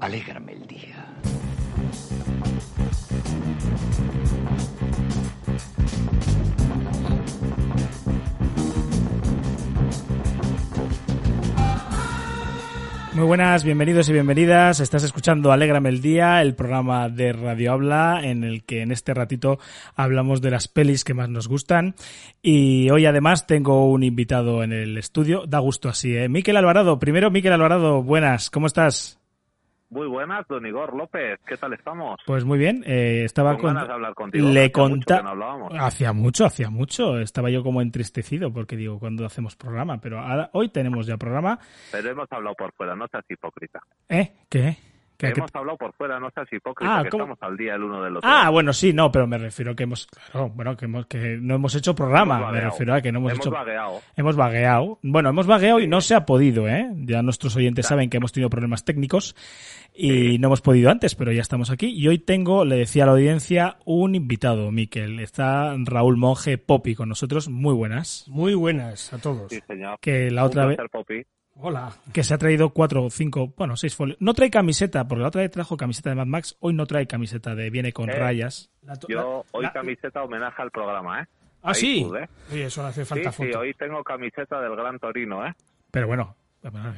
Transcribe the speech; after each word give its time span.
Alégrame 0.00 0.52
el 0.52 0.66
día. 0.66 1.06
Muy 13.14 13.26
buenas, 13.26 13.64
bienvenidos 13.64 14.08
y 14.08 14.12
bienvenidas. 14.12 14.78
Estás 14.78 15.02
escuchando 15.02 15.50
Alégrame 15.50 15.88
el 15.88 16.00
Día, 16.00 16.40
el 16.40 16.54
programa 16.54 17.08
de 17.08 17.32
Radio 17.32 17.72
Habla, 17.72 18.20
en 18.22 18.44
el 18.44 18.62
que 18.62 18.82
en 18.82 18.92
este 18.92 19.12
ratito 19.12 19.58
hablamos 19.96 20.40
de 20.40 20.52
las 20.52 20.68
pelis 20.68 21.02
que 21.02 21.14
más 21.14 21.28
nos 21.28 21.48
gustan. 21.48 21.96
Y 22.40 22.88
hoy 22.90 23.06
además 23.06 23.48
tengo 23.48 23.90
un 23.90 24.04
invitado 24.04 24.62
en 24.62 24.72
el 24.72 24.96
estudio. 24.96 25.46
Da 25.48 25.58
gusto 25.58 25.88
así, 25.88 26.16
¿eh? 26.16 26.28
Miquel 26.28 26.56
Alvarado. 26.56 27.00
Primero, 27.00 27.32
Miquel 27.32 27.52
Alvarado, 27.52 28.04
buenas, 28.04 28.50
¿cómo 28.50 28.68
estás? 28.68 29.17
Muy 29.90 30.06
buenas, 30.06 30.46
don 30.48 30.66
Igor 30.66 30.94
López. 30.94 31.40
¿Qué 31.46 31.56
tal 31.56 31.72
estamos? 31.72 32.20
Pues 32.26 32.44
muy 32.44 32.58
bien. 32.58 32.84
Eh, 32.86 33.22
estaba 33.24 33.56
con 33.56 33.76
hablar 33.76 34.14
contigo. 34.14 34.48
Le 34.48 34.70
conta... 34.70 35.22
no 35.22 35.30
hablábamos. 35.30 35.72
Hacía 35.78 36.12
mucho, 36.12 36.44
hacía 36.44 36.68
mucho. 36.68 37.18
Estaba 37.18 37.48
yo 37.48 37.62
como 37.62 37.80
entristecido 37.80 38.52
porque 38.52 38.76
digo, 38.76 38.98
cuando 38.98 39.24
hacemos 39.24 39.56
programa? 39.56 39.98
Pero 39.98 40.20
ahora, 40.20 40.50
hoy 40.52 40.68
tenemos 40.68 41.06
ya 41.06 41.16
programa. 41.16 41.58
Pero 41.90 42.10
hemos 42.10 42.30
hablado 42.30 42.54
por 42.54 42.72
fuera, 42.74 42.94
no 42.94 43.06
seas 43.08 43.24
hipócrita. 43.30 43.80
¿Eh? 44.10 44.32
¿Qué? 44.50 44.76
Que 45.18 45.26
hemos 45.28 45.50
hablado 45.52 45.76
por 45.76 45.92
fuera, 45.94 46.20
no 46.20 46.30
seas 46.30 46.46
hipócrita, 46.52 46.98
Ah, 46.98 47.02
que 47.02 47.10
¿cómo? 47.10 47.24
estamos 47.24 47.42
al 47.42 47.56
día 47.56 47.74
el 47.74 47.82
uno 47.82 48.02
del 48.04 48.16
otro. 48.18 48.30
Ah, 48.30 48.50
bueno, 48.50 48.72
sí, 48.72 48.92
no, 48.92 49.10
pero 49.10 49.26
me 49.26 49.36
refiero 49.36 49.74
que 49.74 49.82
hemos, 49.82 50.06
claro, 50.06 50.48
bueno, 50.50 50.76
que 50.76 50.84
hemos, 50.84 51.06
que 51.06 51.38
no 51.40 51.56
hemos 51.56 51.74
hecho 51.74 51.94
programa. 51.94 52.38
Hemos 52.38 52.52
Me 52.52 52.60
refiero 52.60 52.94
a 52.94 53.00
que 53.02 53.10
no 53.10 53.18
hemos, 53.18 53.32
Hemos 53.32 53.46
hecho. 53.46 53.50
vagueado. 53.50 54.00
Hemos 54.16 54.36
vagueado. 54.36 54.98
Bueno, 55.02 55.30
hemos 55.30 55.46
vagueado 55.48 55.80
y 55.80 55.88
no 55.88 56.00
se 56.00 56.14
ha 56.14 56.24
podido, 56.24 56.68
¿eh? 56.68 56.88
Ya 56.98 57.22
nuestros 57.22 57.56
oyentes 57.56 57.86
saben 57.86 58.10
que 58.10 58.18
hemos 58.18 58.32
tenido 58.32 58.48
problemas 58.48 58.84
técnicos 58.84 59.34
y 59.92 60.38
no 60.38 60.46
hemos 60.46 60.60
podido 60.60 60.88
antes, 60.90 61.16
pero 61.16 61.32
ya 61.32 61.40
estamos 61.42 61.70
aquí. 61.70 61.88
Y 61.88 62.06
hoy 62.06 62.18
tengo, 62.20 62.64
le 62.64 62.76
decía 62.76 63.02
a 63.02 63.06
la 63.06 63.12
audiencia, 63.12 63.76
un 63.84 64.14
invitado, 64.14 64.70
Miquel. 64.70 65.18
Está 65.18 65.74
Raúl 65.84 66.16
Monge 66.16 66.58
Popi 66.58 66.94
con 66.94 67.08
nosotros. 67.08 67.48
Muy 67.48 67.74
buenas. 67.74 68.24
Muy 68.28 68.54
buenas 68.54 69.12
a 69.12 69.18
todos. 69.18 69.50
Sí, 69.50 69.58
señor. 69.66 69.98
Que 70.00 70.30
la 70.30 70.42
Un 70.42 70.46
otra 70.48 70.66
vez. 70.66 70.78
Hola. 71.60 71.92
que 72.12 72.22
se 72.22 72.34
ha 72.34 72.38
traído 72.38 72.70
cuatro 72.70 73.04
o 73.04 73.10
cinco, 73.10 73.52
bueno, 73.56 73.76
seis 73.76 73.96
folios. 73.96 74.16
No 74.20 74.32
trae 74.32 74.48
camiseta, 74.50 75.06
porque 75.08 75.22
la 75.22 75.28
otra 75.28 75.42
vez 75.42 75.50
trajo 75.50 75.76
camiseta 75.76 76.10
de 76.10 76.16
Mad 76.16 76.26
Max. 76.26 76.56
Hoy 76.60 76.72
no 76.74 76.86
trae 76.86 77.06
camiseta 77.06 77.54
de 77.56 77.68
Viene 77.70 77.92
con 77.92 78.08
Eh, 78.10 78.12
rayas. 78.14 78.70
La 78.82 78.94
Yo 79.08 79.16
la- 79.16 79.24
hoy 79.50 79.64
la- 79.64 79.72
camiseta 79.72 80.22
homenaje 80.22 80.62
al 80.62 80.70
programa, 80.70 81.22
¿eh? 81.22 81.26
Ah, 81.62 81.70
Ahí 81.70 81.74
sí. 81.74 82.04
pude. 82.06 82.28
Oye, 82.52 82.64
eso 82.66 82.82
le 82.82 82.88
hace 82.88 83.04
Sí, 83.04 83.08
falta 83.08 83.32
sí, 83.32 83.44
foto. 83.46 83.58
hoy 83.58 83.74
tengo 83.74 84.04
camiseta 84.04 84.60
del 84.60 84.76
Gran 84.76 84.98
Torino, 85.00 85.44
¿eh? 85.46 85.52
Pero 85.90 86.06
bueno, 86.06 86.34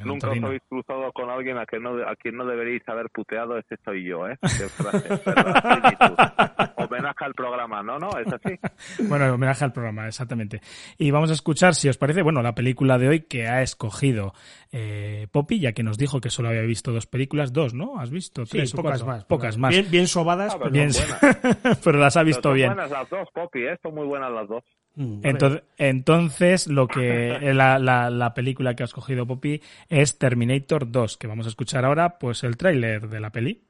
Nunca 0.03 0.29
os 0.31 0.43
habéis 0.43 0.63
cruzado 0.67 1.11
con 1.13 1.29
alguien 1.29 1.57
a, 1.57 1.65
que 1.67 1.79
no, 1.79 1.91
a 2.07 2.15
quien 2.15 2.35
no 2.35 2.45
deberíais 2.45 2.81
haber 2.89 3.09
puteado, 3.11 3.57
ese 3.59 3.77
soy 3.85 4.03
yo, 4.03 4.27
¿eh? 4.27 4.35
Qué 4.41 4.67
frase. 4.67 5.07
Homenaje 6.91 7.25
al 7.25 7.33
programa, 7.33 7.81
¿no? 7.83 7.97
¿No? 7.99 8.09
¿Es 8.17 8.27
así? 8.33 8.59
Bueno, 9.09 9.33
homenaje 9.33 9.63
al 9.63 9.73
programa, 9.73 10.07
exactamente. 10.07 10.61
Y 10.97 11.11
vamos 11.11 11.29
a 11.29 11.33
escuchar, 11.33 11.75
si 11.75 11.89
os 11.89 11.97
parece, 11.97 12.21
bueno, 12.21 12.41
la 12.41 12.53
película 12.55 12.97
de 12.97 13.07
hoy 13.07 13.19
que 13.21 13.47
ha 13.47 13.61
escogido 13.61 14.33
eh, 14.71 15.27
Poppy, 15.31 15.59
ya 15.59 15.71
que 15.73 15.83
nos 15.83 15.97
dijo 15.97 16.19
que 16.21 16.29
solo 16.29 16.49
había 16.49 16.61
visto 16.61 16.91
dos 16.91 17.07
películas, 17.07 17.53
dos, 17.53 17.73
¿no? 17.73 17.99
¿Has 17.99 18.09
visto? 18.11 18.45
Sí, 18.45 18.57
Tres 18.57 18.73
o 18.73 18.77
pocas 18.77 19.03
cuatro? 19.03 19.07
más. 19.07 19.25
Pocas 19.25 19.57
más. 19.57 19.71
Bien, 19.71 19.89
bien 19.89 20.07
sobadas, 20.07 20.53
Ah, 20.55 20.57
pero... 20.59 20.71
Bien, 20.71 20.89
pero 21.83 21.99
las 21.99 22.17
ha 22.17 22.19
Pero 22.21 22.27
visto 22.27 22.49
son 22.49 22.53
bien. 22.55 22.67
buenas 22.73 22.91
las 22.91 23.09
dos, 23.09 23.27
Popi, 23.33 23.59
¿eh? 23.63 23.77
Son 23.81 23.95
muy 23.95 24.05
buenas 24.07 24.31
las 24.31 24.47
dos. 24.47 24.63
Mm, 24.95 25.21
Entonces, 25.23 25.63
entonces 25.77 26.67
lo 26.67 26.87
que 26.87 27.39
la, 27.53 27.79
la, 27.79 28.09
la 28.09 28.33
película 28.33 28.75
que 28.75 28.83
ha 28.83 28.85
escogido 28.85 29.25
Poppy 29.25 29.61
es 29.87 30.17
Terminator 30.17 30.91
2, 30.91 31.17
que 31.17 31.27
vamos 31.27 31.45
a 31.45 31.49
escuchar 31.49 31.85
ahora, 31.85 32.17
pues 32.19 32.43
el 32.43 32.57
tráiler 32.57 33.07
de 33.07 33.19
la 33.21 33.29
peli. 33.31 33.63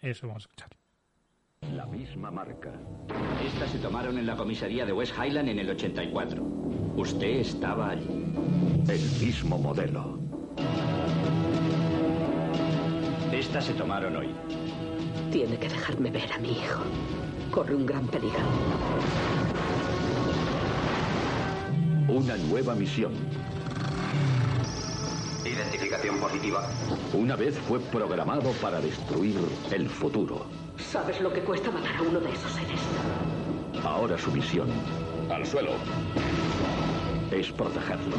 Eso 0.00 0.28
vamos 0.28 0.44
a 0.44 0.46
escuchar. 0.46 0.70
La 1.62 1.86
misma 1.86 2.30
marca. 2.30 2.72
Estas 3.44 3.70
se 3.70 3.78
tomaron 3.78 4.16
en 4.16 4.26
la 4.26 4.36
comisaría 4.36 4.86
de 4.86 4.92
West 4.92 5.12
Highland 5.16 5.48
en 5.48 5.58
el 5.58 5.70
84. 5.70 6.42
Usted 6.96 7.40
estaba 7.40 7.90
allí. 7.90 8.32
El 8.88 9.00
mismo 9.20 9.58
modelo. 9.58 10.18
Estas 13.32 13.64
se 13.64 13.74
tomaron 13.74 14.16
hoy. 14.16 14.28
Tiene 15.32 15.58
que 15.58 15.68
dejarme 15.68 16.10
ver 16.10 16.32
a 16.32 16.38
mi 16.38 16.52
hijo. 16.52 16.82
Corre 17.50 17.74
un 17.74 17.86
gran 17.86 18.06
peligro. 18.06 18.40
Una 22.08 22.36
nueva 22.36 22.74
misión. 22.74 23.12
Identificación 25.44 26.18
positiva. 26.18 26.68
Una 27.12 27.36
vez 27.36 27.58
fue 27.58 27.80
programado 27.80 28.52
para 28.62 28.80
destruir 28.80 29.36
el 29.70 29.88
futuro. 29.88 30.67
¿Sabes 30.90 31.20
lo 31.20 31.30
que 31.30 31.40
cuesta 31.40 31.70
matar 31.70 31.96
a 31.96 32.02
uno 32.02 32.18
de 32.18 32.30
esos 32.30 32.50
seres? 32.52 32.80
Ahora 33.84 34.16
su 34.16 34.32
misión 34.32 34.68
Al 35.30 35.44
suelo. 35.44 35.72
es 37.30 37.52
protegerlo. 37.52 38.16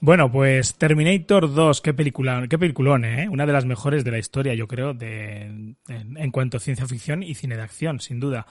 Bueno, 0.00 0.30
pues 0.30 0.74
Terminator 0.76 1.52
2, 1.52 1.80
qué 1.80 1.94
película, 1.94 2.46
qué 2.48 2.58
peliculón, 2.58 3.04
¿eh? 3.04 3.28
Una 3.30 3.46
de 3.46 3.52
las 3.52 3.64
mejores 3.64 4.04
de 4.04 4.10
la 4.10 4.18
historia, 4.18 4.54
yo 4.54 4.66
creo, 4.66 4.92
de, 4.92 5.42
en, 5.42 5.76
en 5.88 6.30
cuanto 6.30 6.58
a 6.58 6.60
ciencia 6.60 6.86
ficción 6.86 7.22
y 7.22 7.34
cine 7.34 7.56
de 7.56 7.62
acción, 7.62 8.00
sin 8.00 8.20
duda. 8.20 8.46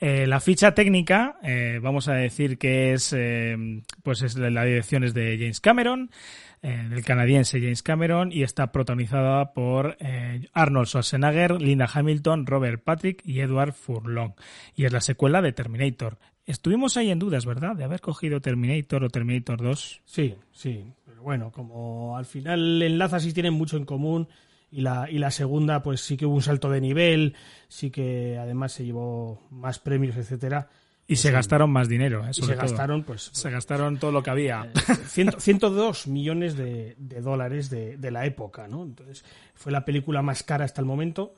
Eh, 0.00 0.28
la 0.28 0.38
ficha 0.38 0.74
técnica, 0.74 1.38
eh, 1.42 1.80
vamos 1.82 2.06
a 2.06 2.14
decir 2.14 2.56
que 2.56 2.92
es, 2.92 3.12
eh, 3.16 3.56
pues 4.04 4.22
es 4.22 4.36
la 4.36 4.62
dirección 4.62 5.02
es 5.02 5.12
de 5.12 5.36
James 5.38 5.60
Cameron, 5.60 6.10
eh, 6.62 6.86
del 6.88 7.04
canadiense 7.04 7.60
James 7.60 7.82
Cameron, 7.82 8.32
y 8.32 8.42
está 8.42 8.72
protagonizada 8.72 9.52
por 9.52 9.96
eh, 10.00 10.48
Arnold 10.52 10.88
Schwarzenegger, 10.88 11.60
Linda 11.60 11.88
Hamilton, 11.92 12.46
Robert 12.46 12.82
Patrick 12.82 13.22
y 13.24 13.40
Edward 13.40 13.72
Furlong. 13.72 14.32
Y 14.74 14.84
es 14.84 14.92
la 14.92 15.00
secuela 15.00 15.42
de 15.42 15.52
Terminator. 15.52 16.18
Estuvimos 16.46 16.96
ahí 16.96 17.10
en 17.10 17.18
dudas, 17.18 17.44
¿verdad? 17.44 17.76
De 17.76 17.84
haber 17.84 18.00
cogido 18.00 18.40
Terminator 18.40 19.04
o 19.04 19.10
Terminator 19.10 19.60
2. 19.62 20.00
Sí, 20.04 20.34
sí. 20.50 20.84
Pero 21.04 21.22
bueno, 21.22 21.52
como 21.52 22.16
al 22.16 22.24
final 22.24 22.80
enlazas 22.82 23.26
y 23.26 23.32
tienen 23.32 23.52
mucho 23.52 23.76
en 23.76 23.84
común 23.84 24.28
y 24.70 24.80
la, 24.80 25.10
y 25.10 25.18
la 25.18 25.30
segunda 25.30 25.82
pues 25.82 26.00
sí 26.00 26.16
que 26.16 26.26
hubo 26.26 26.34
un 26.34 26.42
salto 26.42 26.70
de 26.70 26.80
nivel, 26.80 27.34
sí 27.68 27.90
que 27.90 28.38
además 28.38 28.72
se 28.72 28.84
llevó 28.84 29.46
más 29.50 29.78
premios, 29.78 30.16
etcétera. 30.16 30.68
Y 31.10 31.16
se 31.16 31.30
gastaron 31.32 31.70
más 31.70 31.88
dinero, 31.88 32.24
¿eh? 32.26 32.30
Y 32.30 32.34
se 32.34 32.42
todo. 32.42 32.56
gastaron 32.56 33.02
pues 33.02 33.30
Se 33.32 33.50
gastaron 33.50 33.98
todo 33.98 34.12
lo 34.12 34.22
que 34.22 34.28
había. 34.30 34.70
cien- 34.74 35.34
102 35.38 36.06
millones 36.06 36.54
de, 36.56 36.94
de 36.98 37.20
dólares 37.22 37.70
de, 37.70 37.96
de 37.96 38.10
la 38.10 38.26
época, 38.26 38.68
¿no? 38.68 38.82
Entonces, 38.84 39.24
fue 39.54 39.72
la 39.72 39.84
película 39.86 40.20
más 40.22 40.42
cara 40.42 40.66
hasta 40.66 40.82
el 40.82 40.86
momento. 40.86 41.34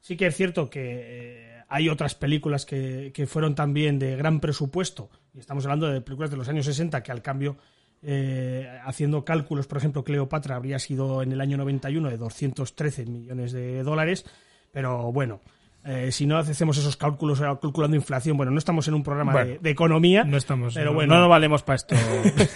Sí 0.00 0.18
que 0.18 0.26
es 0.26 0.36
cierto 0.36 0.68
que 0.68 0.82
eh, 0.82 1.62
hay 1.70 1.88
otras 1.88 2.14
películas 2.14 2.66
que, 2.66 3.12
que 3.14 3.26
fueron 3.26 3.54
también 3.54 3.98
de 3.98 4.14
gran 4.16 4.38
presupuesto, 4.40 5.08
y 5.32 5.38
estamos 5.38 5.64
hablando 5.64 5.86
de 5.88 6.02
películas 6.02 6.30
de 6.30 6.36
los 6.36 6.48
años 6.50 6.66
60, 6.66 7.02
que 7.02 7.10
al 7.10 7.22
cambio, 7.22 7.56
eh, 8.02 8.68
haciendo 8.84 9.24
cálculos, 9.24 9.66
por 9.66 9.78
ejemplo, 9.78 10.04
Cleopatra 10.04 10.56
habría 10.56 10.78
sido 10.78 11.22
en 11.22 11.32
el 11.32 11.40
año 11.40 11.56
91 11.56 12.10
de 12.10 12.18
213 12.18 13.06
millones 13.06 13.52
de 13.52 13.82
dólares, 13.82 14.26
pero 14.70 15.10
bueno. 15.10 15.40
Eh, 15.84 16.10
si 16.12 16.26
no 16.26 16.38
hacemos 16.38 16.76
esos 16.78 16.96
cálculos 16.96 17.40
eh, 17.40 17.44
calculando 17.60 17.96
inflación, 17.96 18.36
bueno, 18.36 18.52
no 18.52 18.58
estamos 18.58 18.88
en 18.88 18.94
un 18.94 19.02
programa 19.02 19.32
Bueno, 19.32 19.48
de, 19.52 19.58
de 19.58 19.70
economía, 19.70 20.24
No 20.24 20.36
estamos. 20.36 20.74
pero 20.74 20.90
no, 20.90 20.94
bueno, 20.94 21.14
no 21.14 21.20
nos 21.20 21.28
valemos 21.28 21.62
para 21.62 21.76
esto. 21.76 21.94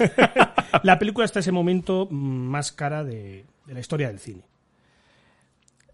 la 0.83 0.99
película 0.99 1.25
hasta 1.25 1.41
ese 1.41 1.53
momento 1.53 2.07
mm, 2.11 2.15
más 2.49 2.73
cara 2.73 3.05
de, 3.05 3.45
de 3.67 3.75
la 3.75 3.81
historia 3.81 4.09
del 4.09 4.19
cine. 4.19 4.43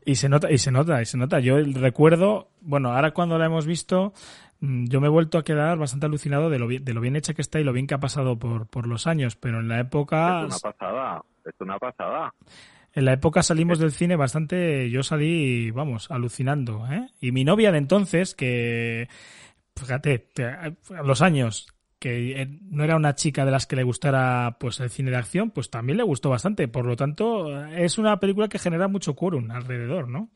Y 0.06 0.16
se 0.16 0.28
nota, 0.28 0.50
y 0.52 0.58
se 0.58 0.70
nota, 0.70 1.00
y 1.00 1.06
se 1.06 1.16
nota. 1.16 1.40
Yo 1.40 1.56
recuerdo, 1.60 2.48
bueno, 2.60 2.92
ahora 2.92 3.12
cuando 3.12 3.38
la 3.38 3.46
hemos 3.46 3.64
visto, 3.66 4.12
mm, 4.60 4.84
yo 4.88 5.00
me 5.00 5.06
he 5.06 5.10
vuelto 5.10 5.38
a 5.38 5.44
quedar 5.44 5.78
bastante 5.78 6.06
alucinado 6.06 6.50
de 6.50 6.58
lo 6.58 6.66
bien, 6.66 6.84
de 6.84 6.92
lo 6.92 7.00
bien 7.00 7.16
hecha 7.16 7.32
que 7.34 7.40
está 7.42 7.58
y 7.58 7.64
lo 7.64 7.72
bien 7.72 7.86
que 7.86 7.94
ha 7.94 8.00
pasado 8.00 8.38
por, 8.38 8.66
por 8.66 8.86
los 8.86 9.06
años. 9.06 9.34
Pero 9.36 9.60
en 9.60 9.68
la 9.68 9.80
época, 9.80 10.40
Es 10.46 10.62
una 10.62 10.72
pasada, 10.72 11.22
es 11.46 11.54
una 11.58 11.78
pasada. 11.78 12.34
En 12.94 13.04
la 13.04 13.12
época 13.12 13.42
salimos 13.42 13.78
del 13.78 13.92
cine 13.92 14.16
bastante, 14.16 14.88
yo 14.90 15.02
salí, 15.02 15.70
vamos, 15.70 16.10
alucinando, 16.10 16.86
¿eh? 16.90 17.08
Y 17.20 17.32
mi 17.32 17.44
novia 17.44 17.72
de 17.72 17.78
entonces, 17.78 18.34
que, 18.34 19.08
fíjate, 19.76 20.18
te- 20.18 20.44
a 20.44 20.72
los 21.04 21.20
años, 21.20 21.66
que 21.98 22.42
eh, 22.42 22.58
no 22.70 22.84
era 22.84 22.96
una 22.96 23.14
chica 23.14 23.44
de 23.44 23.50
las 23.50 23.66
que 23.66 23.76
le 23.76 23.82
gustara 23.82 24.56
pues 24.60 24.78
el 24.80 24.90
cine 24.90 25.10
de 25.10 25.16
acción, 25.16 25.50
pues 25.50 25.70
también 25.70 25.96
le 25.96 26.04
gustó 26.04 26.30
bastante. 26.30 26.68
Por 26.68 26.84
lo 26.84 26.96
tanto, 26.96 27.64
es 27.68 27.96
una 27.98 28.20
película 28.20 28.48
que 28.48 28.58
genera 28.58 28.88
mucho 28.88 29.14
quórum 29.14 29.50
alrededor, 29.50 30.08
¿no? 30.08 30.28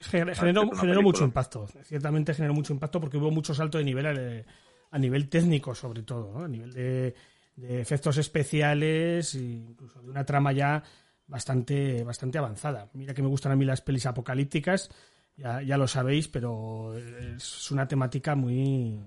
Generó, 0.00 0.70
generó 0.72 1.02
mucho 1.02 1.24
impacto. 1.24 1.66
Ciertamente 1.84 2.34
generó 2.34 2.52
mucho 2.54 2.72
impacto 2.72 3.00
porque 3.00 3.16
hubo 3.16 3.30
mucho 3.30 3.54
salto 3.54 3.78
de 3.78 3.84
nivel 3.84 4.06
a, 4.06 4.94
a 4.94 4.98
nivel 4.98 5.28
técnico, 5.28 5.74
sobre 5.74 6.02
todo, 6.02 6.32
¿no? 6.38 6.44
a 6.44 6.48
nivel 6.48 6.72
de, 6.72 7.14
de 7.56 7.80
efectos 7.80 8.18
especiales 8.18 9.34
e 9.34 9.40
incluso 9.42 10.02
de 10.02 10.10
una 10.10 10.24
trama 10.24 10.52
ya 10.52 10.82
bastante, 11.26 12.04
bastante 12.04 12.38
avanzada. 12.38 12.88
Mira 12.94 13.14
que 13.14 13.22
me 13.22 13.28
gustan 13.28 13.52
a 13.52 13.56
mí 13.56 13.64
las 13.64 13.82
pelis 13.82 14.06
apocalípticas, 14.06 14.90
ya, 15.36 15.62
ya 15.62 15.76
lo 15.76 15.86
sabéis, 15.86 16.28
pero 16.28 16.96
es 16.96 17.70
una 17.70 17.86
temática 17.86 18.34
muy, 18.34 18.98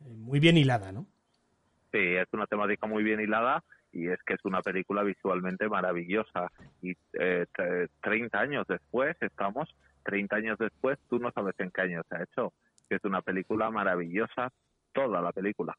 muy 0.00 0.40
bien 0.40 0.56
hilada, 0.56 0.92
¿no? 0.92 1.06
Sí, 1.92 1.98
es 1.98 2.28
una 2.32 2.46
temática 2.46 2.86
muy 2.86 3.02
bien 3.02 3.20
hilada 3.20 3.64
y 3.92 4.08
es 4.08 4.22
que 4.24 4.34
es 4.34 4.44
una 4.44 4.60
película 4.62 5.02
visualmente 5.02 5.68
maravillosa. 5.68 6.50
Y 6.82 6.94
eh, 7.18 7.46
30 8.02 8.38
años 8.38 8.66
después, 8.68 9.16
estamos, 9.20 9.74
30 10.04 10.36
años 10.36 10.58
después, 10.58 10.98
tú 11.08 11.18
no 11.18 11.30
sabes 11.32 11.54
en 11.58 11.70
qué 11.70 11.82
año 11.82 12.02
se 12.08 12.16
ha 12.16 12.22
hecho. 12.22 12.52
Es 12.90 13.02
una 13.04 13.22
película 13.22 13.70
maravillosa, 13.70 14.52
toda 14.92 15.20
la 15.20 15.32
película. 15.32 15.76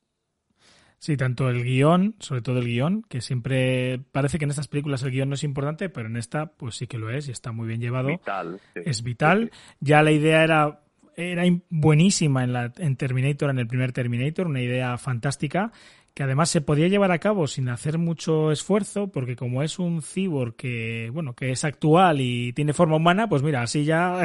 Sí, 1.00 1.16
tanto 1.16 1.50
el 1.50 1.64
guion, 1.64 2.16
sobre 2.20 2.42
todo 2.42 2.60
el 2.60 2.66
guion, 2.66 3.04
que 3.04 3.22
siempre 3.22 4.00
parece 4.12 4.38
que 4.38 4.44
en 4.44 4.52
estas 4.52 4.68
películas 4.68 5.02
el 5.04 5.12
guion 5.12 5.30
no 5.30 5.36
es 5.36 5.44
importante, 5.44 5.90
pero 5.90 6.08
en 6.08 6.18
esta 6.18 6.48
pues 6.48 6.76
sí 6.76 6.88
que 6.88 6.98
lo 6.98 7.10
es 7.10 7.30
y 7.30 7.32
está 7.32 7.52
muy 7.54 7.68
bien 7.68 7.80
llevado. 7.80 8.10
Vital, 8.10 8.60
sí. 8.74 8.82
Es 8.86 9.02
vital. 9.02 9.52
Ya 9.80 10.04
la 10.04 10.12
idea 10.12 10.44
era 10.44 10.82
era 11.16 11.44
buenísima 11.70 12.44
en, 12.44 12.54
la, 12.54 12.72
en 12.78 12.96
Terminator, 12.96 13.50
en 13.50 13.60
el 13.60 13.68
primer 13.68 13.92
Terminator, 13.92 14.48
una 14.48 14.62
idea 14.62 14.98
fantástica 14.98 15.72
que 16.14 16.24
además 16.24 16.50
se 16.50 16.60
podía 16.60 16.88
llevar 16.88 17.12
a 17.12 17.20
cabo 17.20 17.48
sin 17.48 17.70
hacer 17.70 17.98
mucho 17.98 18.52
esfuerzo, 18.52 19.08
porque 19.08 19.38
como 19.38 19.64
es 19.64 19.80
un 19.80 20.02
cyborg 20.02 20.56
que, 20.56 21.10
bueno, 21.14 21.34
que 21.34 21.52
es 21.52 21.64
actual 21.64 22.20
y 22.20 22.52
tiene 22.52 22.74
forma 22.74 22.98
humana, 22.98 23.30
pues 23.30 23.42
mira, 23.42 23.62
así 23.62 23.86
ya 23.86 24.24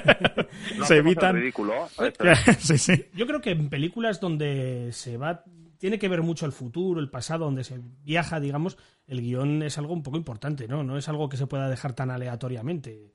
se 0.84 0.96
evitan. 0.96 1.36
Ridículo. 1.36 1.74
sí, 2.58 2.76
sí. 2.78 3.04
Yo 3.14 3.26
creo 3.28 3.40
que 3.40 3.50
en 3.50 3.68
películas 3.68 4.20
donde 4.20 4.88
se 4.92 5.16
va 5.16 5.44
tiene 5.82 5.98
que 5.98 6.08
ver 6.08 6.22
mucho 6.22 6.46
el 6.46 6.52
futuro, 6.52 7.00
el 7.00 7.10
pasado, 7.10 7.46
donde 7.46 7.64
se 7.64 7.80
viaja, 8.04 8.38
digamos, 8.38 8.78
el 9.08 9.20
guion 9.20 9.64
es 9.64 9.78
algo 9.78 9.92
un 9.92 10.04
poco 10.04 10.16
importante, 10.16 10.68
¿no? 10.68 10.84
No 10.84 10.96
es 10.96 11.08
algo 11.08 11.28
que 11.28 11.36
se 11.36 11.48
pueda 11.48 11.68
dejar 11.68 11.92
tan 11.92 12.08
aleatoriamente. 12.08 13.10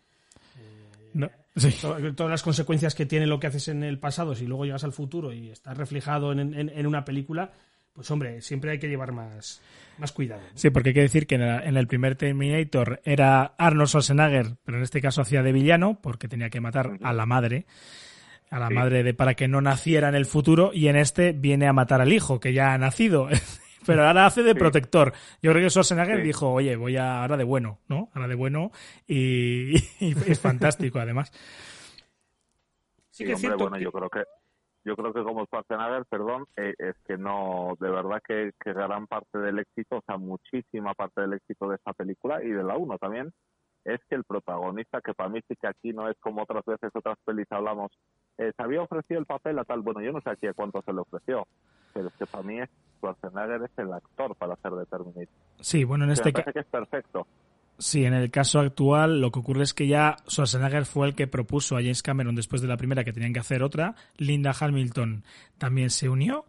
No, 1.14 1.32
sí. 1.56 1.74
Todas 2.14 2.30
las 2.30 2.44
consecuencias 2.44 2.94
que 2.94 3.06
tiene 3.06 3.26
lo 3.26 3.40
que 3.40 3.48
haces 3.48 3.70
en 3.70 3.84
el 3.84 4.00
pasado, 4.00 4.36
si 4.36 4.46
luego 4.46 4.66
llegas 4.66 4.84
al 4.84 4.92
futuro 4.92 5.32
y 5.32 5.50
está 5.50 5.74
reflejado 5.76 6.34
en, 6.34 6.40
en, 6.54 6.68
en 6.68 6.88
una 6.88 7.06
película, 7.06 7.54
pues 7.94 8.12
hombre, 8.12 8.42
siempre 8.42 8.72
hay 8.72 8.80
que 8.80 8.90
llevar 8.90 9.14
más, 9.14 9.62
más 9.98 10.12
cuidado. 10.12 10.42
¿no? 10.42 10.58
Sí, 10.58 10.70
porque 10.70 10.90
hay 10.90 10.96
que 10.96 11.02
decir 11.04 11.26
que 11.26 11.36
en, 11.36 11.48
la, 11.48 11.64
en, 11.64 11.78
el 11.78 11.88
primer 11.88 12.18
Terminator 12.18 13.00
era 13.06 13.54
Arnold 13.58 13.88
Schwarzenegger, 13.88 14.58
pero 14.66 14.78
en 14.78 14.84
este 14.84 15.00
caso 15.00 15.22
hacía 15.22 15.42
de 15.42 15.54
villano, 15.54 16.02
porque 16.02 16.28
tenía 16.28 16.50
que 16.50 16.60
matar 16.60 17.00
a 17.02 17.14
la 17.14 17.26
madre 17.26 17.66
a 18.50 18.60
la 18.60 18.68
sí. 18.68 18.74
madre 18.74 19.04
de 19.04 19.14
para 19.14 19.34
que 19.34 19.48
no 19.48 19.62
naciera 19.62 20.10
en 20.10 20.16
el 20.16 20.26
futuro 20.26 20.72
y 20.74 20.88
en 20.88 20.96
este 20.96 21.34
viene 21.34 21.68
a 21.68 21.74
matar 21.74 22.02
al 22.02 22.14
hijo 22.14 22.40
que 22.40 22.54
ya 22.54 22.74
ha 22.74 22.78
nacido 22.78 23.28
pero 23.86 24.06
ahora 24.06 24.26
hace 24.26 24.44
de 24.44 24.54
sí. 24.54 24.60
protector 24.60 25.14
yo 25.42 25.52
creo 25.52 25.64
que 25.64 25.70
Schwarzenegger 25.70 26.18
sí. 26.18 26.24
dijo 26.24 26.52
oye 26.52 26.76
voy 26.76 26.98
a 26.98 27.22
ahora 27.22 27.38
de 27.38 27.44
bueno 27.44 27.80
no 27.88 28.10
ahora 28.14 28.28
de 28.28 28.36
bueno 28.36 28.72
y, 29.08 29.76
y 30.00 30.12
es 30.28 30.40
fantástico 30.40 31.00
además 31.00 31.32
sí, 33.10 33.26
que 33.26 33.34
hombre, 33.34 33.56
bueno 33.56 33.78
que... 33.78 33.84
yo 33.84 33.92
creo 33.92 34.10
que 34.10 34.24
yo 34.86 34.96
creo 34.96 35.12
que 35.12 35.22
como 35.22 35.44
Schwarzenegger, 35.44 36.06
perdón, 36.06 36.46
eh, 36.56 36.74
es 36.78 36.96
que 37.06 37.18
no, 37.18 37.76
de 37.78 37.90
verdad 37.90 38.22
que, 38.26 38.52
que, 38.58 38.72
gran 38.72 39.06
parte 39.06 39.38
del 39.38 39.60
éxito, 39.60 39.98
o 39.98 40.04
sea, 40.06 40.16
muchísima 40.16 40.94
parte 40.94 41.20
del 41.20 41.34
éxito 41.34 41.68
de 41.68 41.76
esta 41.76 41.92
película 41.92 42.42
y 42.42 42.48
de 42.48 42.64
la 42.64 42.78
1 42.78 42.98
también, 42.98 43.34
es 43.88 44.02
que 44.10 44.16
el 44.16 44.26
protagonista, 44.26 45.02
que 45.02 45.14
para 45.14 45.30
mí 45.30 45.40
sí 45.48 45.56
que 45.56 45.68
aquí 45.68 45.94
no 45.94 46.10
es 46.10 46.18
como 46.20 46.44
otras 46.44 46.66
veces, 46.66 46.92
otras 46.94 47.18
pelis 47.26 47.48
hablamos, 47.50 47.92
eh, 48.38 48.52
se 48.56 48.64
había 48.64 48.82
ofrecido 48.82 49.20
el 49.20 49.26
papel 49.26 49.58
a 49.60 49.64
tal, 49.64 49.82
bueno, 49.82 50.02
yo 50.02 50.12
no 50.12 50.20
sé 50.22 50.30
aquí 50.30 50.46
a 50.46 50.54
cuánto 50.54 50.82
se 50.82 50.92
le 50.92 51.00
ofreció, 51.00 51.48
pero 51.94 52.10
es 52.10 52.14
que 52.16 52.26
para 52.26 52.44
mí 52.44 52.60
es, 52.60 52.70
Schwarzenegger 52.98 53.64
es 53.64 53.78
el 53.78 53.94
actor 53.94 54.36
para 54.36 54.54
hacer 54.54 54.74
de 54.74 54.86
Terminator. 54.86 55.28
Sí, 55.62 55.86
bueno, 55.86 56.04
en 56.04 56.12
este 56.12 56.34
caso... 56.34 56.52
que 56.52 56.60
es 56.60 56.66
perfecto. 56.66 57.26
Sí, 57.80 58.06
en 58.06 58.14
el 58.14 58.32
caso 58.32 58.60
actual 58.60 59.22
lo 59.22 59.32
que 59.32 59.40
ocurre 59.40 59.64
es 59.64 59.74
que 59.74 59.88
ya 59.88 60.18
Schwarzenegger 60.28 60.86
fue 60.86 61.08
el 61.08 61.16
que 61.16 61.28
propuso 61.28 61.78
a 61.78 61.80
James 61.80 62.04
Cameron 62.04 62.36
después 62.36 62.62
de 62.62 62.68
la 62.68 62.76
primera 62.76 63.04
que 63.04 63.14
tenían 63.14 63.34
que 63.34 63.40
hacer 63.40 63.64
otra. 63.64 63.96
Linda 64.18 64.52
Hamilton 64.60 65.24
también 65.58 65.92
se 65.92 66.10
unió 66.10 66.46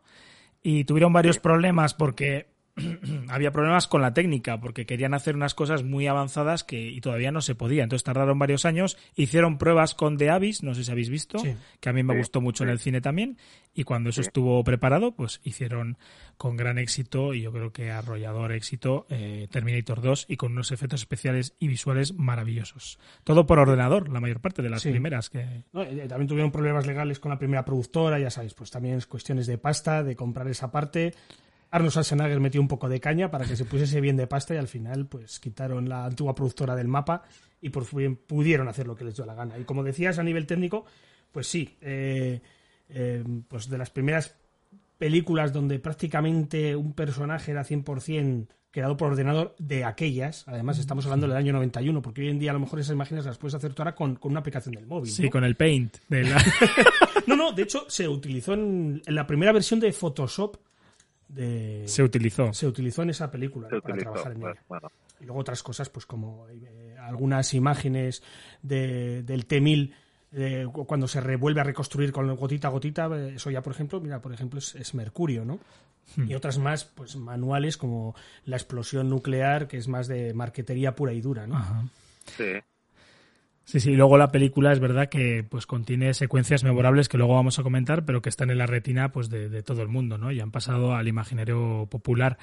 y 0.62 0.84
tuvieron 0.84 1.12
varios 1.12 1.36
sí. 1.36 1.42
problemas 1.42 1.94
porque 1.94 2.48
había 3.28 3.52
problemas 3.52 3.86
con 3.86 4.02
la 4.02 4.14
técnica 4.14 4.60
porque 4.60 4.86
querían 4.86 5.14
hacer 5.14 5.36
unas 5.36 5.54
cosas 5.54 5.82
muy 5.82 6.06
avanzadas 6.06 6.64
que 6.64 6.78
y 6.80 7.00
todavía 7.00 7.30
no 7.30 7.40
se 7.40 7.54
podía. 7.54 7.82
Entonces 7.82 8.04
tardaron 8.04 8.38
varios 8.38 8.64
años, 8.64 8.96
hicieron 9.16 9.58
pruebas 9.58 9.94
con 9.94 10.16
The 10.16 10.30
Abyss, 10.30 10.62
no 10.62 10.74
sé 10.74 10.84
si 10.84 10.90
habéis 10.90 11.10
visto, 11.10 11.38
sí. 11.38 11.54
que 11.80 11.88
a 11.88 11.92
mí 11.92 12.02
me 12.02 12.14
sí. 12.14 12.18
gustó 12.18 12.40
mucho 12.40 12.64
en 12.64 12.70
el 12.70 12.78
cine 12.78 13.00
también, 13.00 13.38
y 13.74 13.84
cuando 13.84 14.10
eso 14.10 14.20
estuvo 14.20 14.62
preparado, 14.64 15.12
pues 15.12 15.40
hicieron 15.44 15.98
con 16.36 16.56
gran 16.56 16.78
éxito 16.78 17.34
y 17.34 17.42
yo 17.42 17.52
creo 17.52 17.72
que 17.72 17.90
arrollador 17.90 18.52
éxito 18.52 19.06
eh, 19.08 19.48
Terminator 19.50 20.00
2 20.00 20.26
y 20.28 20.36
con 20.36 20.52
unos 20.52 20.70
efectos 20.72 21.00
especiales 21.00 21.54
y 21.58 21.68
visuales 21.68 22.14
maravillosos. 22.14 22.98
Todo 23.24 23.46
por 23.46 23.58
ordenador, 23.58 24.08
la 24.08 24.20
mayor 24.20 24.40
parte 24.40 24.62
de 24.62 24.70
las 24.70 24.82
primeras 24.82 25.30
que 25.30 25.64
no, 25.72 25.84
también 25.84 26.26
tuvieron 26.26 26.50
problemas 26.50 26.86
legales 26.86 27.20
con 27.20 27.30
la 27.30 27.38
primera 27.38 27.64
productora, 27.64 28.18
ya 28.18 28.30
sabéis, 28.30 28.54
pues 28.54 28.70
también 28.70 28.96
es 28.96 29.06
cuestiones 29.06 29.46
de 29.46 29.58
pasta, 29.58 30.02
de 30.02 30.16
comprar 30.16 30.48
esa 30.48 30.70
parte 30.70 31.14
Arnold 31.70 31.92
Schwarzenegger 31.92 32.40
metió 32.40 32.60
un 32.60 32.68
poco 32.68 32.88
de 32.88 33.00
caña 33.00 33.30
para 33.30 33.44
que 33.44 33.56
se 33.56 33.64
pusiese 33.64 34.00
bien 34.00 34.16
de 34.16 34.26
pasta 34.26 34.54
y 34.54 34.56
al 34.56 34.68
final 34.68 35.06
pues 35.06 35.38
quitaron 35.38 35.88
la 35.88 36.06
antigua 36.06 36.34
productora 36.34 36.74
del 36.74 36.88
mapa 36.88 37.22
y 37.60 37.70
por 37.70 37.84
fin 37.84 38.16
pudieron 38.16 38.68
hacer 38.68 38.86
lo 38.86 38.94
que 38.94 39.04
les 39.04 39.16
dio 39.16 39.26
la 39.26 39.34
gana. 39.34 39.58
Y 39.58 39.64
como 39.64 39.82
decías 39.82 40.18
a 40.18 40.22
nivel 40.22 40.46
técnico, 40.46 40.86
pues 41.32 41.46
sí, 41.46 41.76
eh, 41.80 42.40
eh, 42.88 43.24
pues 43.48 43.68
de 43.68 43.78
las 43.78 43.90
primeras 43.90 44.34
películas 44.96 45.52
donde 45.52 45.78
prácticamente 45.78 46.74
un 46.74 46.92
personaje 46.92 47.52
era 47.52 47.64
100% 47.64 48.46
creado 48.70 48.96
por 48.96 49.10
ordenador 49.10 49.54
de 49.58 49.84
aquellas, 49.84 50.46
además 50.46 50.78
estamos 50.78 51.04
hablando 51.06 51.26
del 51.26 51.36
año 51.36 51.52
91, 51.54 52.02
porque 52.02 52.22
hoy 52.22 52.28
en 52.28 52.38
día 52.38 52.50
a 52.50 52.54
lo 52.54 52.60
mejor 52.60 52.78
esas 52.78 52.94
imágenes 52.94 53.24
las 53.24 53.38
puedes 53.38 53.54
hacer 53.54 53.72
tú 53.72 53.82
ahora 53.82 53.94
con, 53.94 54.16
con 54.16 54.32
una 54.32 54.40
aplicación 54.40 54.74
del 54.74 54.86
móvil. 54.86 55.10
Sí, 55.10 55.24
¿no? 55.24 55.30
con 55.30 55.44
el 55.44 55.56
Paint. 55.56 55.96
De 56.08 56.24
la... 56.24 56.42
no, 57.26 57.34
no, 57.34 57.52
de 57.52 57.62
hecho 57.62 57.86
se 57.88 58.06
utilizó 58.06 58.54
en, 58.54 59.02
en 59.04 59.14
la 59.14 59.26
primera 59.26 59.52
versión 59.52 59.80
de 59.80 59.92
Photoshop 59.92 60.56
de, 61.28 61.82
se 61.86 62.02
utilizó 62.02 62.52
se 62.52 62.66
utilizó 62.66 63.02
en 63.02 63.10
esa 63.10 63.30
película 63.30 63.68
¿no? 63.70 63.80
para 63.80 63.94
utilizó, 63.94 64.12
trabajar 64.12 64.32
en 64.32 64.40
pues, 64.40 64.54
ella 64.56 64.64
bueno. 64.68 64.92
y 65.20 65.24
luego 65.24 65.40
otras 65.40 65.62
cosas 65.62 65.88
pues 65.90 66.06
como 66.06 66.46
eh, 66.48 66.96
algunas 66.98 67.54
imágenes 67.54 68.22
de, 68.62 69.22
del 69.22 69.46
T1000 69.46 69.92
eh, 70.32 70.66
cuando 70.72 71.08
se 71.08 71.20
revuelve 71.20 71.60
a 71.60 71.64
reconstruir 71.64 72.12
con 72.12 72.34
gotita 72.34 72.68
a 72.68 72.70
gotita 72.70 73.08
eso 73.28 73.50
ya 73.50 73.62
por 73.62 73.72
ejemplo 73.72 74.00
mira 74.00 74.20
por 74.20 74.32
ejemplo 74.32 74.58
es, 74.58 74.74
es 74.74 74.94
Mercurio 74.94 75.44
no 75.44 75.58
hmm. 76.16 76.30
y 76.30 76.34
otras 76.34 76.58
más 76.58 76.84
pues 76.84 77.16
manuales 77.16 77.76
como 77.76 78.14
la 78.44 78.56
explosión 78.56 79.08
nuclear 79.10 79.68
que 79.68 79.76
es 79.76 79.88
más 79.88 80.08
de 80.08 80.32
marquetería 80.34 80.94
pura 80.94 81.12
y 81.12 81.20
dura 81.20 81.46
no 81.46 81.56
Ajá. 81.56 81.84
sí 82.36 82.52
Sí, 83.68 83.80
sí, 83.80 83.94
luego 83.94 84.16
la 84.16 84.32
película 84.32 84.72
es 84.72 84.80
verdad 84.80 85.10
que 85.10 85.44
pues 85.44 85.66
contiene 85.66 86.14
secuencias 86.14 86.64
memorables 86.64 87.06
que 87.06 87.18
luego 87.18 87.34
vamos 87.34 87.58
a 87.58 87.62
comentar, 87.62 88.06
pero 88.06 88.22
que 88.22 88.30
están 88.30 88.48
en 88.48 88.56
la 88.56 88.64
retina 88.64 89.12
pues 89.12 89.28
de, 89.28 89.50
de 89.50 89.62
todo 89.62 89.82
el 89.82 89.88
mundo, 89.88 90.16
¿no? 90.16 90.32
Y 90.32 90.40
han 90.40 90.50
pasado 90.50 90.94
al 90.94 91.06
imaginario 91.06 91.86
popular 91.90 92.38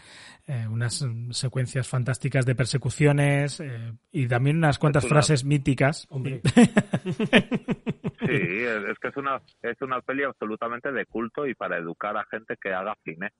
eh, 0.45 0.67
unas 0.69 1.03
secuencias 1.31 1.89
fantásticas 1.89 2.45
de 2.45 2.53
persecuciones 2.53 3.59
eh, 3.59 3.93
y 4.11 4.27
también 4.27 4.57
unas 4.57 4.77
cuantas 4.77 5.05
una... 5.05 5.13
frases 5.13 5.45
míticas. 5.45 6.05
Hombre. 6.11 6.41
sí, 6.53 8.27
es 8.29 8.99
que 9.01 9.07
es 9.07 9.17
una 9.17 9.41
es 9.63 9.81
una 9.81 10.01
peli 10.01 10.25
absolutamente 10.25 10.91
de 10.91 11.07
culto 11.07 11.47
y 11.47 11.55
para 11.55 11.79
educar 11.79 12.15
a 12.17 12.25
gente 12.25 12.55
que 12.61 12.71
haga 12.71 12.93
cine. 13.03 13.31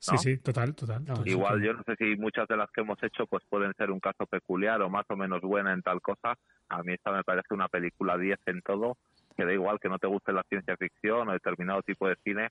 Sí, 0.00 0.16
sí, 0.18 0.38
total, 0.38 0.74
total. 0.74 1.04
No, 1.04 1.14
Igual 1.24 1.60
yo 1.60 1.72
no 1.72 1.82
sé 1.82 1.96
si 1.96 2.16
muchas 2.16 2.46
de 2.46 2.56
las 2.56 2.70
que 2.70 2.82
hemos 2.82 3.02
hecho 3.02 3.26
pues 3.26 3.42
pueden 3.48 3.74
ser 3.74 3.90
un 3.90 3.98
caso 3.98 4.26
peculiar 4.26 4.80
o 4.82 4.88
más 4.88 5.04
o 5.08 5.16
menos 5.16 5.40
buena 5.42 5.72
en 5.72 5.82
tal 5.82 6.00
cosa. 6.00 6.38
A 6.68 6.82
mí 6.82 6.92
esta 6.92 7.10
me 7.10 7.24
parece 7.24 7.52
una 7.52 7.68
película 7.68 8.16
10 8.16 8.38
en 8.46 8.62
todo, 8.62 8.96
que 9.36 9.44
da 9.44 9.52
igual 9.52 9.80
que 9.80 9.88
no 9.88 9.98
te 9.98 10.06
guste 10.06 10.32
la 10.32 10.44
ciencia 10.44 10.76
ficción 10.76 11.28
o 11.28 11.32
determinado 11.32 11.82
tipo 11.82 12.06
de 12.08 12.16
cine, 12.22 12.50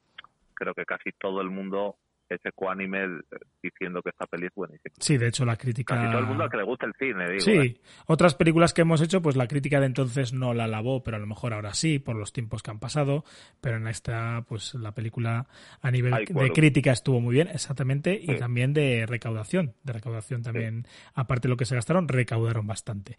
creo 0.53 0.73
que 0.73 0.85
casi 0.85 1.11
todo 1.13 1.41
el 1.41 1.49
mundo 1.49 1.95
es 2.35 2.45
ecuánime 2.45 3.21
diciendo 3.61 4.01
que 4.01 4.09
esta 4.09 4.25
peli 4.25 4.47
es 4.47 4.53
buenísima. 4.55 4.95
Sí, 4.99 5.17
de 5.17 5.27
hecho 5.27 5.45
la 5.45 5.55
crítica... 5.55 5.95
Casi 5.95 6.09
todo 6.09 6.19
el 6.19 6.25
mundo 6.25 6.43
al 6.43 6.49
que 6.49 6.57
le 6.57 6.63
gusta 6.63 6.85
el 6.85 6.93
cine, 6.99 7.29
digo. 7.29 7.41
Sí, 7.41 7.51
¿eh? 7.51 7.81
otras 8.05 8.35
películas 8.35 8.73
que 8.73 8.81
hemos 8.81 9.01
hecho, 9.01 9.21
pues 9.21 9.35
la 9.35 9.47
crítica 9.47 9.79
de 9.79 9.85
entonces 9.85 10.33
no 10.33 10.53
la 10.53 10.65
alabó, 10.65 11.03
pero 11.03 11.17
a 11.17 11.19
lo 11.19 11.27
mejor 11.27 11.53
ahora 11.53 11.73
sí, 11.73 11.99
por 11.99 12.15
los 12.15 12.33
tiempos 12.33 12.63
que 12.63 12.71
han 12.71 12.79
pasado, 12.79 13.23
pero 13.61 13.77
en 13.77 13.87
esta, 13.87 14.43
pues 14.47 14.73
la 14.75 14.93
película 14.93 15.47
a 15.81 15.91
nivel 15.91 16.13
Ay, 16.13 16.25
de 16.25 16.51
crítica 16.51 16.91
estuvo 16.91 17.21
muy 17.21 17.33
bien, 17.33 17.47
exactamente, 17.47 18.19
y 18.21 18.27
sí. 18.27 18.35
también 18.35 18.73
de 18.73 19.05
recaudación, 19.05 19.73
de 19.83 19.93
recaudación 19.93 20.41
también, 20.43 20.85
sí. 20.85 20.91
aparte 21.15 21.47
de 21.47 21.49
lo 21.49 21.57
que 21.57 21.65
se 21.65 21.75
gastaron, 21.75 22.07
recaudaron 22.07 22.67
bastante. 22.67 23.17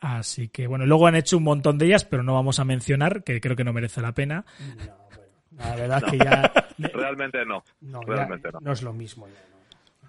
Así 0.00 0.48
que 0.48 0.66
bueno, 0.66 0.86
luego 0.86 1.06
han 1.06 1.16
hecho 1.16 1.38
un 1.38 1.44
montón 1.44 1.78
de 1.78 1.86
ellas, 1.86 2.04
pero 2.04 2.22
no 2.22 2.34
vamos 2.34 2.58
a 2.58 2.64
mencionar, 2.64 3.24
que 3.24 3.40
creo 3.40 3.56
que 3.56 3.64
no 3.64 3.72
merece 3.72 4.00
la 4.00 4.12
pena. 4.12 4.44
No, 4.60 4.96
bueno, 5.08 5.22
la 5.52 5.76
verdad 5.76 6.00
no. 6.02 6.06
es 6.06 6.12
que 6.12 6.18
ya 6.18 6.52
realmente 6.94 7.44
no. 7.44 7.62
No, 7.80 8.00
realmente 8.02 8.50
no. 8.52 8.60
no 8.60 8.72
es 8.72 8.82
lo 8.82 8.92
mismo. 8.92 9.26
Ya, 9.28 9.54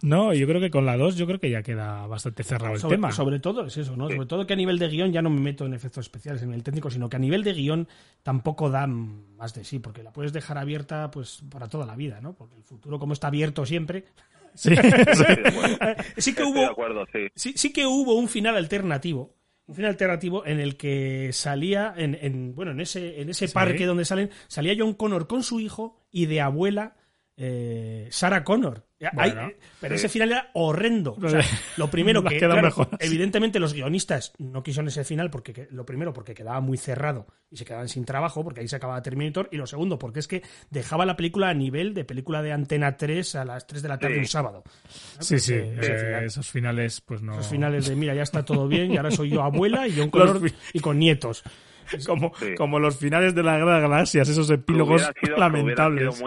no, 0.02 0.34
yo 0.34 0.48
creo 0.48 0.62
que 0.62 0.70
con 0.70 0.86
la 0.86 0.98
2 0.98 1.16
yo 1.16 1.26
creo 1.26 1.40
que 1.40 1.50
ya 1.50 1.64
queda 1.64 2.06
bastante 2.08 2.44
cerrado 2.44 2.76
el 2.76 2.82
tema. 2.82 3.12
Sobre 3.12 3.40
todo 3.40 3.66
es 3.66 3.78
eso, 3.78 3.96
¿no? 3.96 4.10
Sobre 4.10 4.26
todo 4.26 4.46
que 4.46 4.54
a 4.54 4.58
nivel 4.58 4.78
de 4.78 4.88
guion 4.88 5.12
ya 5.12 5.22
no 5.22 5.30
me 5.30 5.40
meto 5.40 5.66
en 5.66 5.74
efectos 5.74 6.06
especiales 6.06 6.44
en 6.44 6.54
el 6.54 6.64
técnico, 6.64 6.90
sino 6.90 7.10
que 7.10 7.16
a 7.16 7.20
nivel 7.20 7.44
de 7.44 7.54
guion 7.54 7.88
tampoco 8.24 8.70
dan 8.70 9.36
más 9.36 9.54
de 9.54 9.64
sí, 9.64 9.80
porque 9.80 10.04
la 10.04 10.12
puedes 10.12 10.34
dejar 10.34 10.58
abierta 10.58 11.10
pues 11.12 11.44
para 11.50 11.68
toda 11.68 11.86
la 11.86 11.96
vida, 11.96 12.20
¿no? 12.22 12.34
Porque 12.34 12.56
el 12.56 12.64
futuro 12.64 13.00
como 13.00 13.14
está 13.14 13.28
abierto 13.28 13.66
siempre... 13.66 14.06
Sí, 14.54 14.70
sí. 16.18 16.34
que 16.34 16.44
hubo, 16.44 17.06
sí. 17.36 17.52
sí 17.56 17.74
que 17.74 17.86
hubo 17.86 18.14
un 18.14 18.30
final 18.30 18.56
alternativo 18.56 19.34
un 19.68 19.76
final 19.76 19.92
alternativo 19.92 20.46
en 20.46 20.60
el 20.60 20.78
que 20.78 21.32
salía 21.34 21.94
en, 21.98 22.18
en 22.22 22.54
bueno 22.56 22.72
en 22.72 22.82
ese 22.82 23.22
en 23.22 23.30
ese 23.30 23.48
parque 23.50 23.86
donde 23.86 24.06
salen 24.06 24.30
salía 24.48 24.76
John 24.78 24.94
Connor 24.94 25.28
con 25.28 25.44
su 25.44 25.60
hijo 25.60 26.00
y 26.12 26.28
de 26.28 26.42
abuela 26.42 26.96
eh, 27.38 28.08
Sarah 28.12 28.44
Connor 28.44 28.86
pero 29.80 29.96
ese 29.96 30.10
final 30.10 30.32
era 30.32 30.50
horrendo. 30.54 31.18
lo 31.78 31.90
primero 31.90 32.24
que, 32.24 32.40
evidentemente, 33.00 33.60
los 33.60 33.74
guionistas 33.74 34.34
no 34.38 34.64
quisieron 34.64 34.88
ese 34.88 35.04
final 35.04 35.30
porque 35.30 35.68
lo 35.72 35.86
primero 35.86 36.14
porque 36.14 36.34
quedaba 36.34 36.62
muy 36.62 36.78
cerrado 36.78 37.28
y 37.52 37.58
se 37.58 37.66
quedaban 37.66 37.90
sin 37.90 38.06
trabajo 38.06 38.44
porque 38.44 38.62
ahí 38.62 38.68
se 38.68 38.78
acababa 38.78 39.02
Terminator 39.02 39.50
y 39.52 39.58
lo 39.58 39.68
segundo 39.68 40.00
porque 40.00 40.20
es 40.20 40.28
que 40.28 40.44
dejaba 40.70 41.06
la 41.06 41.16
película 41.16 41.50
a 41.50 41.54
nivel 41.54 41.94
de 41.94 42.06
película 42.06 42.42
de 42.42 42.54
Antena 42.54 42.98
3 42.98 43.36
a 43.36 43.46
las 43.46 43.68
3 43.68 43.82
de 43.82 43.90
la 43.90 44.00
tarde 44.00 44.20
un 44.20 44.28
sábado. 44.28 44.64
Sí, 45.20 45.40
sí, 45.40 45.54
eh, 45.54 46.22
esos 46.26 46.50
finales 46.50 47.02
pues 47.02 47.22
no. 47.22 47.34
Esos 47.34 47.50
finales 47.50 47.88
de 47.88 47.96
mira 47.96 48.16
ya 48.16 48.24
está 48.24 48.44
todo 48.44 48.68
bien 48.68 48.92
y 48.92 48.98
ahora 48.98 49.12
soy 49.12 49.30
yo 49.30 49.44
abuela 49.44 49.88
y 49.88 49.94
yo 49.94 50.06
y 50.74 50.80
con 50.80 51.00
nietos. 51.00 51.44
como, 52.08 52.32
como 52.58 52.80
los 52.80 52.98
finales 52.98 53.36
de 53.36 53.44
la 53.44 53.58
Guerra 53.58 53.76
de 53.76 53.82
Galaxias, 53.82 54.30
esos 54.30 54.50
epílogos 54.50 55.10
lamentables. 55.38 56.22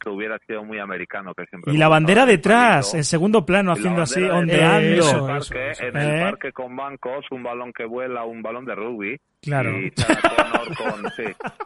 Que 0.00 0.08
hubiera, 0.08 0.38
sido 0.46 0.64
muy, 0.64 0.78
americano. 0.78 1.34
Que 1.34 1.44
y 1.66 1.76
la 1.76 1.88
bandera 1.88 2.26
detrás, 2.26 2.94
en 2.94 3.04
segundo 3.04 3.44
plano, 3.44 3.72
haciendo 3.72 4.02
así, 4.02 4.22
ondeando. 4.22 5.40
en 5.80 5.96
el 5.96 6.10
¿Eh? 6.10 6.20
parque 6.22 6.52
con 6.52 6.74
bancos, 6.76 7.26
un 7.30 7.42
balón 7.42 7.72
que 7.72 7.84
vuela, 7.84 8.24
un 8.24 8.42
balón 8.42 8.64
de 8.64 8.74
rugby. 8.74 9.20
Claro. 9.42 9.76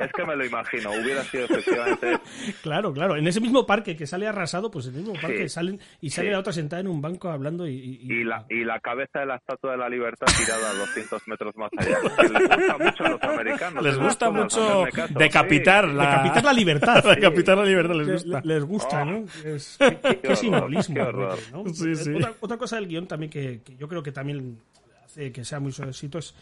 Es 0.00 0.12
que 0.12 0.24
me 0.24 0.34
lo 0.34 0.46
imagino, 0.46 0.90
hubiera 0.92 1.22
sido 1.24 1.44
efectivamente. 1.44 2.18
Claro, 2.62 2.92
claro. 2.92 3.16
En 3.16 3.26
ese 3.26 3.40
mismo 3.40 3.66
parque 3.66 3.96
que 3.96 4.06
sale 4.06 4.26
arrasado, 4.26 4.70
pues 4.70 4.86
en 4.86 4.94
el 4.94 5.00
mismo 5.02 5.14
parque 5.20 5.48
salen 5.48 5.78
y 6.00 6.10
sale 6.10 6.30
la 6.30 6.38
otra 6.38 6.52
sentada 6.52 6.80
en 6.80 6.88
un 6.88 7.00
banco 7.00 7.28
hablando 7.28 7.66
y. 7.66 7.98
Y, 8.02 8.24
la, 8.24 8.44
y 8.48 8.64
la 8.64 8.80
cabeza 8.80 9.20
de 9.20 9.26
la 9.26 9.36
estatua 9.36 9.72
de 9.72 9.78
la 9.78 9.88
libertad 9.88 10.26
tirada 10.36 10.70
a 10.70 10.74
200 10.74 11.28
metros 11.28 11.56
más 11.56 11.70
allá. 11.76 11.98
les 12.22 12.48
gusta 12.48 12.78
mucho 12.78 13.04
a 13.04 13.08
los 13.10 13.22
americanos. 13.22 13.84
Les, 13.84 13.98
gusta 13.98 14.30
mucho 14.30 14.84
decapitar, 15.10 15.88
la... 15.88 16.04
decapitar 16.04 16.44
la 16.44 16.52
libertad. 16.52 17.04
decapitar 17.14 17.58
la 17.58 17.64
libertad 17.64 17.94
les 17.94 18.08
gusta. 18.08 18.40
Les, 18.44 18.64
gusta, 18.64 19.04
¿no? 19.04 19.18
Oh. 19.18 19.48
Es, 19.48 19.78
qué, 20.22 20.36
simbolismo. 20.36 21.12
¿no? 21.52 21.68
Sí, 21.72 21.94
sí. 21.94 22.14
Otra, 22.14 22.34
otra, 22.40 22.56
cosa 22.56 22.76
del 22.76 22.88
guion 22.88 23.06
también 23.06 23.30
que, 23.30 23.60
que 23.62 23.76
yo 23.76 23.88
creo 23.88 24.02
que 24.02 24.12
también 24.12 24.58
hace 25.04 25.30
que 25.30 25.44
sea 25.44 25.60
muy 25.60 25.72
suavecito 25.72 26.18
es 26.18 26.34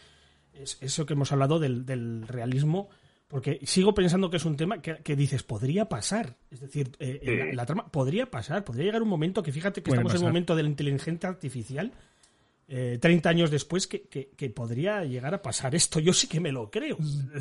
es 0.55 0.79
eso 0.81 1.07
que 1.07 1.15
hemos 1.15 1.33
hablado 1.33 1.59
del, 1.59 2.27
realismo, 2.27 2.89
porque 3.29 3.61
sigo 3.65 3.95
pensando 3.95 4.31
que 4.31 4.37
es 4.37 4.45
un 4.45 4.57
tema 4.57 4.81
que, 4.81 5.17
dices, 5.17 5.43
podría 5.43 5.89
pasar. 5.89 6.37
Es 6.51 6.61
decir, 6.61 6.93
eh, 6.99 7.51
la, 7.55 7.67
trama 7.67 7.87
podría 7.89 8.31
pasar, 8.31 8.65
podría 8.65 8.85
llegar 8.85 9.03
un 9.03 9.09
momento 9.09 9.43
que 9.43 9.53
fíjate 9.53 9.83
que 9.83 9.91
estamos 9.91 10.15
en 10.15 10.21
el 10.21 10.27
momento 10.27 10.55
de 10.55 10.63
la 10.63 10.69
inteligencia 10.69 11.29
artificial. 11.29 11.93
Eh, 12.67 12.99
30 12.99 13.29
años 13.29 13.51
después 13.51 13.87
que, 13.87 14.09
que, 14.09 14.51
podría 14.51 15.05
llegar 15.05 15.35
a 15.35 15.43
pasar 15.43 15.75
esto. 15.75 16.01
Yo 16.01 16.15
sí 16.15 16.29
que 16.29 16.41
me 16.41 16.51
lo 16.51 16.71
creo. 16.71 16.97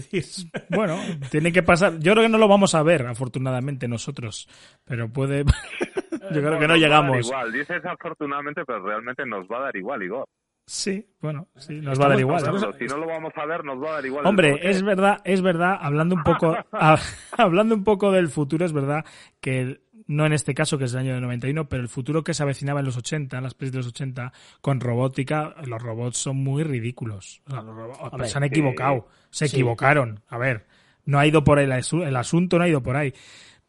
bueno, 0.70 1.00
tiene 1.32 1.54
que 1.54 1.64
pasar. 1.64 1.98
Yo 2.00 2.12
creo 2.12 2.24
que 2.24 2.30
no 2.30 2.38
lo 2.38 2.50
vamos 2.50 2.76
a 2.76 2.84
ver, 2.84 3.08
afortunadamente, 3.08 3.88
nosotros. 3.88 4.50
Pero 4.84 5.08
puede. 5.12 5.46
Yo 6.34 6.42
creo 6.42 6.60
que 6.60 6.68
no 6.68 6.76
llegamos. 6.76 7.26
Igual, 7.26 7.52
dices 7.52 7.84
afortunadamente, 7.86 8.64
pero 8.66 8.86
realmente 8.86 9.26
nos 9.26 9.48
va 9.48 9.58
a 9.58 9.62
dar 9.64 9.76
igual, 9.76 10.04
igual. 10.04 10.26
Sí, 10.66 11.06
bueno, 11.20 11.50
sí, 11.58 11.74
nos 11.82 12.00
va 12.00 12.06
a 12.06 12.10
dar 12.10 12.20
igual. 12.20 12.42
Si 12.80 12.86
no 12.86 12.98
lo 12.98 13.08
vamos 13.08 13.34
a 13.36 13.46
ver, 13.46 13.66
nos 13.66 13.82
va 13.84 13.90
a 13.90 13.94
dar 13.94 14.06
igual. 14.06 14.26
Hombre, 14.26 14.60
es 14.62 14.82
verdad, 14.82 15.20
es 15.26 15.42
verdad, 15.42 15.78
hablando 15.80 16.16
un 16.16 16.24
poco, 16.24 16.56
hablando 17.38 17.76
un 17.76 17.84
poco 17.84 18.12
del 18.12 18.30
futuro, 18.30 18.66
es 18.66 18.72
verdad 18.72 19.04
que 19.42 19.82
no 20.08 20.26
en 20.26 20.34
este 20.34 20.54
caso 20.54 20.78
que 20.78 20.86
es 20.86 20.94
el 20.94 21.00
año 21.00 21.16
de 21.16 21.22
91, 21.22 21.68
pero 21.68 21.82
el 21.82 21.90
futuro 21.90 22.24
que 22.24 22.34
se 22.34 22.44
avecinaba 22.44 22.80
en 22.80 22.86
los 22.86 22.98
80, 22.98 23.38
en 23.38 23.44
las 23.44 23.54
pelis 23.54 23.72
de 23.72 23.80
los 23.80 23.88
80, 23.88 24.32
con 24.62 24.80
robótica, 24.80 25.56
los 25.66 25.82
robots 25.82 26.18
son 26.18 26.38
muy 26.38 26.64
ridículos. 26.64 27.42
se 28.26 28.38
han 28.38 28.44
equivocado, 28.44 29.08
se 29.30 29.46
equivocaron. 29.46 30.22
A 30.28 30.38
ver, 30.38 30.66
no 31.06 31.20
ha 31.20 31.28
ido 31.28 31.44
por 31.44 31.60
ahí 31.60 31.66
el 31.66 32.16
asunto, 32.16 32.58
no 32.58 32.64
ha 32.64 32.70
ido 32.70 32.82
por 32.82 32.96
ahí. 32.96 33.14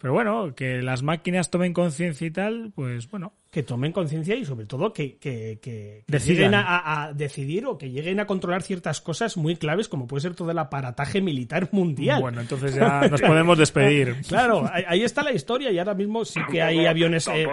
Pero 0.04 0.12
bueno, 0.12 0.54
que 0.54 0.82
las 0.82 1.02
máquinas 1.02 1.50
tomen 1.50 1.73
conciencia 1.73 2.26
y 2.26 2.30
tal, 2.30 2.73
pues 2.75 3.11
bueno. 3.11 3.32
Que 3.50 3.62
tomen 3.62 3.90
conciencia 3.90 4.34
y 4.34 4.44
sobre 4.44 4.66
todo 4.66 4.92
que, 4.92 5.16
que, 5.16 5.58
que, 5.62 6.04
lleguen 6.18 6.52
a, 6.54 7.12
decidir 7.14 7.64
o 7.64 7.78
que 7.78 7.88
lleguen 7.88 8.20
a 8.20 8.26
controlar 8.26 8.61
ciertas 8.61 9.00
cosas 9.00 9.38
muy 9.38 9.56
claves 9.56 9.88
como 9.88 10.06
puede 10.06 10.20
ser 10.20 10.34
todo 10.34 10.50
el 10.50 10.58
aparataje 10.58 11.23
militar 11.23 11.70
mundial. 11.73 12.20
Bueno, 12.20 12.42
entonces 12.42 12.75
ya 12.75 13.00
nos 13.11 13.23
podemos 13.23 13.56
despedir. 13.56 14.16
claro, 14.28 14.68
ahí, 14.70 15.02
está 15.02 15.23
la 15.23 15.32
historia 15.32 15.70
y 15.70 15.78
ahora 15.78 15.94
mismo 15.94 16.23
sí 16.26 16.38
que 16.50 16.61
hay 16.61 16.84
aviones... 16.84 17.26
Eh, 17.28 17.46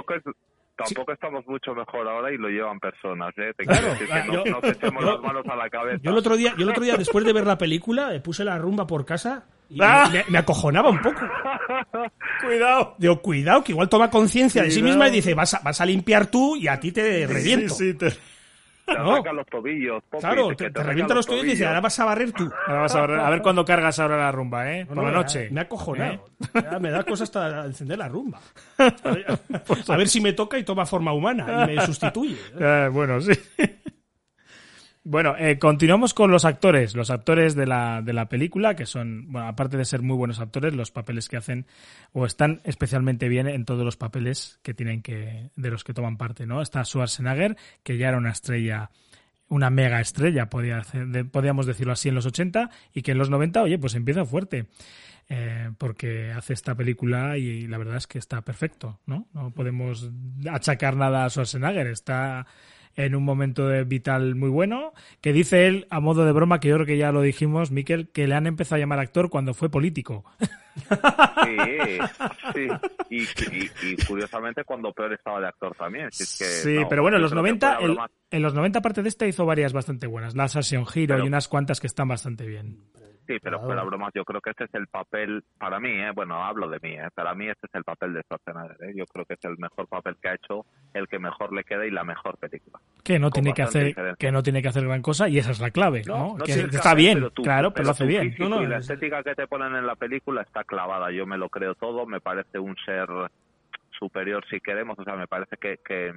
tampoco 0.76 1.14
estamos 1.14 1.48
mucho 1.48 1.74
mejor 1.74 2.06
ahora 2.06 2.34
y 2.34 2.38
lo 2.38 2.50
llevan 2.50 2.82
personas, 2.82 3.34
¿eh? 3.38 3.54
claro, 3.56 3.96
no, 4.28 4.44
yo, 4.44 4.70
echemos 4.72 5.06
las 5.06 5.22
manos 5.22 5.46
a 5.48 5.56
la 5.56 5.70
cabeza. 5.70 6.00
Yo 6.04 6.12
el 6.12 6.18
otro 6.18 6.36
día, 6.36 6.54
yo 6.58 6.64
el 6.64 6.70
otro 6.72 6.84
día 6.84 6.98
después 6.98 7.24
de 7.24 7.32
ver 7.32 7.48
la 7.48 7.58
película, 7.58 8.12
puse 8.22 8.44
la 8.44 8.58
rumba 8.58 8.88
por 8.88 9.06
casa 9.06 9.48
Ah. 9.80 10.12
me, 10.28 10.38
acojonaba 10.38 10.90
un 10.90 11.02
poco. 11.02 11.22
cuidado. 12.46 12.96
Digo, 12.98 13.22
cuidado, 13.22 13.64
que 13.64 13.72
igual 13.72 13.90
toma 13.90 14.10
conciencia 14.10 14.64
de 14.64 14.72
sí 14.72 14.82
misma 14.82 15.08
y 15.08 15.12
dice, 15.12 15.34
vas 15.34 15.54
a, 15.54 15.60
vas 15.60 15.80
a 15.80 15.86
limpiar 15.86 16.28
tú 16.28 16.56
y 16.56 16.68
a 16.68 16.80
ti 16.80 16.92
te 16.92 17.26
reviento. 17.28 17.74
Sí, 17.74 17.92
sí, 17.92 17.98
te... 17.98 18.12
Te 18.86 19.34
los 19.34 19.48
tobillos. 19.48 20.04
claro, 20.20 20.56
te, 20.56 20.70
revienta 20.70 21.14
los 21.14 21.26
tobillos 21.26 21.48
y 21.48 21.50
dice, 21.52 21.66
ahora 21.66 21.82
vas 21.82 22.00
a 22.00 22.06
barrer 22.06 22.32
tú. 22.32 22.52
Ahora 22.68 22.82
vas 22.82 22.96
a, 22.96 23.02
barrer. 23.02 23.20
a 23.20 23.30
ver 23.30 23.42
cuándo 23.42 23.64
cargas 23.64 24.00
ahora 24.00 24.18
la 24.18 24.32
rumba, 24.32 24.72
¿eh? 24.72 24.86
Por 24.86 24.98
la 25.02 25.12
noche. 25.12 25.50
Me 25.52 25.62
ha 25.62 25.64
acojonado. 25.64 26.26
¿Eh? 26.54 26.80
me 26.80 26.92
da 26.92 27.04
cosas 27.04 27.30
hasta 27.30 27.66
encender 27.66 27.98
la 27.98 28.08
rumba. 28.10 28.40
A 29.88 29.98
ver, 29.98 30.08
si 30.08 30.20
me 30.20 30.34
toca 30.34 30.58
y 30.58 30.64
toma 30.64 30.86
forma 30.86 31.14
humana 31.14 31.64
y 31.64 31.76
me 31.76 31.82
sustituye. 31.86 32.38
Eh, 32.60 32.90
bueno, 32.92 33.22
sí. 33.22 33.32
Bueno, 35.04 35.36
eh, 35.36 35.58
continuamos 35.58 36.14
con 36.14 36.30
los 36.30 36.46
actores, 36.46 36.96
los 36.96 37.10
actores 37.10 37.56
de 37.56 37.66
la, 37.66 38.04
de 38.04 38.14
la 38.14 38.30
película, 38.30 38.76
que 38.76 38.86
son, 38.86 39.32
bueno, 39.32 39.48
aparte 39.48 39.76
de 39.76 39.86
ser 39.86 40.04
muy 40.04 40.16
buenos 40.16 40.40
actores, 40.40 40.76
los 40.76 40.92
papeles 40.92 41.28
que 41.28 41.38
hacen 41.38 41.66
o 42.14 42.28
están 42.28 42.62
especialmente 42.66 43.28
bien 43.28 43.48
en 43.48 43.66
todos 43.66 43.84
los 43.84 43.98
papeles 43.98 44.60
que 44.62 44.76
tienen 44.76 45.02
que, 45.02 45.50
de 45.56 45.72
los 45.72 45.84
que 45.84 45.96
toman 45.96 46.18
parte, 46.18 46.46
¿no? 46.46 46.62
Está 46.62 46.86
Schwarzenegger, 46.86 47.58
que 47.82 47.98
ya 47.98 48.10
era 48.10 48.18
una 48.20 48.30
estrella, 48.30 48.92
una 49.48 49.72
mega 49.72 50.00
estrella, 50.00 50.52
podía 50.52 50.84
podríamos 51.32 51.66
decirlo 51.66 51.94
así, 51.94 52.10
en 52.10 52.16
los 52.16 52.28
80, 52.28 52.70
y 52.94 53.02
que 53.02 53.14
en 53.14 53.18
los 53.18 53.32
90, 53.32 53.64
oye, 53.64 53.80
pues 53.80 53.96
empieza 53.96 54.24
fuerte. 54.24 54.68
Eh, 55.30 55.72
porque 55.78 56.32
hace 56.32 56.54
esta 56.54 56.76
película 56.76 57.38
y, 57.38 57.66
la 57.66 57.78
verdad 57.78 57.96
es 57.96 58.06
que 58.06 58.20
está 58.20 58.42
perfecto, 58.42 59.00
¿no? 59.06 59.28
No 59.34 59.52
podemos 59.52 60.12
achacar 60.52 60.96
nada 60.96 61.26
a 61.26 61.30
Schwarzenegger, 61.30 61.88
está 61.88 62.46
en 62.96 63.16
un 63.16 63.24
momento 63.24 63.70
vital 63.86 64.36
muy 64.36 64.50
bueno, 64.50 64.94
que 65.22 65.34
dice 65.34 65.68
él, 65.68 65.88
a 65.90 66.00
modo 66.00 66.26
de 66.26 66.32
broma, 66.32 66.60
que 66.60 66.70
yo 66.70 66.76
creo 66.76 66.86
que 66.86 66.98
ya 66.98 67.12
lo 67.12 67.22
dijimos, 67.22 67.72
Miquel, 67.72 68.10
que 68.10 68.28
le 68.28 68.36
han 68.36 68.48
empezado 68.48 68.78
a 68.78 68.80
llamar 68.80 69.00
actor 69.00 69.30
cuando 69.30 69.54
fue 69.54 69.70
político. 69.70 70.24
Sí, 71.44 72.68
sí. 73.10 73.26
Y, 73.84 74.06
curiosamente 74.06 74.64
cuando 74.64 74.94
peor 74.94 75.14
estaba 75.14 75.42
de 75.42 75.48
actor 75.48 75.76
también. 75.76 76.10
sí, 76.12 76.78
pero 76.90 77.02
bueno, 77.02 77.18
en 77.18 77.24
los 77.24 77.34
90, 77.34 77.80
en 78.32 78.42
los 78.42 78.54
90 78.54 78.80
aparte 78.80 79.04
de 79.04 79.10
esta 79.10 79.28
hizo 79.28 79.46
varias 79.46 79.74
bastante 79.74 80.08
buenas. 80.08 80.36
La 80.36 80.48
Session 80.48 80.86
Hero 80.94 81.18
y 81.18 81.28
unas 81.28 81.48
cuantas 81.48 81.80
que 81.80 81.88
están 81.88 82.08
bastante 82.08 82.46
bien. 82.46 82.78
Sí, 83.32 83.40
pero 83.42 83.62
fuera 83.62 83.84
bromas, 83.84 84.12
yo 84.14 84.26
creo 84.26 84.42
que 84.42 84.50
este 84.50 84.66
es 84.66 84.74
el 84.74 84.88
papel, 84.88 85.42
para 85.58 85.80
mí, 85.80 85.90
¿eh? 85.90 86.12
bueno, 86.14 86.44
hablo 86.44 86.68
de 86.68 86.80
mí, 86.82 86.96
¿eh? 86.96 87.08
para 87.16 87.34
mí 87.34 87.48
este 87.48 87.68
es 87.68 87.76
el 87.76 87.86
papel 87.86 88.14
de 88.14 88.24
Schwarzenegger, 88.24 88.90
¿eh? 88.90 88.94
yo 88.94 89.06
creo 89.06 89.24
que 89.24 89.36
es 89.36 89.46
el 89.46 89.58
mejor 89.58 89.88
papel 89.88 90.18
que 90.22 90.28
ha 90.28 90.34
hecho, 90.34 90.66
el 90.94 91.08
que 91.08 91.18
mejor 91.18 91.54
le 91.54 91.64
queda 91.64 91.86
y 91.86 91.92
la 91.92 92.04
mejor 92.04 92.38
película. 92.38 92.82
Que 93.06 93.20
no 93.20 93.32
tiene 93.32 93.54
que 93.54 93.62
hacer, 93.62 93.96
que 94.20 94.32
no 94.34 94.44
tiene 94.44 94.62
que 94.62 94.68
hacer 94.68 94.84
gran 94.84 95.02
cosa 95.02 95.30
y 95.30 95.38
esa 95.38 95.52
es 95.52 95.62
la 95.62 95.72
clave, 95.72 96.02
¿no? 96.06 96.36
que 96.44 96.52
está 96.52 96.94
bien, 96.94 97.30
claro, 97.30 97.72
pero, 97.72 97.86
lo 97.86 97.92
hace 97.92 98.06
bien. 98.06 98.36
No, 98.38 98.62
la 98.66 98.80
estética 98.80 99.24
que 99.24 99.34
te 99.34 99.48
ponen 99.48 99.78
en 99.78 99.88
la 99.88 99.96
película 99.96 100.42
está 100.42 100.66
clavada, 100.66 101.10
yo 101.12 101.26
me 101.26 101.38
lo 101.38 101.48
creo 101.48 101.76
todo, 101.76 102.06
me 102.06 102.20
parece 102.20 102.60
un 102.60 102.76
ser 102.86 103.08
superior 103.98 104.44
si 104.50 104.60
queremos, 104.60 105.00
o 105.00 105.06
sea, 105.06 105.16
me 105.16 105.28
parece 105.28 105.56
que, 105.56 105.78
que 105.86 106.14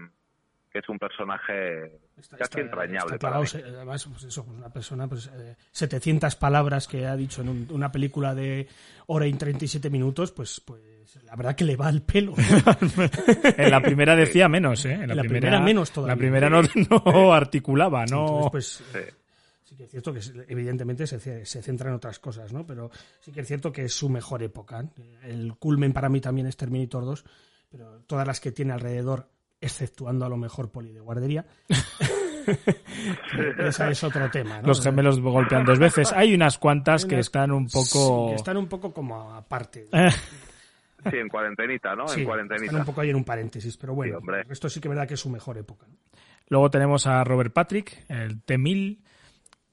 que 0.75 0.81
es 0.81 0.89
un 0.89 0.99
personaje 0.99 2.01
casi 2.37 2.59
entrañable. 2.59 3.17
además, 3.23 4.09
pues 4.11 4.25
eso, 4.25 4.45
pues 4.45 4.59
una 4.59 4.69
persona, 4.71 5.07
pues 5.07 5.31
700 5.71 6.35
eh, 6.35 6.37
palabras 6.37 6.89
que 6.89 7.07
ha 7.07 7.15
dicho 7.15 7.43
en 7.43 7.69
una 7.71 7.93
película 7.93 8.35
de 8.35 8.67
hora 9.07 9.25
y 9.29 9.33
37 9.35 9.89
minutos, 9.89 10.33
pues, 10.33 10.61
pues 10.61 10.83
la 11.23 11.37
verdad 11.37 11.55
que 11.55 11.65
le 11.65 11.77
va 11.77 11.87
al 11.87 12.03
pelo. 12.03 12.35
en 13.57 13.71
la 13.71 13.81
primera 13.81 14.17
decía 14.17 14.49
menos, 14.49 14.85
¿eh? 14.85 14.95
En 14.95 15.17
la, 15.17 15.23
primera, 15.23 15.61
menos 15.61 15.93
todavía. 15.93 16.17
La 16.17 16.19
primera 16.19 16.51
no, 16.51 17.33
articulaba, 17.33 18.05
¿no? 18.07 18.49
pues, 18.51 18.83
Sí 19.63 19.77
que 19.77 19.85
es 19.85 19.91
cierto 19.93 20.13
que 20.13 20.21
evidentemente 20.49 21.07
se, 21.07 21.21
se, 21.47 21.63
centra 21.63 21.89
en 21.89 21.95
otras 21.95 22.19
cosas, 22.19 22.53
¿no? 22.53 22.67
Pero 22.67 22.91
sí 23.21 23.31
que 23.31 23.43
es 23.43 23.47
cierto 23.47 23.71
que 23.71 23.85
es 23.85 23.95
su 23.95 24.09
mejor 24.09 24.43
época. 24.43 24.85
El 25.23 25.55
culmen 25.57 25.93
para 25.93 26.09
mí 26.09 26.21
también 26.21 26.49
es 26.49 26.57
Terminator 26.57 27.05
2, 27.05 27.25
pero 27.71 28.01
todas 28.09 28.27
las 28.27 28.41
que 28.41 28.51
tiene 28.51 28.73
alrededor, 28.73 29.29
exceptuando 29.65 30.25
a 30.27 30.29
lo 30.29 30.37
mejor 30.37 30.71
Poli 30.71 30.93
de 30.93 31.01
guardería, 31.01 31.45
ese 33.59 33.91
es 33.91 34.05
otro 34.05 34.31
tema. 34.31 34.61
Los 34.63 34.83
gemelos 34.83 35.21
golpean 35.21 35.65
dos 35.65 35.79
veces. 35.79 36.13
Hay 36.13 36.35
unas 36.35 36.59
cuantas 36.59 37.07
que 37.07 37.19
están 37.19 37.51
un 37.51 37.67
poco... 37.67 38.29
que 38.31 38.35
están 38.37 38.57
un 38.57 38.69
poco 38.69 38.93
como 38.93 39.33
aparte. 39.35 39.89
Sí, 41.11 41.19
en 41.19 41.29
cuarentenita, 41.29 41.95
¿no? 41.95 42.11
en 42.11 42.25
cuarentenita. 42.25 42.65
Están 42.65 42.81
un 42.81 42.87
poco 42.87 43.03
ahí 43.03 43.11
en 43.11 43.17
un 43.17 43.25
paréntesis, 43.25 43.77
pero 43.77 43.95
bueno, 43.95 44.21
esto 44.49 44.71
sí 44.71 44.81
que 44.81 44.89
es 44.89 44.91
verdad 44.91 45.07
que 45.07 45.13
es 45.13 45.21
su 45.21 45.29
mejor 45.29 45.59
época. 45.59 45.87
Luego 46.49 46.71
tenemos 46.71 47.07
a 47.07 47.23
Robert 47.25 47.53
Patrick, 47.53 48.07
el 48.09 48.41
T-1000, 48.41 49.03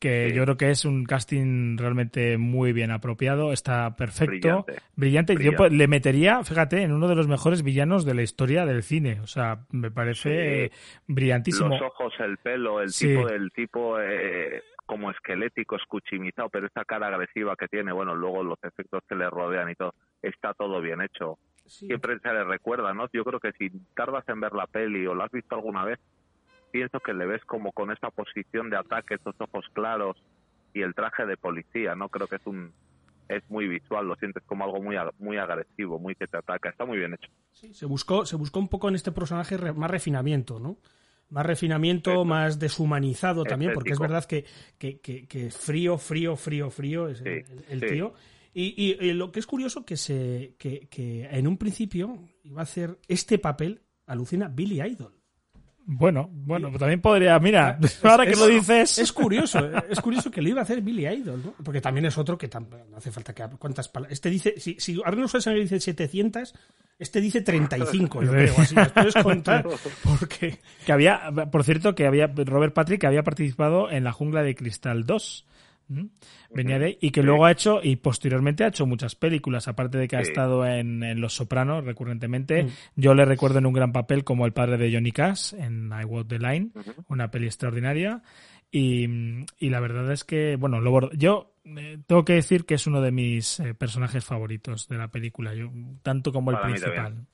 que 0.01 0.33
yo 0.33 0.43
creo 0.43 0.57
que 0.57 0.71
es 0.71 0.83
un 0.83 1.05
casting 1.05 1.77
realmente 1.77 2.39
muy 2.39 2.73
bien 2.73 2.89
apropiado, 2.89 3.53
está 3.53 3.95
perfecto, 3.95 4.65
brillante. 4.95 5.35
Yo 5.39 5.53
pues, 5.55 5.71
le 5.71 5.87
metería, 5.87 6.43
fíjate, 6.43 6.81
en 6.81 6.91
uno 6.91 7.07
de 7.07 7.13
los 7.13 7.27
mejores 7.27 7.61
villanos 7.61 8.03
de 8.03 8.15
la 8.15 8.23
historia 8.23 8.65
del 8.65 8.81
cine, 8.81 9.21
o 9.21 9.27
sea, 9.27 9.59
me 9.69 9.91
parece 9.91 10.71
brillantísimo. 11.07 11.69
Los 11.69 11.83
ojos, 11.83 12.13
el 12.19 12.37
pelo, 12.39 12.81
el 12.81 12.91
tipo 12.91 13.27
del 13.27 13.51
tipo 13.51 13.99
eh, 14.01 14.63
como 14.87 15.11
esquelético, 15.11 15.75
escuchimizado, 15.75 16.49
pero 16.49 16.65
esta 16.65 16.83
cara 16.83 17.07
agresiva 17.07 17.55
que 17.55 17.67
tiene, 17.67 17.91
bueno, 17.91 18.15
luego 18.15 18.43
los 18.43 18.57
efectos 18.63 19.03
que 19.07 19.15
le 19.15 19.29
rodean 19.29 19.69
y 19.69 19.75
todo, 19.75 19.93
está 20.19 20.55
todo 20.55 20.81
bien 20.81 20.99
hecho. 21.01 21.37
Siempre 21.67 22.17
se 22.19 22.33
le 22.33 22.43
recuerda, 22.43 22.91
¿no? 22.95 23.05
Yo 23.13 23.23
creo 23.23 23.39
que 23.39 23.51
si 23.51 23.69
tardas 23.95 24.27
en 24.27 24.41
ver 24.41 24.53
la 24.53 24.65
peli 24.65 25.05
o 25.05 25.13
la 25.13 25.25
has 25.25 25.31
visto 25.31 25.53
alguna 25.53 25.85
vez, 25.85 25.99
pienso 26.71 26.99
que 26.99 27.13
le 27.13 27.25
ves 27.25 27.43
como 27.45 27.71
con 27.71 27.91
esa 27.91 28.09
posición 28.09 28.69
de 28.69 28.77
ataque, 28.77 29.15
esos 29.15 29.35
ojos 29.39 29.65
claros 29.73 30.17
y 30.73 30.81
el 30.81 30.95
traje 30.95 31.25
de 31.25 31.37
policía, 31.37 31.95
¿no? 31.95 32.09
Creo 32.09 32.27
que 32.27 32.37
es 32.37 32.45
un 32.45 32.73
es 33.29 33.49
muy 33.49 33.67
visual, 33.67 34.07
lo 34.07 34.15
sientes 34.15 34.43
como 34.45 34.65
algo 34.65 34.81
muy 34.81 34.95
muy 35.19 35.37
agresivo, 35.37 35.99
muy 35.99 36.15
que 36.15 36.27
te 36.27 36.37
ataca, 36.37 36.69
está 36.69 36.85
muy 36.85 36.97
bien 36.97 37.13
hecho. 37.13 37.31
Sí, 37.51 37.73
se 37.73 37.85
buscó 37.85 38.25
se 38.25 38.35
buscó 38.35 38.59
un 38.59 38.67
poco 38.67 38.89
en 38.89 38.95
este 38.95 39.11
personaje 39.11 39.57
más 39.73 39.89
refinamiento, 39.89 40.59
¿no? 40.59 40.77
Más 41.29 41.45
refinamiento, 41.45 42.25
más 42.25 42.59
deshumanizado 42.59 43.45
también, 43.45 43.71
porque 43.73 43.91
es 43.91 43.99
verdad 43.99 44.25
que, 44.25 44.43
que, 44.77 44.99
que, 44.99 45.49
frío, 45.49 45.97
frío, 45.97 46.35
frío, 46.35 46.69
frío 46.69 47.07
es 47.07 47.21
el, 47.21 47.79
tío. 47.79 48.13
Y, 48.53 48.97
y, 48.99 49.13
lo 49.13 49.31
que 49.31 49.39
es 49.39 49.47
curioso 49.47 49.85
que 49.85 49.95
se 49.95 50.55
que, 50.57 50.89
que 50.89 51.23
en 51.31 51.47
un 51.47 51.57
principio 51.57 52.19
iba 52.43 52.59
a 52.59 52.63
hacer 52.63 52.99
este 53.07 53.39
papel, 53.39 53.81
alucina 54.05 54.49
Billy 54.49 54.81
Idol. 54.81 55.20
Bueno, 55.85 56.29
bueno, 56.31 56.71
también 56.77 57.01
podría, 57.01 57.39
mira, 57.39 57.79
ahora 58.03 58.25
que 58.25 58.35
lo 58.35 58.47
dices. 58.47 58.99
Es 58.99 59.11
curioso, 59.11 59.59
es 59.89 59.99
curioso 59.99 60.29
que 60.29 60.41
lo 60.41 60.49
iba 60.49 60.59
a 60.59 60.63
hacer 60.63 60.81
Billy 60.81 61.07
Idol, 61.07 61.41
¿no? 61.43 61.53
Porque 61.63 61.81
también 61.81 62.05
es 62.05 62.17
otro 62.17 62.37
que 62.37 62.47
no 62.47 62.97
hace 62.97 63.11
falta 63.11 63.33
que 63.33 63.43
cuántas 63.57 63.89
palabras. 63.89 64.13
Este 64.13 64.29
dice, 64.29 64.55
si, 64.57 64.79
si 64.79 65.01
Arnold 65.03 65.27
Schwarzenegger 65.27 65.63
dice 65.63 65.79
700, 65.79 66.53
este 66.99 67.19
dice 67.19 67.41
35, 67.41 68.23
yo 68.23 68.31
creo, 68.31 68.53
así. 68.57 68.75
puedes 68.93 69.15
contar 69.15 69.67
porque 70.03 70.59
que 70.85 70.91
había, 70.91 71.31
por 71.51 71.63
cierto, 71.63 71.95
que 71.95 72.05
había 72.05 72.27
Robert 72.27 72.73
Patrick 72.73 73.01
que 73.01 73.07
había 73.07 73.23
participado 73.23 73.89
en 73.89 74.03
La 74.03 74.11
jungla 74.11 74.43
de 74.43 74.55
cristal 74.55 75.05
2 75.05 75.45
Venía 76.53 76.79
de 76.79 76.97
y 77.01 77.11
que 77.11 77.23
luego 77.23 77.45
ha 77.45 77.51
hecho 77.51 77.79
y 77.81 77.95
posteriormente 77.95 78.63
ha 78.63 78.67
hecho 78.67 78.85
muchas 78.85 79.15
películas, 79.15 79.67
aparte 79.67 79.97
de 79.97 80.07
que 80.07 80.17
ha 80.17 80.21
estado 80.21 80.65
en, 80.65 81.19
Los 81.19 81.33
Sopranos 81.33 81.85
recurrentemente. 81.85 82.67
Yo 82.95 83.13
le 83.13 83.25
recuerdo 83.25 83.59
en 83.59 83.65
un 83.65 83.73
gran 83.73 83.91
papel 83.91 84.23
como 84.23 84.45
el 84.45 84.53
padre 84.53 84.77
de 84.77 84.93
Johnny 84.93 85.11
Cash 85.11 85.53
en 85.53 85.91
I 85.91 86.05
Walk 86.05 86.27
the 86.27 86.39
Line, 86.39 86.71
una 87.07 87.31
peli 87.31 87.45
extraordinaria. 87.47 88.21
Y, 88.71 89.05
la 89.59 89.79
verdad 89.81 90.11
es 90.11 90.23
que, 90.23 90.55
bueno, 90.55 90.79
yo 91.11 91.55
eh, 91.65 91.99
tengo 92.07 92.23
que 92.23 92.33
decir 92.33 92.65
que 92.65 92.75
es 92.75 92.87
uno 92.87 93.01
de 93.01 93.11
mis 93.11 93.59
eh, 93.59 93.73
personajes 93.73 94.23
favoritos 94.23 94.87
de 94.87 94.97
la 94.97 95.09
película, 95.09 95.53
yo, 95.53 95.69
tanto 96.01 96.31
como 96.31 96.51
el 96.51 96.59
principal. 96.59 97.27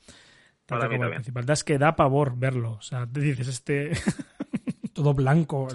Tanto 0.66 0.90
como 0.90 1.04
el 1.06 1.12
principal. 1.12 1.50
Es 1.50 1.64
que 1.64 1.78
da 1.78 1.96
pavor 1.96 2.38
verlo. 2.38 2.72
O 2.74 2.82
sea, 2.82 3.06
te 3.06 3.20
dices, 3.22 3.48
este. 3.48 3.92
Todo 4.98 5.14
blanco. 5.14 5.68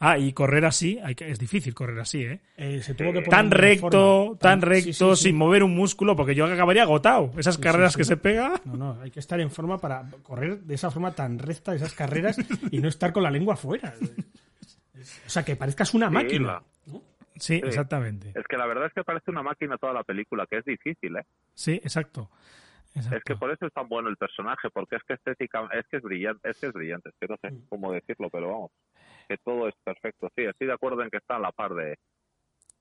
Ah, 0.00 0.18
y 0.18 0.32
correr 0.32 0.64
así, 0.64 0.98
hay 1.02 1.14
que, 1.14 1.30
es 1.30 1.38
difícil 1.38 1.72
correr 1.72 2.00
así, 2.00 2.24
¿eh? 2.24 2.40
eh 2.56 2.82
se 2.82 2.94
tuvo 2.94 3.12
que 3.12 3.22
tan 3.22 3.50
recto, 3.50 4.36
tan, 4.40 4.60
recto, 4.60 5.14
sin 5.14 5.36
mover 5.36 5.62
un 5.62 5.76
músculo, 5.76 6.16
porque 6.16 6.34
yo 6.34 6.46
acabaría 6.46 6.82
agotado. 6.82 7.30
Esas 7.38 7.58
carreras 7.58 7.96
que 7.96 8.04
se 8.04 8.16
pega. 8.16 8.60
No, 8.64 8.76
no, 8.76 9.00
hay 9.00 9.12
que 9.12 9.20
estar 9.20 9.40
en 9.40 9.50
forma 9.50 9.78
para 9.78 10.04
correr 10.24 10.58
de 10.60 10.74
esa 10.74 10.90
forma 10.90 11.12
tan 11.12 11.38
recta, 11.38 11.74
esas 11.74 11.94
carreras, 11.94 12.36
y 12.72 12.78
no 12.80 12.88
estar 12.88 13.12
con 13.12 13.22
la 13.22 13.30
lengua 13.30 13.54
afuera. 13.54 13.94
O 15.26 15.30
sea, 15.30 15.44
que 15.44 15.54
parezcas 15.54 15.94
una 15.94 16.10
máquina. 16.10 16.60
Sí, 17.36 17.60
exactamente. 17.64 18.32
Es 18.34 18.46
que 18.48 18.56
la 18.56 18.66
verdad 18.66 18.86
es 18.86 18.92
que 18.92 19.04
parece 19.04 19.30
una 19.30 19.42
máquina 19.42 19.78
toda 19.78 19.92
la 19.92 20.02
película, 20.02 20.46
que 20.46 20.58
es 20.58 20.64
difícil, 20.64 21.16
¿eh? 21.16 21.24
Sí, 21.54 21.72
exacto. 21.72 22.28
Es 22.94 23.24
que 23.24 23.36
por 23.36 23.50
eso 23.52 23.66
es 23.66 23.72
tan 23.72 23.88
bueno 23.88 24.08
el 24.08 24.16
personaje, 24.16 24.68
porque 24.72 24.96
es 24.96 25.02
que 25.04 25.14
estética, 25.14 25.68
es 25.72 25.86
que 25.88 25.98
es 25.98 26.02
brillante, 26.02 26.50
es 26.50 26.58
que 26.58 26.66
es 26.66 26.72
brillante, 26.72 27.10
es 27.10 27.14
que 27.20 27.28
no 27.28 27.36
sé 27.40 27.50
mm. 27.50 27.68
cómo 27.68 27.92
decirlo, 27.92 28.28
pero 28.30 28.48
vamos, 28.48 28.70
que 29.28 29.36
todo 29.38 29.68
es 29.68 29.74
perfecto. 29.84 30.28
Sí, 30.34 30.42
estoy 30.42 30.66
de 30.66 30.72
acuerdo 30.72 31.02
en 31.02 31.10
que 31.10 31.18
está 31.18 31.36
a 31.36 31.40
la 31.40 31.52
par 31.52 31.74
de, 31.74 31.96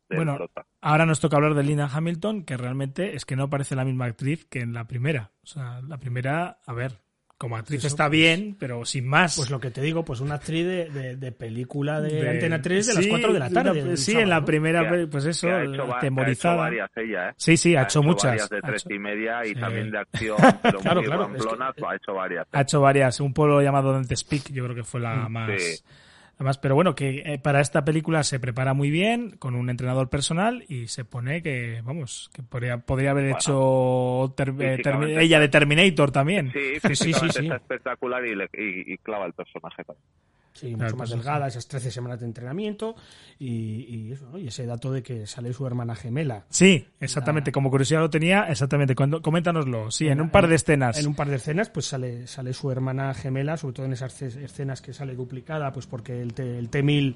bueno, 0.10 0.40
ahora 0.82 1.06
nos 1.06 1.20
toca 1.20 1.38
hablar 1.38 1.54
de 1.54 1.64
Lina 1.64 1.88
Hamilton, 1.92 2.44
que 2.44 2.58
realmente 2.58 3.16
es 3.16 3.26
que 3.26 3.36
no 3.36 3.50
parece 3.50 3.76
la 3.76 3.86
misma 3.86 4.06
actriz 4.06 4.46
que 4.46 4.60
en 4.60 4.74
la 4.74 4.88
primera. 4.88 5.32
O 5.44 5.48
sea, 5.48 5.82
la 5.82 5.98
primera, 5.98 6.60
a 6.66 6.74
ver, 6.74 7.00
como 7.40 7.56
actriz 7.56 7.86
está 7.86 8.10
pues, 8.10 8.20
bien, 8.20 8.58
pero 8.60 8.84
sin 8.84 9.08
más. 9.08 9.38
Pues 9.38 9.50
lo 9.50 9.62
que 9.62 9.72
te 9.72 9.80
digo, 9.80 10.04
pues 10.04 10.20
una 10.20 10.36
actriz 10.36 10.68
de, 10.68 11.32
película 11.32 12.02
de, 12.02 12.30
Antena 12.30 12.62
3 12.62 12.88
de 12.88 12.94
las 12.96 13.08
4 13.08 13.34
de 13.34 13.40
la 13.40 13.50
tarde. 13.50 13.96
sí, 13.96 14.12
en 14.12 14.30
la 14.30 14.44
primera, 14.44 15.08
pues 15.10 15.24
eso, 15.26 15.48
temorizada. 16.02 16.56
Ha 16.56 16.58
varias 16.58 16.92
ella, 16.98 17.30
¿eh? 17.30 17.34
Sí, 17.38 17.56
sí, 17.56 17.78
ha, 17.78 17.84
hecho, 17.84 18.04
muchas. 18.04 18.32
Varias 18.32 18.50
de 18.50 18.62
tres 18.62 18.86
y 18.90 19.00
media 19.00 19.46
y 19.46 19.56
también 19.56 19.90
de 19.90 20.00
acción, 20.00 20.38
pero 20.62 20.80
claro, 20.82 21.02
claro, 21.02 21.32
ha 21.88 21.96
hecho 21.96 22.14
varias. 22.14 22.46
Ha 22.52 22.62
hecho 22.62 22.82
varias. 22.82 23.22
Un 23.22 23.34
pueblo 23.34 23.62
llamado 23.62 23.94
Dante 23.94 24.18
Speak, 24.18 24.52
yo 24.52 24.66
creo 24.66 24.76
que 24.76 24.84
fue 24.84 25.00
la 25.00 25.30
más 25.30 25.82
Además, 26.40 26.58
pero 26.58 26.74
bueno, 26.74 26.96
que 26.96 27.22
eh, 27.26 27.38
para 27.38 27.60
esta 27.60 27.84
película 27.84 28.24
se 28.24 28.40
prepara 28.40 28.74
muy 28.74 28.90
bien, 28.90 29.32
con 29.32 29.56
un 29.56 29.70
entrenador 29.70 30.10
personal, 30.10 30.64
y 30.70 30.88
se 30.88 31.04
pone 31.04 31.44
que, 31.44 31.82
vamos, 31.84 32.32
que 32.34 32.42
podría, 32.44 32.78
podría 32.78 33.12
haber 33.12 33.36
hecho 33.36 34.34
eh, 34.38 34.82
ella 35.20 35.42
de 35.42 35.50
Terminator 35.50 36.12
también. 36.12 36.54
Sí, 36.54 36.96
sí, 36.96 37.14
sí, 37.14 37.30
sí, 37.30 37.50
espectacular 37.52 38.24
y, 38.26 38.94
y, 38.94 38.98
clava 39.00 39.26
el 39.26 39.34
personaje 39.34 39.84
también. 39.84 40.06
Sí, 40.54 40.76
mucho 40.76 40.96
más 40.96 41.10
delgada, 41.10 41.48
esas 41.48 41.68
13 41.68 41.92
semanas 41.92 42.20
de 42.20 42.26
entrenamiento 42.26 42.96
y, 43.38 44.12
eso, 44.12 44.30
¿no? 44.30 44.38
y 44.38 44.48
ese 44.48 44.66
dato 44.66 44.92
de 44.92 45.02
que 45.02 45.26
sale 45.26 45.54
su 45.54 45.66
hermana 45.66 45.96
gemela. 45.96 46.46
Sí, 46.50 46.86
exactamente, 47.00 47.52
como 47.52 47.70
curiosidad 47.70 48.02
lo 48.02 48.10
tenía, 48.10 48.44
exactamente, 48.44 48.96
cuando, 48.96 49.22
coméntanoslo, 49.22 49.90
sí, 49.92 50.08
en, 50.08 50.20
un 50.20 50.30
par 50.30 50.48
de 50.48 50.56
escenas. 50.56 51.00
En 51.00 51.08
un 51.08 51.16
par 51.16 51.30
de 51.30 51.38
escenas, 51.38 51.70
pues 51.70 51.86
sale, 51.86 52.28
sale 52.28 52.54
su 52.54 52.70
hermana 52.72 53.14
gemela, 53.14 53.56
sobre 53.58 53.74
todo 53.74 53.86
en 53.86 53.94
esas 53.94 54.22
escenas 54.22 54.82
que 54.82 54.94
sale 54.94 55.16
duplicada, 55.16 55.72
pues 55.72 55.88
porque 55.88 56.22
el, 56.22 56.34
el 56.38 56.70
T-1000 56.70 57.16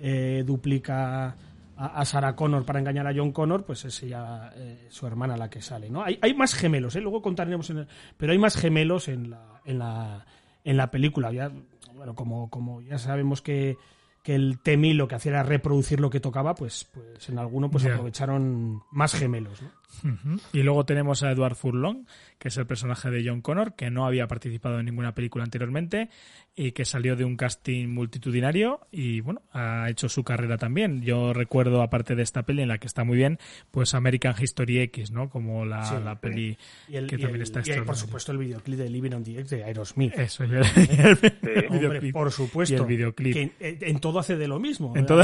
eh, 0.00 0.42
duplica 0.44 1.36
a, 1.76 2.04
Sarah 2.04 2.36
Connor 2.36 2.64
para 2.64 2.78
engañar 2.78 3.06
a 3.06 3.14
John 3.14 3.32
Connor, 3.32 3.64
pues 3.64 3.84
es 3.84 4.02
ella, 4.02 4.52
eh, 4.56 4.86
su 4.90 5.06
hermana 5.06 5.36
la 5.36 5.48
que 5.48 5.62
sale, 5.62 5.88
¿no? 5.88 6.02
Hay, 6.02 6.18
hay 6.20 6.34
más 6.34 6.54
gemelos, 6.54 6.96
¿eh? 6.96 7.00
Luego 7.00 7.22
contaremos, 7.22 7.70
en 7.70 7.86
pero 8.16 8.32
hay 8.32 8.38
más 8.38 8.56
gemelos 8.56 9.08
en 9.08 9.30
la, 9.30 9.60
en 9.64 9.78
la, 9.78 10.26
en 10.64 10.76
la 10.76 10.90
película. 10.90 11.32
Ya, 11.32 11.50
bueno, 11.94 12.14
como, 12.14 12.50
como 12.50 12.80
ya 12.80 12.98
sabemos 12.98 13.42
que, 13.42 13.76
que 14.22 14.34
el 14.34 14.58
Temi 14.60 14.92
lo 14.94 15.08
que 15.08 15.16
hacía 15.16 15.32
era 15.32 15.42
reproducir 15.42 16.00
lo 16.00 16.10
que 16.10 16.20
tocaba, 16.20 16.54
pues, 16.54 16.88
pues 16.92 17.28
en 17.28 17.38
alguno 17.38 17.70
pues 17.70 17.84
aprovecharon 17.84 18.82
más 18.90 19.14
gemelos. 19.14 19.62
¿no? 19.62 19.70
Y 20.52 20.62
luego 20.62 20.84
tenemos 20.84 21.22
a 21.22 21.30
Edward 21.30 21.54
Furlong, 21.54 22.06
que 22.38 22.48
es 22.48 22.56
el 22.56 22.66
personaje 22.66 23.10
de 23.10 23.24
John 23.26 23.40
Connor, 23.40 23.74
que 23.74 23.90
no 23.90 24.06
había 24.06 24.26
participado 24.26 24.78
en 24.78 24.86
ninguna 24.86 25.14
película 25.14 25.44
anteriormente 25.44 26.08
y 26.54 26.72
que 26.72 26.84
salió 26.84 27.16
de 27.16 27.24
un 27.24 27.36
casting 27.36 27.88
multitudinario 27.88 28.80
y 28.90 29.20
bueno, 29.20 29.42
ha 29.52 29.88
hecho 29.88 30.08
su 30.08 30.24
carrera 30.24 30.58
también. 30.58 31.02
Yo 31.02 31.32
recuerdo, 31.32 31.82
aparte 31.82 32.14
de 32.14 32.22
esta 32.22 32.42
peli 32.42 32.62
en 32.62 32.68
la 32.68 32.78
que 32.78 32.86
está 32.86 33.04
muy 33.04 33.16
bien, 33.16 33.38
pues 33.70 33.94
American 33.94 34.34
History 34.38 34.80
X, 34.80 35.10
¿no? 35.10 35.30
Como 35.30 35.64
la, 35.64 36.18
peli 36.20 36.58
que 36.88 37.18
también 37.18 37.42
está 37.42 37.62
Y 37.64 37.80
por 37.80 37.96
supuesto 37.96 38.32
el 38.32 38.38
videoclip 38.38 38.78
de 38.78 38.90
Living 38.90 39.12
on 39.12 39.24
the 39.24 39.38
Edge 39.38 39.56
de 39.56 39.64
Aerosmith. 39.64 40.18
Eso, 40.18 40.44
el, 40.44 40.50
videoclip. 41.70 42.12
por 42.12 42.30
supuesto. 42.30 42.76
el 42.76 42.86
videoclip. 42.86 43.34
Que 43.34 43.52
en, 43.60 43.98
todo 44.00 44.18
hace 44.18 44.36
de 44.36 44.48
lo 44.48 44.58
mismo. 44.58 44.96
En 44.96 45.06
todo... 45.06 45.22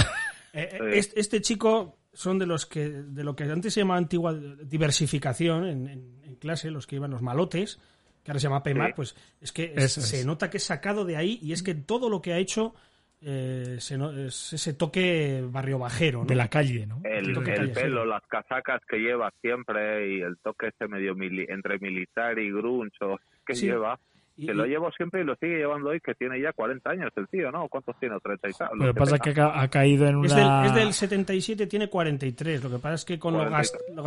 Eh, 0.54 0.78
eh, 0.80 1.04
este 1.14 1.42
chico 1.42 1.98
son 2.18 2.36
de 2.40 2.46
los 2.46 2.66
que 2.66 2.88
de 2.88 3.22
lo 3.22 3.36
que 3.36 3.44
antes 3.44 3.72
se 3.72 3.80
llama 3.80 3.96
antigua 3.96 4.34
diversificación 4.34 5.64
en, 5.66 6.36
clase, 6.40 6.68
los 6.68 6.84
que 6.88 6.96
iban 6.96 7.12
los 7.12 7.22
malotes, 7.22 7.80
que 8.24 8.32
ahora 8.32 8.40
se 8.40 8.48
llama 8.48 8.64
PEMAR, 8.64 8.94
pues 8.96 9.14
es 9.40 9.52
que 9.52 9.88
se 9.88 10.24
nota 10.24 10.50
que 10.50 10.56
es 10.56 10.64
sacado 10.64 11.04
de 11.04 11.16
ahí 11.16 11.38
y 11.40 11.52
es 11.52 11.62
que 11.62 11.76
todo 11.76 12.08
lo 12.08 12.20
que 12.20 12.32
ha 12.32 12.38
hecho 12.38 12.74
eh, 13.20 13.76
es 13.78 14.52
ese 14.52 14.74
toque 14.74 15.44
barrio 15.48 15.78
bajero, 15.78 16.24
De 16.24 16.34
la 16.34 16.48
calle, 16.48 16.86
¿no? 16.86 17.00
El, 17.04 17.40
pelo, 17.72 18.04
las 18.04 18.26
casacas 18.26 18.80
que 18.88 18.98
lleva 18.98 19.32
siempre 19.40 20.16
y 20.16 20.20
el 20.20 20.38
toque 20.38 20.68
ese 20.68 20.88
medio 20.88 21.14
entre 21.20 21.78
militar 21.78 22.36
y 22.40 22.50
gruncho 22.50 23.20
que 23.46 23.54
lleva 23.54 24.00
que 24.46 24.54
lo 24.54 24.64
llevo 24.66 24.90
siempre 24.92 25.22
y 25.22 25.24
lo 25.24 25.34
sigue 25.36 25.58
llevando 25.58 25.90
hoy, 25.90 26.00
que 26.00 26.14
tiene 26.14 26.40
ya 26.40 26.52
40 26.52 26.90
años 26.90 27.12
el 27.16 27.28
tío, 27.28 27.50
¿no? 27.50 27.68
¿Cuántos 27.68 27.98
tiene? 27.98 28.18
30 28.20 28.48
y 28.48 28.52
tal. 28.52 28.68
Lo 28.74 28.86
que 28.86 28.94
pasa 28.94 29.16
es 29.16 29.20
que 29.20 29.40
ha, 29.40 29.68
caído 29.68 30.06
en 30.06 30.16
una... 30.16 30.66
Es 30.66 30.74
del, 30.74 30.92
77, 30.92 31.66
tiene 31.66 31.88
43. 31.88 32.62
Lo 32.62 32.70
que 32.70 32.78
pasa 32.78 32.94
es 32.94 33.04
que 33.04 33.18
con 33.18 33.34
lo, 33.34 33.50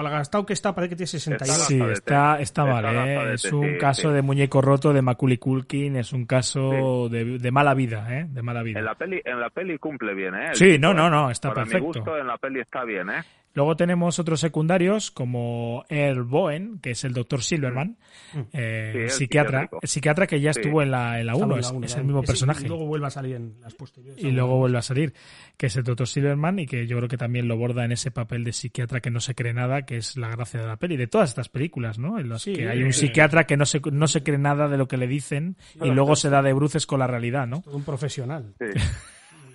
gastado 0.10 0.46
que 0.46 0.54
está, 0.54 0.74
parece 0.74 0.92
que 0.92 0.96
tiene 0.98 1.08
62. 1.08 1.58
Sí, 1.68 1.80
está, 1.92 2.40
está 2.40 2.66
mal, 2.66 2.86
¿eh? 2.86 3.34
Es 3.34 3.52
un 3.52 3.78
caso 3.78 4.12
de 4.12 4.22
muñeco 4.22 4.62
roto 4.62 4.94
de 4.94 5.02
Macaulay 5.02 5.38
Culkin, 5.38 5.98
es 5.98 6.14
un 6.14 6.26
caso 6.26 7.10
de, 7.10 7.52
mala 7.52 7.74
vida, 7.74 8.08
¿eh? 8.18 8.26
De 8.30 8.42
mala 8.42 8.64
vida. 8.64 8.80
En 8.80 8.86
la 8.86 8.96
peli, 8.96 9.22
en 9.24 9.40
la 9.40 9.50
peli 9.50 9.78
cumple 9.78 10.14
bien, 10.14 10.36
¿eh? 10.36 10.50
sí, 10.54 10.78
no, 10.80 10.94
no, 10.94 11.10
no, 11.10 11.30
está 11.30 11.54
perfecto. 11.54 11.80
Mi 11.80 11.86
gusto, 11.86 12.18
en 12.18 12.28
la 12.28 12.38
peli 12.38 12.62
está 12.62 12.84
bien, 12.84 13.10
¿eh? 13.10 13.22
Luego 13.54 13.76
tenemos 13.76 14.18
otros 14.20 14.40
secundarios 14.40 15.12
como 15.12 15.84
Earl 15.90 16.24
Bowen, 16.24 16.80
que 16.80 16.92
es 16.92 17.04
el 17.04 17.14
doctor 17.14 17.44
Silverman, 17.44 17.98
mm. 18.34 18.40
eh, 18.54 19.06
psiquiatra, 19.10 19.70
psiquiatra 19.84 20.26
que 20.28 20.40
ya 20.40 20.52
estuvo 20.52 20.82
en 20.82 20.92
la, 20.92 21.20
en 21.20 21.28
la 21.28 21.36
1, 21.36 21.58
es, 21.58 21.96
el 21.96 22.06
mismo 22.06 22.24
personaje. 22.24 22.66
Y 22.66 22.68
luego 22.68 22.86
vuelve 22.86 23.08
a 23.08 23.10
salir 23.10 23.36
en 23.36 23.60
las 23.62 23.74
posteriores. 23.74 24.24
Y 24.24 24.32
luego 24.32 24.58
vuelve 24.58 24.78
a 24.78 24.82
salir, 24.82 25.14
que 25.58 25.66
es 25.66 25.76
el 25.76 25.84
doctor 25.84 26.08
Silverman 26.08 26.60
y 26.60 26.66
que 26.66 26.88
yo 26.88 26.98
creo 26.98 27.10
que 27.10 27.18
también 27.18 27.48
lo 27.48 27.58
borda 27.58 27.84
en 27.84 27.92
ese 27.92 28.10
papel 28.12 28.44
de 28.44 28.54
psiquiatra 28.54 29.02
que 29.02 29.12
no 29.12 29.20
se 29.20 29.36
cree 29.36 29.54
nada, 29.54 29.82
que 29.82 29.98
es 29.98 30.16
la 30.16 30.30
gracia 30.30 30.62
de 30.62 30.68
la 30.68 30.78
peli, 30.78 30.96
de 30.96 31.08
todas 31.08 31.30
estas 31.30 31.50
películas, 31.50 32.00
¿no? 32.00 32.20
En 32.20 32.30
las 32.30 32.46
que 32.46 32.70
hay 32.70 32.84
un 32.84 32.94
psiquiatra 32.94 33.46
que 33.46 33.58
no 33.58 33.66
se, 33.66 33.82
no 33.92 34.08
se 34.08 34.24
cree 34.24 34.38
nada 34.38 34.70
de 34.70 34.78
lo 34.78 34.88
que 34.88 34.98
le 34.98 35.08
dicen 35.08 35.58
y 35.82 35.90
luego 35.90 36.16
se 36.16 36.30
da 36.30 36.42
de 36.42 36.54
bruces 36.54 36.86
con 36.86 37.00
la 37.00 37.08
realidad, 37.08 37.48
¿no? 37.48 37.64
un 37.72 37.84
profesional. 37.84 38.54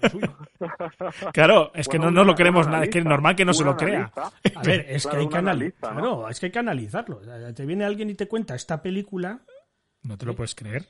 Claro, 1.32 1.70
es 1.74 1.88
que 1.88 1.98
no, 1.98 2.10
no 2.10 2.24
lo 2.24 2.34
queremos 2.34 2.66
nada, 2.66 2.84
es 2.84 2.90
que 2.90 2.98
es 2.98 3.04
normal 3.04 3.36
que 3.36 3.44
no 3.44 3.52
se 3.52 3.64
lo 3.64 3.76
crea. 3.76 4.10
A 4.54 4.62
ver, 4.62 4.86
es 4.88 5.06
que 5.06 5.16
hay 5.16 5.28
que 5.28 5.38
analizarlo. 5.38 6.28
es 6.28 6.40
que 6.40 6.46
hay 6.46 6.52
que 6.52 6.58
analizarlo. 6.58 7.20
Te 7.54 7.66
viene 7.66 7.84
alguien 7.84 8.10
y 8.10 8.14
te 8.14 8.26
cuenta 8.28 8.54
esta 8.54 8.80
película. 8.82 9.40
No 10.02 10.16
te 10.16 10.26
lo 10.26 10.34
puedes 10.34 10.54
creer. 10.54 10.86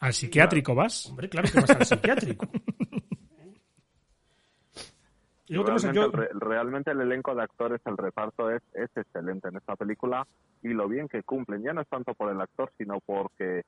¿Al 0.00 0.14
psiquiátrico 0.14 0.74
vas? 0.74 1.06
Hombre, 1.06 1.28
claro 1.28 1.48
que 1.52 1.60
vas 1.60 1.70
al 1.70 1.84
psiquiátrico. 1.84 2.48
realmente, 6.32 6.92
el 6.92 7.00
elenco 7.00 7.34
de 7.34 7.42
actores, 7.42 7.80
el 7.84 7.96
reparto 7.96 8.50
es, 8.50 8.62
es 8.72 8.88
excelente 8.96 9.48
en 9.48 9.56
esta 9.56 9.74
película 9.76 10.26
y 10.62 10.68
lo 10.68 10.88
bien 10.88 11.08
que 11.08 11.22
cumplen. 11.22 11.62
Ya 11.62 11.72
no 11.72 11.80
es 11.82 11.88
tanto 11.88 12.14
por 12.14 12.30
el 12.30 12.40
actor, 12.40 12.72
sino 12.78 13.00
porque 13.00 13.64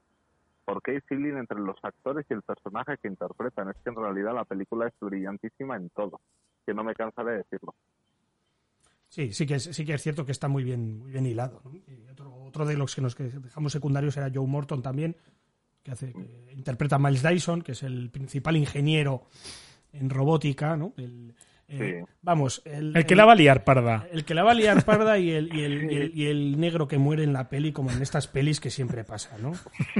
porque 0.64 0.92
hay 0.92 1.00
feeling 1.02 1.36
entre 1.36 1.58
los 1.58 1.76
actores 1.82 2.26
y 2.30 2.34
el 2.34 2.42
personaje 2.42 2.96
que 3.00 3.08
interpretan. 3.08 3.70
Es 3.70 3.76
que 3.82 3.90
en 3.90 3.96
realidad 3.96 4.34
la 4.34 4.44
película 4.44 4.86
es 4.88 4.94
brillantísima 5.00 5.76
en 5.76 5.90
todo, 5.90 6.20
que 6.66 6.74
no 6.74 6.84
me 6.84 6.94
cansaré 6.94 7.32
de 7.32 7.36
decirlo. 7.38 7.74
Sí, 9.08 9.32
sí 9.32 9.46
que 9.46 9.56
es, 9.56 9.64
sí 9.64 9.84
que 9.84 9.94
es 9.94 10.02
cierto 10.02 10.24
que 10.24 10.32
está 10.32 10.48
muy 10.48 10.64
bien, 10.64 10.98
muy 10.98 11.12
bien 11.12 11.26
hilado. 11.26 11.62
otro, 12.46 12.64
de 12.64 12.76
los 12.76 12.94
que 12.94 13.02
nos 13.02 13.16
dejamos 13.16 13.72
secundarios 13.72 14.16
era 14.16 14.30
Joe 14.32 14.46
Morton 14.46 14.82
también, 14.82 15.16
que, 15.82 15.90
hace, 15.90 16.14
interpreta 16.54 16.96
a 16.96 16.98
Miles 16.98 17.22
Dyson, 17.22 17.62
que 17.62 17.72
es 17.72 17.82
el 17.82 18.10
principal 18.10 18.56
ingeniero 18.56 19.26
en 19.92 20.08
robótica, 20.08 20.76
¿no? 20.76 20.94
El, 20.96 21.34
eh, 21.72 22.04
vamos, 22.20 22.62
el, 22.64 23.06
que 23.06 23.16
la 23.16 23.24
va 23.24 23.32
a 23.32 23.34
liar 23.34 23.64
parda. 23.64 24.06
El 24.12 24.24
que 24.24 24.34
la 24.34 24.42
va 24.42 24.50
a 24.50 24.54
liar 24.54 24.84
parda 24.84 25.18
y 25.18 25.30
el, 25.30 25.54
y 25.54 25.64
el, 25.64 26.12
y 26.14 26.26
el, 26.26 26.60
negro 26.60 26.86
que 26.86 26.98
muere 26.98 27.24
en 27.24 27.32
la 27.32 27.48
peli, 27.48 27.72
como 27.72 27.90
en 27.90 28.02
estas 28.02 28.28
pelis 28.28 28.60
que 28.60 28.70
siempre 28.70 29.04
pasa, 29.04 29.36
¿no? 29.38 29.52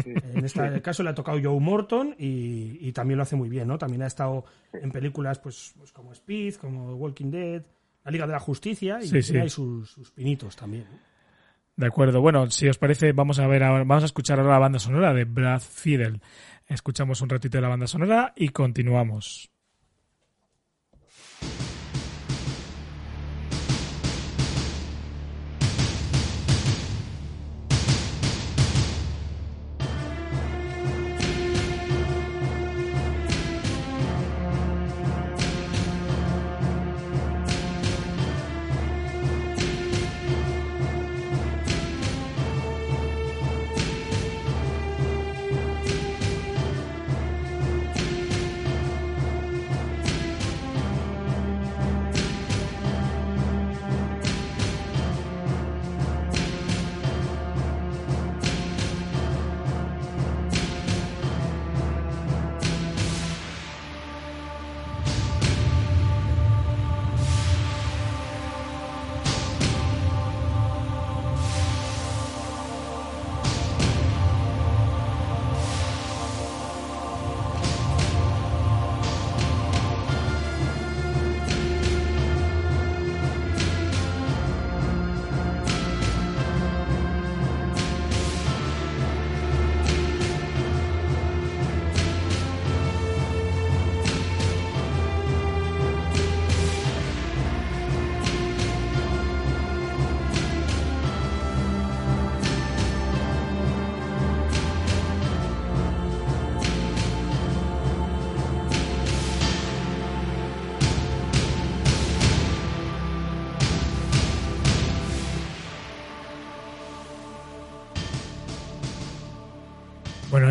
En 0.04 0.44
este 0.44 0.82
caso 0.82 1.02
le 1.02 1.10
ha 1.10 1.14
tocado 1.14 1.38
Joe 1.42 1.60
Morton 1.60 2.14
y, 2.18 2.92
también 2.92 3.16
lo 3.16 3.22
hace 3.22 3.36
muy 3.36 3.48
bien, 3.48 3.68
¿no? 3.68 3.78
También 3.78 4.02
ha 4.02 4.06
estado 4.06 4.44
en 4.72 4.90
películas 4.90 5.38
pues, 5.38 5.74
pues, 5.78 5.92
como 5.92 6.12
Speed, 6.12 6.56
como 6.56 6.94
Walking 6.94 7.30
Dead, 7.30 7.62
La 8.04 8.10
Liga 8.10 8.26
de 8.26 8.32
la 8.32 8.40
Justicia 8.40 8.98
y 9.02 9.08
tiene 9.08 9.48
sus, 9.48 10.12
pinitos 10.14 10.56
también. 10.56 10.86
De 11.74 11.86
acuerdo. 11.86 12.20
Bueno, 12.20 12.50
si 12.50 12.68
os 12.68 12.76
parece, 12.76 13.12
vamos 13.12 13.38
a 13.38 13.46
ver, 13.46 13.62
vamos 13.62 14.02
a 14.02 14.06
escuchar 14.06 14.38
ahora 14.38 14.52
la 14.52 14.58
banda 14.58 14.78
sonora 14.78 15.14
de 15.14 15.24
Brad 15.24 15.60
Fidel. 15.60 16.20
Escuchamos 16.66 17.22
un 17.22 17.30
ratito 17.30 17.56
de 17.56 17.62
la 17.62 17.68
banda 17.68 17.86
sonora 17.86 18.34
y 18.36 18.50
continuamos. 18.50 19.51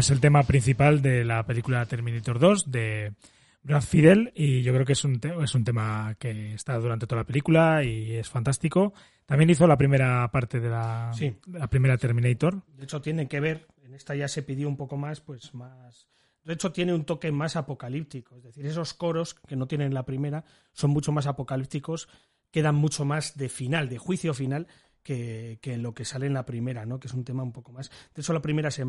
Es 0.01 0.09
el 0.09 0.19
tema 0.19 0.41
principal 0.41 1.03
de 1.03 1.23
la 1.23 1.45
película 1.45 1.85
Terminator 1.85 2.39
2 2.39 2.71
de 2.71 3.13
Brad 3.61 3.83
Fidel 3.83 4.31
y 4.35 4.63
yo 4.63 4.73
creo 4.73 4.83
que 4.83 4.93
es 4.93 5.03
un, 5.03 5.21
es 5.43 5.53
un 5.53 5.63
tema 5.63 6.15
que 6.17 6.55
está 6.55 6.75
durante 6.79 7.05
toda 7.05 7.21
la 7.21 7.27
película 7.27 7.83
y 7.83 8.15
es 8.15 8.27
fantástico. 8.27 8.95
También 9.27 9.51
hizo 9.51 9.67
la 9.67 9.77
primera 9.77 10.27
parte 10.31 10.59
de 10.59 10.69
la, 10.69 11.11
la 11.53 11.67
primera 11.67 11.99
Terminator. 11.99 12.63
De 12.75 12.85
hecho, 12.85 12.99
tiene 12.99 13.27
que 13.27 13.39
ver, 13.39 13.67
en 13.83 13.93
esta 13.93 14.15
ya 14.15 14.27
se 14.27 14.41
pidió 14.41 14.67
un 14.67 14.75
poco 14.75 14.97
más, 14.97 15.21
pues 15.21 15.53
más... 15.53 16.07
De 16.43 16.53
hecho, 16.53 16.71
tiene 16.71 16.95
un 16.95 17.05
toque 17.05 17.31
más 17.31 17.55
apocalíptico. 17.55 18.37
Es 18.37 18.43
decir, 18.43 18.65
esos 18.65 18.95
coros 18.95 19.35
que 19.35 19.55
no 19.55 19.67
tienen 19.67 19.93
la 19.93 20.03
primera 20.03 20.43
son 20.73 20.89
mucho 20.89 21.11
más 21.11 21.27
apocalípticos, 21.27 22.09
quedan 22.49 22.73
mucho 22.73 23.05
más 23.05 23.37
de 23.37 23.49
final, 23.49 23.87
de 23.87 23.99
juicio 23.99 24.33
final, 24.33 24.65
que, 25.03 25.59
que 25.61 25.77
lo 25.77 25.93
que 25.93 26.05
sale 26.05 26.25
en 26.25 26.33
la 26.33 26.47
primera, 26.47 26.87
¿no? 26.87 26.99
Que 26.99 27.07
es 27.07 27.13
un 27.13 27.23
tema 27.23 27.43
un 27.43 27.51
poco 27.51 27.71
más. 27.71 27.91
De 28.15 28.23
hecho, 28.23 28.33
la 28.33 28.41
primera 28.41 28.71
se, 28.71 28.83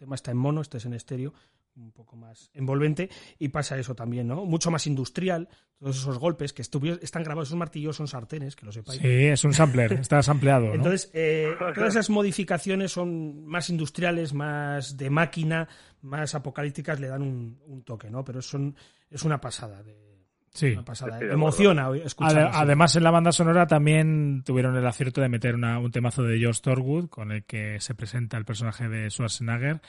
tema 0.00 0.14
está 0.14 0.30
en 0.30 0.38
mono, 0.38 0.62
este 0.62 0.78
es 0.78 0.86
en 0.86 0.94
estéreo, 0.94 1.34
un 1.76 1.92
poco 1.92 2.16
más 2.16 2.50
envolvente, 2.54 3.10
y 3.38 3.48
pasa 3.48 3.78
eso 3.78 3.94
también, 3.94 4.26
¿no? 4.26 4.44
Mucho 4.46 4.70
más 4.70 4.86
industrial, 4.86 5.48
todos 5.78 5.98
esos 5.98 6.18
golpes 6.18 6.52
que 6.52 6.62
están 6.62 7.22
grabados, 7.22 7.48
esos 7.48 7.58
martillos 7.58 7.96
son 7.96 8.08
sartenes, 8.08 8.56
que 8.56 8.66
lo 8.66 8.72
sepáis. 8.72 9.00
Sí, 9.00 9.06
es 9.06 9.44
un 9.44 9.54
sampler, 9.54 9.92
está 9.92 10.22
sampleado. 10.22 10.74
Entonces, 10.74 11.10
eh, 11.12 11.54
todas 11.74 11.90
esas 11.90 12.10
modificaciones 12.10 12.92
son 12.92 13.44
más 13.46 13.68
industriales, 13.70 14.32
más 14.32 14.96
de 14.96 15.10
máquina, 15.10 15.68
más 16.00 16.34
apocalípticas, 16.34 16.98
le 16.98 17.08
dan 17.08 17.22
un, 17.22 17.82
toque, 17.84 18.10
¿no? 18.10 18.24
Pero 18.24 18.42
son, 18.42 18.74
es 19.10 19.22
una 19.22 19.40
pasada 19.40 19.82
de, 19.82 20.09
Sí. 20.52 20.76
Pasada, 20.84 21.18
Emociona 21.20 21.90
escuchar. 22.04 22.50
Además, 22.52 22.96
en 22.96 23.04
la 23.04 23.10
banda 23.10 23.32
sonora 23.32 23.66
también 23.66 24.42
tuvieron 24.44 24.76
el 24.76 24.86
acierto 24.86 25.20
de 25.20 25.28
meter 25.28 25.54
un 25.54 25.90
temazo 25.90 26.22
de 26.22 26.38
George 26.38 26.60
Thorwood, 26.62 27.08
con 27.08 27.32
el 27.32 27.44
que 27.44 27.80
se 27.80 27.94
presenta 27.94 28.36
el 28.36 28.44
personaje 28.44 28.88
de 28.88 29.10
Schwarzenegger. 29.10 29.80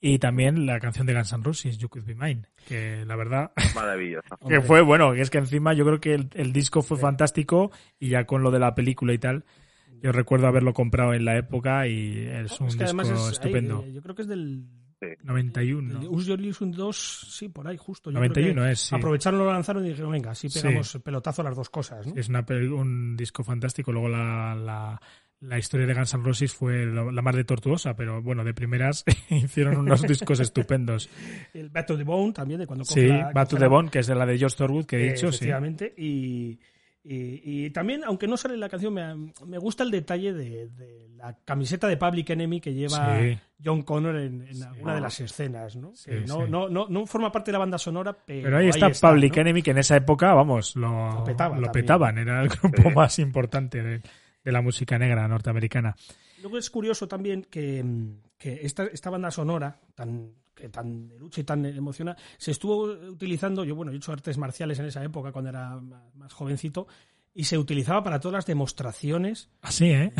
Y 0.00 0.18
también 0.18 0.66
la 0.66 0.78
canción 0.80 1.06
de 1.06 1.14
Guns 1.14 1.32
N' 1.32 1.42
Roses, 1.42 1.78
You 1.78 1.88
Could 1.88 2.04
Be 2.04 2.14
Mine, 2.14 2.42
que 2.68 3.06
la 3.06 3.16
verdad... 3.16 3.52
Maravillosa. 3.74 4.36
que 4.48 4.60
fue, 4.60 4.82
bueno, 4.82 5.14
es 5.14 5.30
que 5.30 5.38
encima 5.38 5.72
yo 5.72 5.86
creo 5.86 5.98
que 5.98 6.14
el, 6.14 6.52
disco 6.52 6.82
fue 6.82 6.98
fantástico 6.98 7.70
y 7.98 8.10
ya 8.10 8.26
con 8.26 8.42
lo 8.42 8.50
de 8.50 8.58
la 8.58 8.74
película 8.74 9.14
y 9.14 9.18
tal, 9.18 9.46
yo 10.02 10.12
recuerdo 10.12 10.46
haberlo 10.46 10.74
comprado 10.74 11.14
en 11.14 11.24
la 11.24 11.38
época 11.38 11.88
y 11.88 12.26
es 12.26 12.60
un 12.60 12.68
disco 12.68 13.30
estupendo. 13.30 13.86
yo 13.86 14.02
creo 14.02 14.14
que 14.14 14.22
es 14.22 14.28
del 14.28 14.66
91. 15.22 16.00
El 16.00 16.08
Use 16.08 16.28
Your 16.28 16.40
Illusion 16.40 16.72
2, 16.72 17.26
sí, 17.30 17.48
por 17.48 17.66
ahí, 17.66 17.76
justo. 17.76 18.10
Yo 18.10 18.18
91 18.18 18.66
es, 18.68 18.80
sí. 18.80 18.94
Aprovecharon, 18.94 19.38
lo 19.38 19.52
lanzaron 19.52 19.84
y 19.84 19.90
dijeron, 19.90 20.12
venga, 20.12 20.30
así 20.32 20.48
pegamos 20.48 20.98
pelotazo 21.02 21.42
las 21.42 21.56
dos 21.56 21.70
cosas. 21.70 22.06
¿no? 22.06 22.14
Es 22.16 22.28
una, 22.28 22.44
un 22.48 23.16
disco 23.16 23.42
fantástico. 23.44 23.92
Luego 23.92 24.08
la, 24.08 24.54
la, 24.54 25.00
la, 25.40 25.58
historia 25.58 25.86
de 25.86 25.94
Guns 25.94 26.14
N' 26.14 26.24
Roses 26.24 26.54
fue 26.54 26.86
la, 26.86 27.22
más 27.22 27.36
de 27.36 27.44
tortuosa, 27.44 27.94
pero 27.94 28.22
bueno, 28.22 28.44
de 28.44 28.54
primeras 28.54 29.04
hicieron 29.30 29.76
unos 29.78 30.02
discos 30.08 30.40
estupendos. 30.40 31.08
El 31.52 31.70
Back 31.70 31.86
to 31.86 31.96
the 31.96 32.04
Bone 32.04 32.32
también, 32.32 32.60
de 32.60 32.66
cuando 32.66 32.84
Sí, 32.84 33.08
Back 33.08 33.48
to 33.48 33.56
the 33.56 33.68
Bone, 33.68 33.90
que 33.90 34.00
es 34.00 34.06
de 34.06 34.14
la 34.14 34.26
de 34.26 34.38
George 34.38 34.56
Thorwood, 34.56 34.86
que 34.86 34.96
he 34.96 35.12
dicho, 35.12 35.28
efectivamente, 35.28 35.94
y 35.96 36.58
y, 37.06 37.68
también, 37.70 38.02
aunque 38.04 38.26
no 38.26 38.38
sale 38.38 38.54
en 38.54 38.60
la 38.60 38.68
canción, 38.70 38.94
me, 38.94 39.58
gusta 39.58 39.82
el 39.84 39.90
detalle 39.90 40.32
de, 40.32 40.70
la 41.16 41.36
camiseta 41.44 41.86
de 41.86 41.98
Public 41.98 42.30
Enemy 42.30 42.60
que 42.62 42.72
lleva 42.72 43.18
John 43.62 43.82
Connor 43.82 44.16
en, 44.16 44.62
alguna 44.62 44.94
de 44.94 45.00
las 45.02 45.20
escenas, 45.20 45.76
¿no? 45.76 45.92
no, 46.26 46.46
no, 46.46 46.68
no, 46.70 46.86
no, 46.88 47.06
forma 47.06 47.30
parte 47.30 47.50
de 47.50 47.52
la 47.52 47.58
banda 47.58 47.76
sonora, 47.76 48.16
pero. 48.24 48.44
Pero 48.44 48.56
ahí 48.56 48.68
está, 48.68 48.88
Public 48.88 49.36
Enemy, 49.36 49.62
que 49.62 49.72
en 49.72 49.78
esa 49.78 49.96
época, 49.96 50.32
vamos, 50.32 50.76
lo, 50.76 51.24
lo, 51.26 51.72
petaban, 51.72 52.16
era 52.16 52.42
el 52.42 52.48
grupo 52.48 52.90
más 52.90 53.18
importante 53.18 53.82
de, 53.82 54.02
la 54.44 54.62
música 54.62 54.98
negra 54.98 55.28
norteamericana. 55.28 55.94
Luego 56.40 56.56
es 56.56 56.70
curioso 56.70 57.06
también 57.06 57.42
que, 57.50 57.84
que 58.38 58.60
esta, 58.62 58.84
esta 58.84 59.10
banda 59.10 59.30
sonora, 59.30 59.78
tan 59.94 60.32
tan 60.68 61.08
de 61.08 61.18
lucha 61.18 61.40
y 61.40 61.44
tan 61.44 61.64
emociona, 61.66 62.16
se 62.38 62.50
estuvo 62.50 62.84
utilizando, 62.84 63.64
yo 63.64 63.74
bueno, 63.74 63.92
he 63.92 63.96
hecho 63.96 64.12
artes 64.12 64.38
marciales 64.38 64.78
en 64.78 64.86
esa 64.86 65.02
época 65.02 65.32
cuando 65.32 65.50
era 65.50 65.80
más 66.14 66.32
jovencito, 66.32 66.86
y 67.34 67.44
se 67.44 67.58
utilizaba 67.58 68.02
para 68.02 68.20
todas 68.20 68.34
las 68.34 68.46
demostraciones. 68.46 69.50
Así, 69.60 69.86
¿eh? 69.86 70.12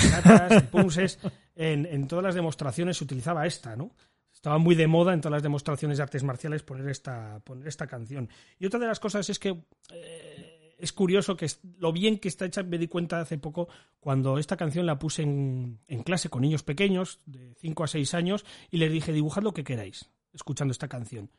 En, 1.56 1.86
en, 1.86 2.08
todas 2.08 2.24
las 2.24 2.34
demostraciones 2.34 2.96
se 2.96 3.04
utilizaba 3.04 3.46
esta, 3.46 3.76
¿no? 3.76 3.94
Estaba 4.32 4.58
muy 4.58 4.74
de 4.74 4.88
moda 4.88 5.14
en 5.14 5.20
todas 5.20 5.36
las 5.36 5.42
demostraciones 5.42 5.98
de 5.98 6.02
artes 6.02 6.24
marciales 6.24 6.64
poner 6.64 6.88
esta, 6.88 7.38
poner 7.44 7.68
esta 7.68 7.86
canción. 7.86 8.28
Y 8.58 8.66
otra 8.66 8.80
de 8.80 8.88
las 8.88 8.98
cosas 8.98 9.30
es 9.30 9.38
que 9.38 9.56
eh, 9.92 10.74
es 10.76 10.92
curioso 10.92 11.36
que 11.36 11.46
lo 11.78 11.92
bien 11.92 12.18
que 12.18 12.28
está 12.28 12.44
hecha, 12.44 12.64
me 12.64 12.76
di 12.76 12.88
cuenta 12.88 13.20
hace 13.20 13.38
poco 13.38 13.68
cuando 14.00 14.38
esta 14.38 14.56
canción 14.56 14.84
la 14.84 14.98
puse 14.98 15.22
en, 15.22 15.78
en 15.86 16.02
clase 16.02 16.28
con 16.28 16.42
niños 16.42 16.64
pequeños, 16.64 17.20
de 17.24 17.54
5 17.54 17.84
a 17.84 17.86
6 17.86 18.14
años, 18.14 18.44
y 18.70 18.78
les 18.78 18.92
dije, 18.92 19.12
dibujad 19.12 19.42
lo 19.42 19.54
que 19.54 19.64
queráis 19.64 20.10
escuchando 20.34 20.72
esta 20.72 20.88
canción. 20.88 21.30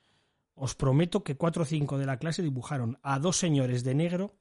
Os 0.56 0.74
prometo 0.74 1.24
que 1.24 1.36
cuatro 1.36 1.64
o 1.64 1.66
cinco 1.66 1.98
de 1.98 2.06
la 2.06 2.18
clase 2.18 2.42
dibujaron 2.42 2.98
a 3.04 3.20
dos 3.20 3.38
señores 3.38 3.84
de 3.84 3.94
negro 3.94 4.38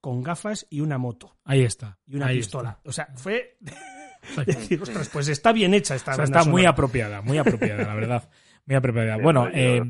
con 0.00 0.22
gafas 0.22 0.66
y 0.70 0.80
una 0.80 0.98
moto. 0.98 1.36
Ahí 1.44 1.62
está. 1.62 1.98
Y 2.06 2.16
una 2.16 2.28
pistola. 2.28 2.78
O 2.84 2.92
sea, 2.92 3.08
fue 3.16 3.58
decir, 4.46 4.80
ostras, 4.80 5.08
pues 5.12 5.28
está 5.28 5.52
bien 5.52 5.74
hecha 5.74 5.94
esta. 5.96 6.22
está 6.22 6.44
muy 6.44 6.64
apropiada, 6.64 7.22
muy 7.22 7.38
apropiada, 7.38 7.84
la 7.84 7.94
verdad. 7.94 8.28
Muy 8.66 8.76
apropiada. 8.76 9.16
bueno, 9.16 9.48
eh, 9.52 9.82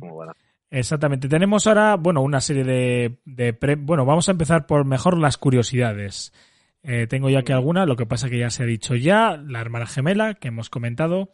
exactamente. 0.70 1.28
Tenemos 1.28 1.66
ahora, 1.66 1.96
bueno, 1.96 2.22
una 2.22 2.40
serie 2.40 2.64
de, 2.64 3.20
de 3.24 3.76
bueno, 3.76 4.04
vamos 4.06 4.28
a 4.28 4.32
empezar 4.32 4.66
por 4.66 4.84
mejor 4.84 5.18
las 5.18 5.36
curiosidades. 5.36 6.32
Eh, 6.82 7.06
tengo 7.08 7.28
ya 7.28 7.42
que 7.42 7.52
alguna, 7.52 7.86
lo 7.86 7.96
que 7.96 8.06
pasa 8.06 8.30
que 8.30 8.38
ya 8.38 8.50
se 8.50 8.62
ha 8.62 8.66
dicho 8.66 8.94
ya, 8.94 9.36
la 9.36 9.60
hermana 9.60 9.86
gemela 9.86 10.34
que 10.34 10.48
hemos 10.48 10.70
comentado. 10.70 11.32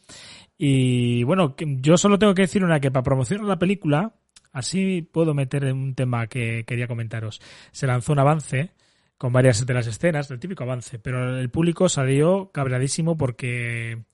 Y 0.57 1.23
bueno, 1.25 1.55
yo 1.59 1.97
solo 1.97 2.19
tengo 2.19 2.35
que 2.35 2.43
decir 2.43 2.65
una 2.65 2.81
que 2.81 2.91
para 2.91 3.03
promocionar 3.03 3.47
la 3.47 3.59
película, 3.59 4.15
así 4.53 5.03
puedo 5.03 5.35
meter 5.35 5.65
en 5.65 5.77
un 5.77 5.95
tema 5.95 6.27
que 6.27 6.65
quería 6.67 6.89
comentaros. 6.89 7.41
Se 7.73 7.87
lanzó 7.87 8.13
un 8.13 8.21
avance 8.21 8.73
con 9.19 9.33
varias 9.33 9.65
de 9.65 9.75
las 9.75 9.87
escenas, 9.87 10.31
el 10.31 10.41
típico 10.41 10.65
avance, 10.65 10.99
pero 10.99 11.39
el 11.39 11.51
público 11.51 11.89
salió 11.89 12.51
cabradísimo 12.53 13.17
porque 13.17 14.05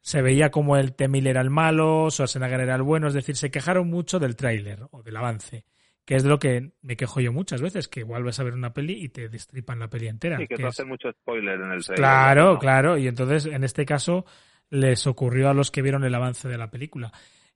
se 0.00 0.22
veía 0.22 0.50
como 0.50 0.76
el 0.76 0.94
Temil 0.94 1.26
era 1.26 1.40
el 1.40 1.50
malo, 1.50 2.10
Schwarzenegger 2.10 2.60
era 2.60 2.74
el 2.74 2.82
bueno, 2.82 3.08
es 3.08 3.14
decir, 3.14 3.36
se 3.36 3.50
quejaron 3.50 3.88
mucho 3.88 4.18
del 4.18 4.36
tráiler 4.36 4.86
o 4.92 5.02
del 5.02 5.16
avance 5.16 5.64
que 6.04 6.16
es 6.16 6.22
de 6.22 6.28
lo 6.28 6.38
que 6.38 6.72
me 6.82 6.96
quejo 6.96 7.20
yo 7.20 7.32
muchas 7.32 7.62
veces, 7.62 7.88
que 7.88 8.02
vuelves 8.02 8.40
a 8.40 8.44
ver 8.44 8.54
una 8.54 8.72
peli 8.72 9.02
y 9.04 9.08
te 9.08 9.28
destripan 9.28 9.78
la 9.78 9.88
peli 9.88 10.08
entera. 10.08 10.38
Sí, 10.38 10.46
que, 10.46 10.56
te 10.56 10.66
hacen 10.66 10.88
mucho 10.88 11.10
spoiler 11.12 11.60
en 11.60 11.72
el 11.72 11.84
trailer. 11.84 11.96
Claro, 11.96 12.58
claro, 12.58 12.98
y 12.98 13.06
entonces 13.06 13.46
en 13.46 13.64
este 13.64 13.86
caso 13.86 14.24
les 14.70 15.06
ocurrió 15.06 15.50
a 15.50 15.54
los 15.54 15.70
que 15.70 15.82
vieron 15.82 16.04
el 16.04 16.14
avance 16.14 16.48
de 16.48 16.58
la 16.58 16.70
película. 16.70 17.12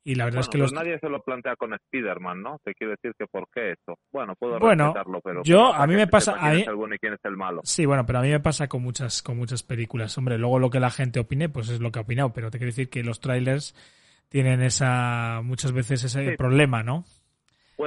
Y 0.07 0.16
la 0.16 0.26
verdad 0.26 0.40
es 0.40 0.48
que 0.50 0.59
pues 0.59 0.70
los... 0.70 0.72
nadie 0.74 0.98
se 0.98 1.09
lo 1.09 1.22
plantea 1.22 1.57
con 1.57 1.72
Spider-Man, 1.72 2.42
¿no? 2.42 2.61
Te 2.62 2.74
quiero 2.74 2.90
decir 2.90 3.14
que 3.18 3.26
¿por 3.26 3.48
qué 3.48 3.72
eso? 3.72 3.98
Bueno, 4.12 4.35
puedo 4.37 4.59
bueno, 4.59 4.88
respetarlo, 4.88 5.20
pero... 5.22 5.42
Yo, 5.44 5.72
a 5.72 5.87
mí 5.87 5.94
me 5.94 6.07
pasa... 6.07 6.37
Quién 6.38 6.59
es 6.59 6.68
el 6.68 6.74
bueno 6.74 6.94
y 6.94 6.98
quién 6.98 7.14
es 7.14 7.24
el 7.24 7.37
malo. 7.38 7.62
Sí, 7.64 7.87
bueno, 7.87 8.04
pero 8.04 8.18
a 8.18 8.22
mí 8.22 8.28
me 8.28 8.40
pasa 8.40 8.68
con 8.68 8.83
muchas, 8.83 9.22
con 9.22 9.38
muchas 9.38 9.62
películas. 9.62 10.16
Hombre, 10.18 10.37
luego 10.37 10.59
lo 10.59 10.68
que 10.68 10.78
la 10.78 10.90
gente 10.90 11.20
opine, 11.20 11.48
pues 11.48 11.70
es 11.70 11.80
lo 11.80 11.90
que 11.90 12.00
ha 12.00 12.02
opinado, 12.02 12.35
pero 12.35 12.50
te 12.50 12.59
quiero 12.59 12.70
decir 12.70 12.90
que 12.90 13.02
los 13.02 13.20
trailers 13.20 13.74
tienen 14.28 14.61
esa... 14.61 15.40
muchas 15.42 15.72
veces 15.72 16.04
ese 16.04 16.37
problema, 16.37 16.83
¿no? 16.83 17.07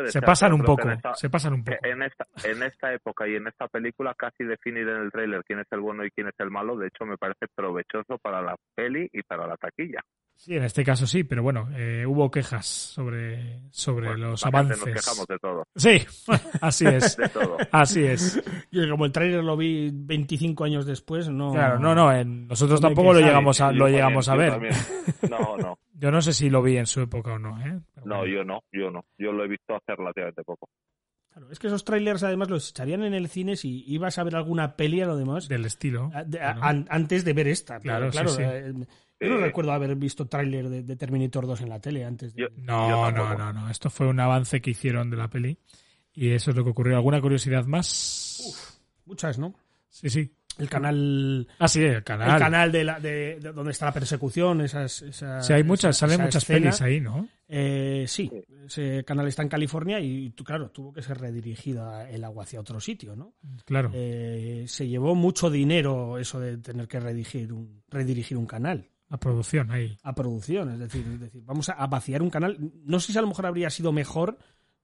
Se 0.08 0.22
pasan 0.22 0.54
un 0.54 0.64
poco, 0.64 0.90
se 1.16 1.30
pasan 1.30 1.54
un 1.54 1.64
poco. 1.64 1.78
En 1.84 2.04
esta, 2.04 2.28
en 2.44 2.64
esta 2.64 2.94
época 2.94 3.28
y 3.28 3.36
en 3.36 3.48
esta 3.48 3.68
película 3.68 4.14
casi 4.16 4.44
definir 4.44 4.88
en 4.88 5.04
el 5.04 5.12
tráiler 5.12 5.44
quién 5.44 5.60
es 5.60 5.68
el 5.72 5.80
bueno 5.80 6.06
y 6.06 6.12
quién 6.12 6.28
es 6.28 6.36
el 6.40 6.52
malo, 6.52 6.78
de 6.78 6.88
hecho 6.88 7.06
me 7.06 7.18
parece 7.18 7.48
provechoso 7.56 8.18
para 8.18 8.42
la 8.42 8.56
peli 8.76 9.10
y 9.12 9.24
para 9.24 9.48
la 9.48 9.58
taquilla. 9.58 10.02
Sí, 10.38 10.56
en 10.56 10.64
este 10.64 10.84
caso 10.84 11.08
sí, 11.08 11.24
pero 11.24 11.42
bueno, 11.42 11.68
eh, 11.76 12.06
hubo 12.06 12.30
quejas 12.30 12.68
sobre, 12.68 13.60
sobre 13.72 14.16
los 14.16 14.46
avances. 14.46 14.78
Nos 14.78 14.96
quejamos 14.96 15.26
de 15.26 15.40
todo. 15.40 15.64
Sí, 15.76 16.00
así 16.62 16.86
es. 16.86 17.18
de 17.18 17.30
todo. 17.30 17.58
Así 17.72 18.04
es. 18.04 18.40
Y 18.70 18.88
como 18.88 19.06
el 19.06 19.12
tráiler 19.12 19.44
lo 19.44 19.58
vi 19.58 19.90
25 19.92 20.64
años 20.64 20.86
después, 20.86 21.28
no. 21.28 21.54
Claro, 21.54 21.80
no, 21.80 21.96
no, 21.96 22.24
nosotros 22.24 22.80
tampoco 22.80 23.14
lo 23.14 23.20
llegamos 23.20 23.60
a, 23.62 23.72
lo 23.72 23.88
llegamos 23.88 24.30
a 24.30 24.36
ver. 24.36 24.60
No, 25.28 25.58
no. 25.58 25.77
Yo 26.00 26.12
no 26.12 26.22
sé 26.22 26.32
si 26.32 26.50
lo 26.50 26.62
vi 26.62 26.78
en 26.78 26.86
su 26.86 27.02
época 27.02 27.34
o 27.34 27.40
no, 27.40 27.60
¿eh? 27.60 27.80
no, 28.06 28.26
yo 28.28 28.44
no, 28.44 28.62
yo 28.72 28.92
no. 28.92 29.04
Yo 29.18 29.32
lo 29.32 29.44
he 29.44 29.48
visto 29.48 29.76
hace 29.76 29.96
relativamente 29.96 30.44
poco. 30.44 30.70
Claro, 31.32 31.52
es 31.52 31.58
que 31.58 31.68
esos 31.68 31.84
trailers 31.84 32.24
además 32.24 32.52
los 32.52 32.70
echarían 32.70 33.04
en 33.04 33.16
el 33.16 33.28
cine 33.30 33.56
si 33.56 33.84
ibas 33.88 34.20
a 34.20 34.24
ver 34.24 34.36
alguna 34.36 34.76
peli 34.76 35.02
o 35.02 35.08
lo 35.08 35.18
demás. 35.18 35.48
Del 35.48 35.66
estilo. 35.66 36.12
antes 36.90 37.26
de 37.26 37.34
ver 37.34 37.48
esta. 37.48 37.80
Claro, 37.80 38.12
claro. 38.12 38.30
Eh, 38.40 38.74
yo 39.20 39.30
no 39.30 39.38
recuerdo 39.38 39.72
haber 39.72 39.96
visto 39.96 40.28
tráiler 40.28 40.70
de, 40.70 40.96
Terminator 40.96 41.48
2 41.48 41.62
en 41.62 41.70
la 41.70 41.82
tele 41.82 42.06
antes. 42.06 42.36
De... 42.36 42.48
no, 42.58 43.12
no, 43.12 43.36
no, 43.36 43.52
no. 43.52 43.70
Esto 43.70 43.90
fue 43.90 44.08
un 44.08 44.20
avance 44.20 44.62
que 44.62 44.72
hicieron 44.72 45.10
de 45.10 45.18
la 45.18 45.30
peli. 45.30 45.58
Y 46.14 46.30
eso 46.32 46.52
es 46.52 46.58
lo 46.58 46.64
que 46.64 46.70
ocurrió. 46.72 46.96
¿Alguna 46.96 47.22
curiosidad 47.22 47.66
más? 47.66 48.40
Uf, 48.48 48.80
muchas, 49.06 49.40
¿no? 49.40 49.56
Sí, 49.90 50.10
sí 50.10 50.37
el 50.58 50.70
canal 50.70 51.48
ah 51.60 51.68
sí 51.68 51.84
el 51.84 52.04
canal. 52.04 52.32
el 52.32 52.40
canal 52.40 52.72
de, 52.72 52.84
la, 52.84 53.00
de, 53.00 53.40
donde 53.40 53.72
está 53.72 53.86
la 53.86 53.94
persecución 53.94 54.62
esas, 54.62 55.02
esas 55.02 55.46
sí 55.46 55.54
hay 55.54 55.64
muchas 55.64 55.98
salen 55.98 56.22
muchas 56.22 56.46
pelis 56.46 56.82
ahí 56.82 57.00
no 57.00 57.28
eh, 57.48 58.06
sí 58.08 58.30
ese 58.66 59.04
canal 59.06 59.28
está 59.28 59.42
en 59.42 59.50
California 59.50 60.00
y 60.00 60.32
claro 60.32 60.70
tuvo 60.70 60.94
que 60.94 61.02
ser 61.02 61.18
redirigido 61.18 62.02
el 62.02 62.24
agua 62.24 62.44
hacia 62.44 62.60
otro 62.60 62.80
sitio 62.80 63.16
no 63.16 63.34
claro. 63.66 63.92
Eh, 63.94 64.66
se 64.68 64.88
llevó 64.88 65.16
mucho 65.16 65.50
dinero 65.50 66.18
eso 66.18 66.40
de 66.40 66.58
tener 66.58 66.88
que 66.88 67.00
redirigir 67.00 67.54
un 67.54 67.84
redirigir 67.90 68.38
un 68.38 68.46
canal. 68.46 68.90
A 69.10 69.18
producción 69.18 69.72
ahí. 69.72 69.98
A 70.04 70.14
producción 70.14 70.74
es 70.74 70.80
decir, 70.80 71.06
es 71.14 71.20
decir 71.20 71.42
vamos 71.46 71.70
a 71.70 71.88
vaciar 71.88 72.22
un 72.22 72.30
canal. 72.30 72.58
No 72.84 73.00
sé 73.00 73.12
si 73.12 73.18
a 73.18 73.22
lo 73.22 73.28
mejor 73.28 73.46
habría 73.46 73.70
sido 73.70 73.92
mejor 73.92 74.38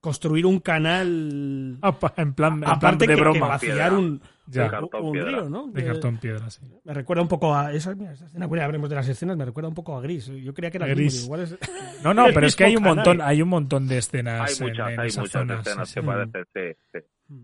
construir 0.04 0.46
un 0.46 0.60
canal 0.60 1.80
en 2.18 2.34
plan, 2.34 2.62
en 2.62 2.80
plan 2.80 2.98
de 2.98 3.16
broma. 3.16 3.58
Que 3.58 3.70
vaciar 3.70 3.94
un, 3.94 4.22
ya. 4.48 4.82
un, 5.02 5.14
río, 5.16 5.50
¿no? 5.50 5.68
De, 5.68 5.86
cartón 5.86 6.18
piedra, 6.18 6.50
sí. 6.50 6.60
Me 6.84 6.94
recuerda 6.94 7.22
un 7.22 7.30
poco 7.30 7.56
a 7.56 7.72
esa, 7.72 7.94
escena, 7.94 8.48
bueno, 8.48 8.66
hablemos 8.66 8.90
de 8.90 8.98
las 8.98 9.08
escenas, 9.08 9.38
me 9.38 9.46
recuerda 9.46 9.70
un 9.70 9.74
poco 9.74 9.96
a 9.96 10.02
Gris. 10.02 10.26
Yo 10.26 10.54
creía 10.54 10.72
que 10.72 10.78
era 10.78 10.88
Gris. 10.88 11.24
igual 11.24 11.44
es... 11.44 11.58
No, 12.04 12.14
no, 12.14 12.26
pero 12.34 12.48
es 12.48 12.56
que 12.58 12.66
hay 12.66 12.76
un 12.76 12.84
montón, 12.84 13.22
hay 13.22 13.42
un 13.42 13.48
montón 13.48 13.88
de 13.88 14.00
escenas. 14.00 14.60
Hay 14.60 14.68
muchas, 14.68 14.92
en, 14.92 15.00
hay 15.00 15.10
muchas 15.18 15.50
escenas 15.50 15.94
que 15.94 16.04
parecen, 16.04 16.46
sí, 16.54 16.62
sí. 16.92 17.00
Mm. 17.30 17.44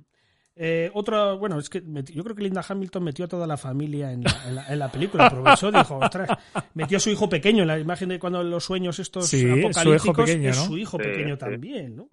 Eh, 0.58 0.92
otra, 0.94 1.36
bueno, 1.36 1.60
es 1.60 1.70
que 1.70 1.82
yo 2.14 2.24
creo 2.26 2.36
que 2.36 2.44
Linda 2.44 2.62
Hamilton 2.68 3.04
metió 3.06 3.24
a 3.24 3.30
toda 3.30 3.48
la 3.48 3.56
familia 3.56 4.12
en 4.12 4.26
la, 4.26 4.66
en 4.68 4.80
la, 4.80 4.92
película. 4.92 5.28
Aprovechó, 5.28 5.72
dijo, 5.72 5.96
ostras, 5.96 6.38
metió 6.74 6.98
a 6.98 7.00
su 7.00 7.10
hijo 7.10 7.30
pequeño 7.30 7.62
en 7.62 7.70
la 7.70 7.80
imagen 7.80 8.10
de 8.10 8.20
cuando 8.20 8.44
los 8.44 8.66
sueños 8.66 9.00
estos 9.00 9.34
apocalípticos. 9.34 9.82
Su 9.82 9.94
hijo 9.96 10.14
pequeño, 10.14 10.44
¿no? 10.44 10.50
Es 10.50 10.58
su 10.58 10.78
hijo 10.78 10.98
pequeño 10.98 11.38
también, 11.38 11.96
¿no? 11.96 12.10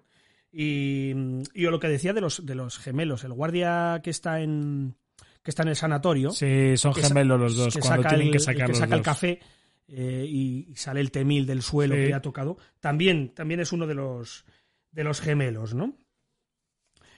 Y, 0.51 1.13
y 1.53 1.61
lo 1.63 1.79
que 1.79 1.87
decía 1.87 2.13
de 2.13 2.21
los, 2.21 2.45
de 2.45 2.55
los 2.55 2.79
gemelos, 2.79 3.23
el 3.23 3.33
guardia 3.33 4.01
que 4.03 4.09
está 4.09 4.41
en 4.41 4.95
que 5.43 5.51
está 5.51 5.63
en 5.63 5.69
el 5.69 5.75
sanatorio. 5.77 6.31
Sí, 6.31 6.75
son 6.75 6.93
gemelos 6.93 7.39
los 7.39 7.55
dos, 7.55 7.77
cuando 7.77 8.09
tienen 8.09 8.31
que 8.31 8.39
sacar, 8.39 8.63
el, 8.63 8.67
que 8.67 8.77
saca 8.77 8.95
el 8.95 9.01
café 9.01 9.39
eh, 9.87 10.25
y, 10.27 10.75
sale 10.75 10.99
el 10.99 11.09
temil 11.09 11.45
del 11.45 11.61
suelo 11.61 11.95
que 11.95 12.13
ha 12.13 12.21
tocado. 12.21 12.57
También, 12.81 13.33
también 13.33 13.61
es 13.61 13.71
uno 13.71 13.87
de 13.87 13.93
los 13.93 14.45
de 14.91 15.03
los 15.03 15.21
gemelos, 15.21 15.73
¿no? 15.73 15.95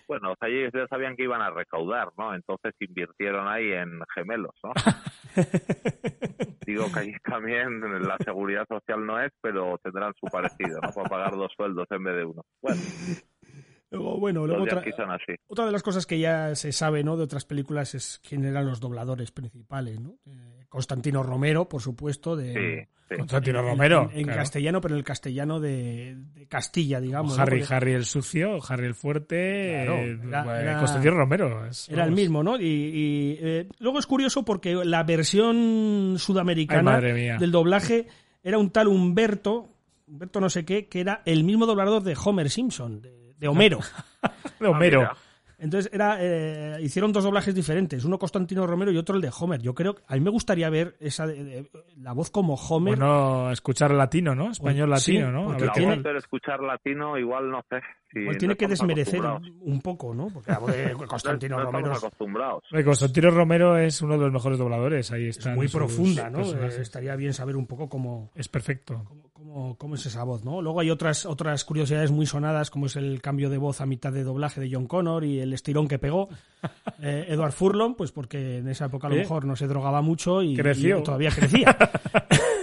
Bueno, 0.10 0.34
ellos 0.42 0.72
ya 0.74 0.88
sabían 0.88 1.16
que 1.16 1.26
iban 1.26 1.44
a 1.44 1.52
recaudar, 1.52 2.10
¿no? 2.18 2.34
Entonces 2.34 2.74
invirtieron 2.80 3.48
ahí 3.48 3.72
en 3.74 4.00
gemelos, 4.16 4.56
¿no? 4.64 4.72
Digo 6.66 6.92
que 6.92 7.00
allí 7.00 7.14
también 7.24 7.80
la 8.02 8.18
seguridad 8.18 8.66
social 8.68 9.06
no 9.06 9.22
es, 9.22 9.32
pero 9.40 9.78
tendrán 9.84 10.14
su 10.20 10.26
parecido, 10.26 10.80
¿no? 10.82 10.92
Para 10.92 11.10
pagar 11.10 11.32
dos 11.34 11.54
sueldos 11.56 11.86
en 11.92 12.04
vez 12.04 12.16
de 12.16 12.26
uno. 12.26 12.42
Bueno. 12.60 12.82
Luego, 13.92 14.20
bueno, 14.20 14.46
luego 14.46 14.64
otra, 14.64 14.84
otra, 15.48 15.66
de 15.66 15.72
las 15.72 15.82
cosas 15.82 16.06
que 16.06 16.20
ya 16.20 16.54
se 16.56 16.72
sabe 16.72 17.04
¿no? 17.04 17.18
de 17.18 17.24
otras 17.24 17.46
películas 17.46 17.96
es 17.96 18.22
quién 18.28 18.46
eran 18.46 18.68
los 18.68 18.80
dobladores 18.80 19.32
principales. 19.32 20.00
¿no? 20.00 20.18
Eh, 20.28 20.66
Constantino 20.70 21.24
Romero, 21.24 21.68
por 21.68 21.82
supuesto, 21.82 22.36
de, 22.36 22.88
Constantino 23.18 23.62
Romero. 23.62 24.10
En, 24.14 24.28
castellano, 24.28 24.82
pero 24.82 24.94
en 24.94 25.00
el 25.00 25.04
castellano 25.04 25.60
de, 25.60 26.18
Castilla, 26.48 27.02
digamos. 27.02 27.38
Harry, 27.40 27.64
Harry 27.68 27.94
el 27.94 28.06
sucio, 28.06 28.60
Harry 28.68 28.86
el 28.86 28.96
fuerte, 28.96 29.84
eh, 29.84 30.20
Constantino 30.80 31.16
Romero. 31.16 31.68
era 31.88 32.06
el 32.06 32.12
mismo, 32.12 32.44
¿no? 32.44 32.60
Y, 32.60 33.38
eh, 33.42 33.68
luego 33.80 34.00
es 34.00 34.06
curioso 34.06 34.46
porque 34.46 34.76
la 34.76 35.04
versión 35.04 36.16
sudamericana 36.18 37.02
del 37.02 37.52
doblaje 37.52 38.08
era 38.44 38.58
un 38.58 38.70
tal 38.70 38.88
Humberto, 38.88 39.70
Humberto 40.08 40.40
no 40.40 40.50
sé 40.50 40.66
qué, 40.66 40.88
que 40.88 41.02
era 41.02 41.22
el 41.26 41.44
mismo 41.44 41.66
doblador 41.66 42.04
de 42.04 42.16
Homer 42.24 42.50
Simpson, 42.50 43.02
de, 43.02 43.29
Homero. 43.48 43.80
de 44.60 44.68
Homero. 44.68 45.04
Ah, 45.04 45.18
entonces 45.60 45.92
era, 45.94 46.18
eh, 46.20 46.78
hicieron 46.82 47.12
dos 47.12 47.24
doblajes 47.24 47.54
diferentes, 47.54 48.06
uno 48.06 48.18
Constantino 48.18 48.66
Romero 48.66 48.92
y 48.92 48.98
otro 48.98 49.16
el 49.16 49.22
de 49.22 49.32
Homer. 49.38 49.62
Yo 49.62 49.74
creo, 49.74 49.96
a 50.08 50.16
mí 50.16 50.22
me 50.22 50.30
gustaría 50.30 50.70
ver 50.70 50.96
esa 51.00 51.28
la 51.98 52.14
voz 52.14 52.32
como 52.32 52.56
Homer. 52.56 52.98
Bueno, 52.98 53.52
escuchar 53.52 53.92
latino, 53.92 54.36
¿no? 54.36 54.52
Español 54.52 54.90
latino, 54.90 55.32
¿no? 55.32 55.46
Porque 55.46 55.68
tiene... 55.74 56.02
escuchar 56.18 56.62
latino 56.62 57.18
igual 57.18 57.52
no 57.52 57.64
sé. 57.70 57.82
tiene 58.38 58.56
que 58.56 58.68
desmerecer 58.68 59.22
un 59.22 59.82
poco, 59.82 60.14
¿no? 60.14 60.28
Porque 60.34 60.52
la 60.52 60.60
voz 60.60 60.72
de 60.72 60.94
Constantino 61.08 61.58
no, 61.58 61.66
Romero. 61.66 61.94
acostumbrados. 61.94 62.64
Constantino 62.86 63.30
Romero 63.32 63.78
es 63.78 64.02
uno 64.02 64.14
de 64.14 64.22
los 64.22 64.32
mejores 64.32 64.58
dobladores, 64.58 65.12
ahí 65.12 65.28
está. 65.28 65.54
muy 65.54 65.68
profunda, 65.68 66.30
¿no? 66.30 66.42
Eh, 66.42 66.82
estaría 66.82 67.16
bien 67.16 67.34
saber 67.34 67.56
un 67.56 67.68
poco 67.68 67.90
cómo. 67.90 68.32
Es 68.36 68.48
perfecto 68.48 69.06
cómo, 69.78 69.96
es 69.96 70.06
esa 70.06 70.24
voz, 70.24 70.44
¿no? 70.44 70.62
Luego 70.62 70.80
hay 70.80 70.90
otras, 70.90 71.26
otras 71.26 71.64
curiosidades 71.66 72.12
muy 72.12 72.26
sonadas, 72.26 72.70
como 72.70 72.86
es 72.86 72.96
el 72.96 73.22
cambio 73.22 73.50
de 73.50 73.58
voz 73.58 73.82
a 73.82 73.86
mitad 73.86 74.12
de 74.12 74.24
doblaje 74.24 74.62
de 74.62 74.70
John 74.72 74.88
Connor 74.88 75.24
y 75.24 75.40
el 75.40 75.49
estirón 75.54 75.88
que 75.88 76.00
pegó 76.00 76.30
eh, 77.02 77.26
Edward 77.30 77.52
Furlong, 77.52 77.96
pues 77.96 78.12
porque 78.12 78.58
en 78.58 78.68
esa 78.68 78.86
época 78.86 79.08
a 79.08 79.10
lo 79.10 79.16
mejor 79.18 79.46
no 79.46 79.56
se 79.56 79.68
drogaba 79.68 80.02
mucho 80.02 80.42
y, 80.42 80.56
todavía 81.04 81.32
crecía. 81.32 81.78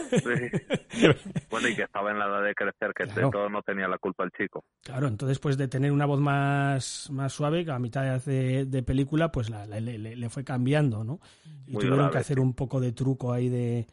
bueno, 1.50 1.68
y 1.68 1.74
que 1.74 1.82
estaba 1.82 2.10
en 2.10 2.18
la 2.18 2.26
edad 2.26 2.44
de 2.44 2.54
crecer, 2.54 2.92
que 2.94 3.06
de 3.06 3.30
todo 3.30 3.48
no 3.48 3.62
tenía 3.62 3.88
la 3.88 3.98
culpa 3.98 4.24
el 4.24 4.30
chico. 4.30 4.64
Claro, 4.82 5.08
entonces 5.08 5.38
pues 5.38 5.56
de 5.56 5.68
tener 5.68 5.92
una 5.92 6.06
voz 6.06 6.20
más, 6.20 7.08
más 7.10 7.32
suave, 7.32 7.66
a 7.70 7.78
mitad 7.78 8.20
de, 8.20 8.66
de 8.66 8.82
película, 8.82 9.32
pues 9.32 9.50
la, 9.50 9.66
le, 9.66 10.28
fue 10.28 10.44
cambiando, 10.44 11.04
¿no? 11.04 11.20
Y 11.66 11.74
tuvieron 11.74 12.10
que 12.10 12.18
hacer 12.18 12.40
un 12.40 12.54
poco 12.54 12.80
de 12.80 12.92
truco 12.92 13.32
ahí 13.32 13.48
de, 13.48 13.86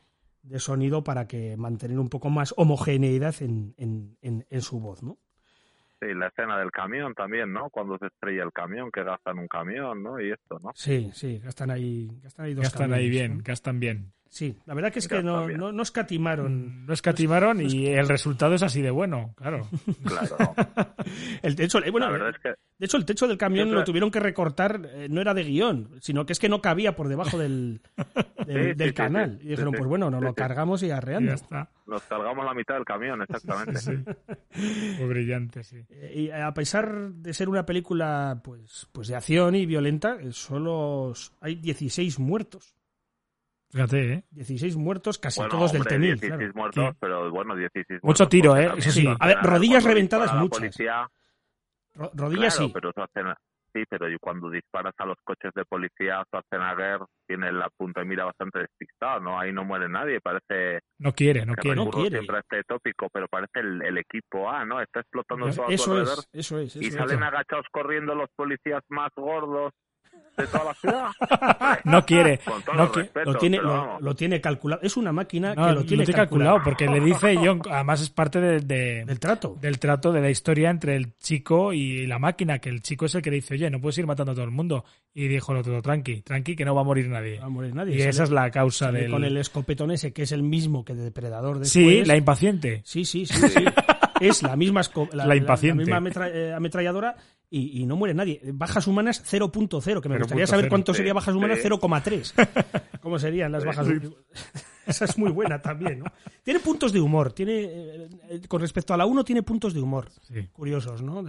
de 0.43 0.59
sonido 0.59 1.03
para 1.03 1.27
que 1.27 1.57
mantener 1.57 1.99
un 1.99 2.09
poco 2.09 2.29
más 2.29 2.53
homogeneidad 2.57 3.35
en, 3.41 3.73
en, 3.77 4.45
en, 4.49 4.61
su 4.61 4.79
voz, 4.79 5.01
¿no? 5.01 5.17
Sí, 6.03 6.13
la 6.13 6.27
escena 6.27 6.59
del 6.59 6.71
camión 6.71 7.13
también, 7.13 7.53
¿no? 7.53 7.69
Cuando 7.69 7.97
se 7.97 8.07
estrella 8.07 8.43
el 8.43 8.51
camión, 8.51 8.91
que 8.91 9.03
gastan 9.03 9.39
un 9.39 9.47
camión, 9.47 10.03
¿no? 10.03 10.19
Y 10.19 10.31
esto, 10.31 10.59
¿no? 10.61 10.71
Sí, 10.75 11.09
sí, 11.13 11.39
gastan 11.39 11.71
ahí, 11.71 12.19
gastan 12.21 12.45
ahí 12.45 12.53
dos 12.53 12.63
Gastan 12.63 12.93
ahí 12.93 13.09
bien, 13.09 13.41
gastan 13.43 13.79
bien. 13.79 14.11
Sí, 14.33 14.57
la 14.65 14.73
verdad 14.73 14.91
que 14.91 14.97
es 14.97 15.07
que 15.07 15.21
no, 15.21 15.47
no, 15.47 15.83
escatimaron. 15.83 16.87
No 16.87 16.93
escatimaron 16.93 17.61
y 17.61 17.85
el 17.85 18.07
resultado 18.07 18.55
es 18.55 18.63
así 18.63 18.81
de 18.81 18.89
bueno, 18.89 19.31
claro. 19.35 19.69
Claro. 20.03 20.55
el 21.43 21.55
techo, 21.55 21.79
bueno, 21.91 22.11
De 22.11 22.55
hecho, 22.79 22.97
el 22.97 23.05
techo 23.05 23.27
del 23.27 23.37
camión 23.37 23.71
lo 23.71 23.83
tuvieron 23.83 24.09
que 24.09 24.19
recortar, 24.19 24.89
eh, 24.91 25.07
no 25.07 25.21
era 25.21 25.35
de 25.35 25.43
guion, 25.43 25.99
sino 26.01 26.25
que 26.25 26.33
es 26.33 26.39
que 26.39 26.49
no 26.49 26.63
cabía 26.63 26.95
por 26.95 27.09
debajo 27.09 27.37
del, 27.37 27.81
del, 28.47 28.93
canal. 28.95 29.37
y 29.43 29.49
dijeron, 29.49 29.71
pues 29.77 29.87
bueno, 29.87 30.09
nos 30.09 30.23
lo 30.23 30.33
cargamos 30.33 30.81
y 30.81 30.89
arreando. 30.89 31.29
Ya 31.29 31.35
está. 31.35 31.69
Nos 31.85 32.01
cargamos 32.01 32.43
la 32.43 32.55
mitad 32.55 32.73
del 32.73 32.85
camión, 32.85 33.21
exactamente. 33.21 34.15
Muy 34.97 35.09
brillante, 35.09 35.63
sí. 35.63 35.85
Eh, 35.91 36.13
y 36.15 36.31
a 36.31 36.51
pesar 36.55 37.11
de 37.11 37.35
ser 37.35 37.49
una 37.49 37.67
película 37.67 38.41
pues, 38.43 38.87
pues 38.91 39.09
de 39.09 39.15
acción 39.15 39.53
y 39.53 39.67
violenta, 39.67 40.17
eh, 40.19 40.31
solo 40.31 41.13
hay 41.39 41.53
16 41.53 42.17
muertos. 42.17 42.73
Fíjate, 43.73 44.13
¿eh? 44.13 44.23
16 44.29 44.77
muertos, 44.77 45.17
casi 45.17 45.41
todos 45.49 45.73
del 45.73 45.83
Temil. 45.87 46.19
16 46.19 46.53
muertos, 46.53 46.95
pero 46.99 47.31
bueno, 47.31 47.55
16 47.55 48.03
Mucho 48.03 48.29
tiro, 48.29 48.55
¿eh? 48.55 48.71
Eso 48.77 48.91
sí. 48.91 49.07
A 49.19 49.27
ver, 49.27 49.37
rodillas 49.41 49.83
reventadas 49.83 50.31
muchas. 50.35 50.77
rodillas 52.13 52.55
sí. 52.55 52.69
Pero 52.71 52.91
sí, 53.73 53.83
pero 53.89 54.05
cuando 54.21 54.51
disparas 54.51 54.93
a 54.99 55.05
los 55.07 55.17
coches 55.23 55.51
de 55.55 55.65
policía, 55.65 56.23
Schwarzenegger 56.25 56.99
tiene 57.25 57.51
la 57.51 57.67
punta 57.75 58.01
de 58.01 58.05
mira 58.05 58.25
bastante 58.25 58.59
despistada, 58.59 59.19
¿no? 59.19 59.39
Ahí 59.39 59.51
no 59.51 59.63
muere 59.63 59.89
nadie, 59.89 60.21
parece... 60.21 60.81
No 60.99 61.11
quiere, 61.11 61.43
no 61.43 61.55
quiere. 61.55 61.75
No 61.75 61.89
quiere. 61.89 62.19
Siempre 62.19 62.41
este 62.41 62.63
tópico, 62.67 63.07
pero 63.11 63.27
parece 63.27 63.61
el, 63.61 63.97
equipo 63.97 64.51
A, 64.51 64.63
¿no? 64.65 64.79
Está 64.81 64.99
explotando 64.99 65.49
todo 65.49 65.67
eso 65.69 65.99
Es, 65.99 66.27
eso 66.31 66.59
es, 66.59 66.75
y 66.75 66.91
salen 66.91 67.23
agachados 67.23 67.65
corriendo 67.71 68.13
los 68.13 68.29
policías 68.35 68.83
más 68.89 69.09
gordos 69.15 69.73
de 70.37 70.47
toda 70.47 70.63
la 70.65 70.73
ciudad. 70.73 71.79
no 71.83 72.05
quiere. 72.05 72.39
No 72.75 72.91
lo, 73.25 73.37
tiene, 73.37 73.59
lo, 73.59 74.15
tiene 74.15 74.41
calculado. 74.41 74.81
Es 74.81 74.97
una 74.97 75.11
máquina 75.11 75.55
que 75.55 75.71
lo 75.71 75.83
tiene, 75.85 76.05
calculado. 76.05 76.61
Porque 76.63 76.87
le 76.87 76.99
dice 76.99 77.35
John, 77.43 77.61
además 77.69 78.01
es 78.01 78.09
parte 78.09 78.39
de, 78.39 79.05
del 79.05 79.19
trato. 79.19 79.57
Del 79.59 79.79
trato 79.79 80.11
de 80.11 80.21
la 80.21 80.29
historia 80.29 80.69
entre 80.69 80.95
el 80.95 81.17
chico 81.17 81.73
y 81.73 82.07
la 82.07 82.19
máquina, 82.19 82.59
que 82.59 82.69
el 82.69 82.81
chico 82.81 83.05
es 83.05 83.15
el 83.15 83.21
que 83.21 83.29
le 83.29 83.37
dice, 83.37 83.53
oye, 83.55 83.69
no 83.69 83.79
puedes 83.79 83.97
ir 83.97 84.07
matando 84.07 84.31
a 84.31 84.35
todo 84.35 84.45
el 84.45 84.51
mundo. 84.51 84.85
Y 85.13 85.27
dijo 85.27 85.51
el 85.51 85.59
otro, 85.59 85.81
tranqui, 85.81 86.21
tranqui, 86.21 86.55
que 86.55 86.65
no 86.65 86.73
va 86.73 86.81
a 86.81 86.85
morir 86.85 87.07
nadie. 87.07 87.39
va 87.39 87.45
a 87.45 87.49
morir 87.49 87.75
nadie. 87.75 87.95
Y 87.95 88.01
esa 88.01 88.23
es 88.23 88.31
la 88.31 88.49
causa 88.49 88.91
del... 88.91 89.11
Con 89.11 89.23
el 89.23 89.37
escopetón 89.37 89.91
ese, 89.91 90.11
que 90.11 90.23
es 90.23 90.31
el 90.31 90.43
mismo 90.43 90.83
que 90.83 90.95
depredador 90.95 91.59
de 91.59 91.65
Sí, 91.65 92.03
la 92.05 92.15
impaciente. 92.15 92.81
Sí, 92.83 93.05
sí, 93.05 93.25
sí. 93.25 93.47
sí. 93.49 93.65
es 94.19 94.43
la 94.43 94.55
misma, 94.55 94.81
la, 95.11 95.35
impaciente. 95.35 95.85
la 95.85 95.99
misma 95.99 96.27
eh, 96.29 96.53
ametralladora 96.53 97.15
y, 97.55 97.85
no 97.85 97.95
muere 97.95 98.15
nadie. 98.15 98.41
Bajas 98.45 98.87
humanas 98.87 99.23
0.0, 99.31 100.01
que 100.01 100.09
me 100.09 100.17
gustaría 100.17 100.47
saber 100.47 100.69
cuánto 100.69 100.93
sería 100.93 101.13
bajas 101.13 101.35
humanas 101.35 101.59
0,3. 101.63 102.81
¿Cómo 103.01 103.19
serían 103.19 103.51
las 103.51 103.63
bajas 103.63 103.85
humanas? 103.85 104.11
Esa 104.87 105.05
es 105.05 105.17
muy 105.17 105.31
buena 105.31 105.61
también, 105.61 105.99
¿no? 105.99 106.05
Tiene 106.41 106.59
puntos 106.59 106.91
de 106.91 106.99
humor. 106.99 107.31
Tiene, 107.31 107.61
eh, 107.63 108.09
con 108.47 108.59
respecto 108.59 108.93
a 108.93 108.97
la 108.97 109.05
1, 109.05 109.23
tiene 109.23 109.43
puntos 109.43 109.73
de 109.73 109.81
humor. 109.81 110.09
Curiosos, 110.51 111.03
¿no? 111.03 111.23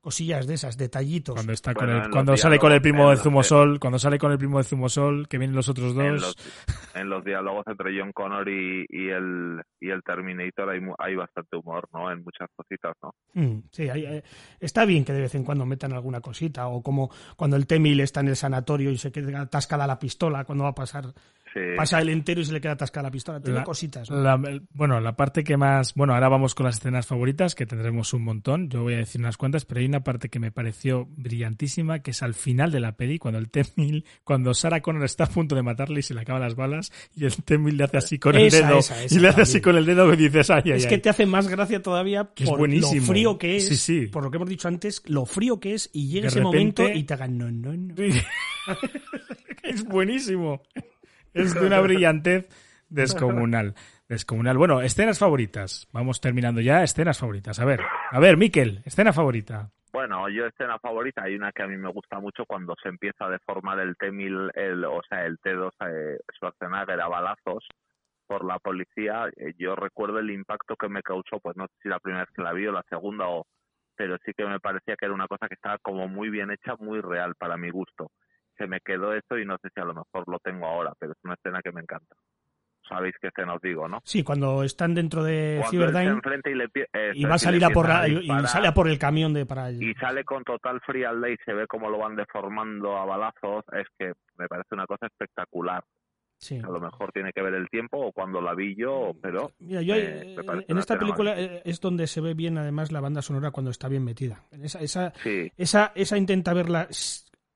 Cosillas 0.00 0.46
de 0.46 0.54
esas, 0.54 0.76
detallitos. 0.76 1.34
Cuando 1.34 1.52
está 1.52 1.74
con 1.74 1.90
el, 1.90 2.10
cuando 2.10 2.36
sale 2.36 2.58
con 2.58 2.72
el 2.72 2.80
primo 2.80 3.10
de 3.10 3.16
Zumosol, 3.16 3.78
cuando 3.78 3.98
sale 3.98 4.18
con 4.18 4.32
el 4.32 4.38
primo 4.38 4.58
de 4.58 4.64
Zumosol, 4.64 5.28
que 5.28 5.38
vienen 5.38 5.54
los 5.54 5.68
otros 5.68 5.94
dos. 5.94 6.36
En 6.94 7.08
los, 7.08 7.24
diálogos 7.24 7.64
entre 7.66 7.98
John 7.98 8.12
Connor 8.12 8.48
y, 8.48 8.86
y, 8.88 9.08
el 9.08 9.62
y 9.80 9.90
el 9.90 10.02
Terminator 10.02 10.70
hay, 10.70 10.80
hay 10.98 11.14
bastante 11.14 11.56
humor, 11.56 11.88
¿no? 11.92 12.10
En 12.10 12.22
muchas 12.24 12.48
cositas, 12.56 12.94
¿no? 13.02 13.14
Mm, 13.34 13.62
sí, 13.70 13.84
eh, 13.84 14.22
está 14.58 14.84
bien 14.84 15.04
que 15.04 15.12
de 15.12 15.20
vez 15.20 15.34
en 15.34 15.44
cuando 15.44 15.66
metan 15.66 15.92
alguna 15.92 16.20
cosita, 16.20 16.66
o 16.68 16.82
como 16.82 17.10
cuando 17.36 17.56
el 17.56 17.66
Temil 17.66 18.00
está 18.00 18.20
en 18.20 18.28
el 18.28 18.36
sanatorio 18.36 18.90
y 18.90 18.98
se 18.98 19.12
queda 19.12 19.42
atascada 19.42 19.86
la 19.86 19.98
pistola 19.98 20.44
cuando 20.44 20.64
va 20.64 20.70
a 20.70 20.74
pasar 20.74 21.04
Pasa 21.76 22.00
el 22.00 22.08
entero 22.08 22.40
y 22.40 22.44
se 22.44 22.52
le 22.52 22.60
queda 22.60 22.72
atascada 22.72 23.04
la 23.08 23.10
pistola. 23.10 23.40
Tiene 23.40 23.62
cositas. 23.64 24.08
bueno, 24.72 25.00
la 25.00 25.16
parte 25.16 25.44
que 25.44 25.56
más. 25.56 25.94
Bueno, 25.94 26.14
ahora 26.14 26.28
vamos 26.28 26.54
con 26.54 26.66
las 26.66 26.76
escenas 26.76 27.06
favoritas, 27.06 27.54
que 27.54 27.66
tendremos 27.66 28.12
un 28.12 28.24
montón. 28.24 28.68
Yo 28.68 28.82
voy 28.82 28.94
a 28.94 28.98
decir 28.98 29.20
unas 29.20 29.36
cuantas, 29.36 29.64
pero 29.64 29.80
hay 29.80 29.86
una 29.86 30.04
parte 30.04 30.28
que 30.28 30.38
me 30.38 30.52
pareció 30.52 31.06
brillantísima, 31.16 32.00
que 32.00 32.12
es 32.12 32.22
al 32.22 32.34
final 32.34 32.70
de 32.70 32.80
la 32.80 32.92
peli, 32.92 33.18
cuando 33.18 33.38
el 33.38 33.50
T-1000, 33.50 34.04
cuando 34.24 34.54
Sarah 34.54 34.80
Connor 34.80 35.04
está 35.04 35.24
a 35.24 35.28
punto 35.28 35.54
de 35.54 35.62
matarle 35.62 36.00
y 36.00 36.02
se 36.02 36.14
le 36.14 36.20
acaban 36.20 36.42
las 36.42 36.54
balas, 36.54 36.92
y 37.14 37.24
el 37.24 37.34
T-1000 37.34 37.72
le 37.72 37.84
hace 37.84 37.96
así 37.96 38.18
con 38.18 38.36
el 38.36 38.50
dedo. 38.50 38.78
y 39.10 39.18
le 39.18 39.28
hace 39.28 39.42
así 39.42 39.60
con 39.60 39.76
el 39.76 39.84
dedo 39.84 40.12
y 40.12 40.16
dices, 40.16 40.50
ay, 40.50 40.62
ay, 40.66 40.72
Es 40.72 40.86
que 40.86 40.98
te 40.98 41.08
hace 41.08 41.26
más 41.26 41.48
gracia 41.48 41.82
todavía 41.82 42.24
por 42.24 42.68
lo 42.68 42.88
frío 43.02 43.38
que 43.38 43.56
es. 43.56 43.90
Por 44.12 44.22
lo 44.22 44.30
que 44.30 44.36
hemos 44.36 44.48
dicho 44.48 44.68
antes, 44.68 45.02
lo 45.06 45.26
frío 45.26 45.60
que 45.60 45.74
es, 45.74 45.90
y 45.92 46.08
llega 46.08 46.28
ese 46.28 46.40
momento 46.40 46.88
y 46.88 47.04
te 47.04 47.14
hagan 47.14 47.38
no, 47.38 47.50
no, 47.50 47.72
no. 47.72 47.94
es 49.62 49.84
buenísimo. 49.84 50.62
Es 51.32 51.54
de 51.54 51.66
una 51.66 51.80
brillantez 51.80 52.48
descomunal. 52.88 53.74
Descomunal. 54.08 54.58
Bueno, 54.58 54.82
escenas 54.82 55.18
favoritas. 55.18 55.88
Vamos 55.92 56.20
terminando 56.20 56.60
ya. 56.60 56.82
Escenas 56.82 57.18
favoritas. 57.18 57.60
A 57.60 57.64
ver, 57.64 57.80
a 58.10 58.18
ver, 58.18 58.36
Miquel, 58.36 58.82
escena 58.84 59.12
favorita. 59.12 59.70
Bueno, 59.92 60.28
yo 60.28 60.46
escena 60.46 60.78
favorita, 60.78 61.24
hay 61.24 61.34
una 61.34 61.50
que 61.50 61.64
a 61.64 61.66
mí 61.66 61.76
me 61.76 61.90
gusta 61.90 62.20
mucho 62.20 62.44
cuando 62.46 62.76
se 62.80 62.88
empieza 62.88 63.24
a 63.24 63.30
deformar 63.30 63.80
el 63.80 63.96
T-1000, 63.96 64.52
el, 64.54 64.84
o 64.84 65.00
sea, 65.08 65.26
el 65.26 65.38
T2 65.40 65.70
eh, 65.88 66.18
Schwarzenegger 66.32 67.00
a 67.00 67.08
balazos 67.08 67.66
por 68.28 68.44
la 68.44 68.60
policía. 68.60 69.28
Eh, 69.36 69.52
yo 69.58 69.74
recuerdo 69.74 70.20
el 70.20 70.30
impacto 70.30 70.76
que 70.76 70.88
me 70.88 71.02
causó, 71.02 71.40
pues 71.40 71.56
no 71.56 71.66
sé 71.66 71.72
si 71.82 71.88
la 71.88 71.98
primera 71.98 72.24
vez 72.24 72.32
que 72.32 72.42
la 72.42 72.52
vi 72.52 72.68
o 72.68 72.72
la 72.72 72.84
segunda, 72.88 73.26
o, 73.28 73.46
pero 73.96 74.16
sí 74.24 74.32
que 74.32 74.44
me 74.44 74.60
parecía 74.60 74.94
que 74.94 75.06
era 75.06 75.14
una 75.14 75.26
cosa 75.26 75.48
que 75.48 75.54
estaba 75.54 75.78
como 75.78 76.06
muy 76.06 76.30
bien 76.30 76.52
hecha, 76.52 76.76
muy 76.78 77.00
real 77.00 77.34
para 77.34 77.56
mi 77.56 77.70
gusto 77.70 78.12
se 78.60 78.66
me 78.66 78.80
quedó 78.80 79.14
esto 79.14 79.38
y 79.38 79.46
no 79.46 79.56
sé 79.62 79.70
si 79.74 79.80
a 79.80 79.84
lo 79.84 79.94
mejor 79.94 80.28
lo 80.28 80.38
tengo 80.38 80.66
ahora, 80.66 80.92
pero 80.98 81.12
es 81.12 81.18
una 81.24 81.34
escena 81.34 81.60
que 81.64 81.72
me 81.72 81.80
encanta. 81.80 82.14
Sabéis 82.86 83.14
qué 83.20 83.28
escena 83.28 83.54
os 83.54 83.62
digo, 83.62 83.88
¿no? 83.88 84.00
Sí, 84.04 84.22
cuando 84.22 84.64
están 84.64 84.94
dentro 84.94 85.22
de 85.22 85.62
Cyberdyne 85.70 86.20
y, 87.14 87.20
y, 87.20 87.24
va 87.24 87.36
a 87.36 87.38
salir 87.38 87.64
a 87.64 87.70
por 87.70 87.86
y, 88.08 88.28
sale 88.46 88.68
a 88.68 88.74
por 88.74 88.88
el 88.88 88.98
camión 88.98 89.32
de 89.32 89.46
para 89.46 89.70
y 89.70 89.94
sale 89.94 90.24
con 90.24 90.42
total 90.42 90.80
frialdad 90.84 91.28
y 91.28 91.36
se 91.44 91.54
ve 91.54 91.66
cómo 91.68 91.88
lo 91.88 91.98
van 91.98 92.16
deformando 92.16 92.96
a 92.96 93.06
balazos, 93.06 93.64
es 93.72 93.86
que 93.96 94.12
me 94.36 94.48
parece 94.48 94.74
una 94.74 94.86
cosa 94.86 95.06
espectacular. 95.06 95.82
A 96.64 96.70
lo 96.70 96.80
mejor 96.80 97.12
tiene 97.12 97.32
que 97.34 97.42
ver 97.42 97.52
el 97.52 97.68
tiempo 97.68 97.98
o 97.98 98.12
cuando 98.12 98.40
la 98.40 98.54
vi 98.54 98.74
yo, 98.74 99.12
pero... 99.20 99.52
Mira, 99.58 99.82
yo 99.82 99.94
eh, 99.94 100.36
en 100.66 100.78
esta 100.78 100.98
película 100.98 101.38
eh, 101.38 101.60
es 101.66 101.80
donde 101.80 102.06
se 102.06 102.22
ve 102.22 102.32
bien 102.32 102.56
además 102.56 102.90
la 102.92 103.00
banda 103.00 103.20
sonora 103.20 103.50
cuando 103.50 103.70
está 103.70 103.88
bien 103.88 104.04
metida. 104.04 104.42
Esa, 104.50 104.80
esa, 104.80 105.12
esa, 105.58 105.92
esa 105.94 106.16
intenta 106.16 106.54
verla 106.54 106.88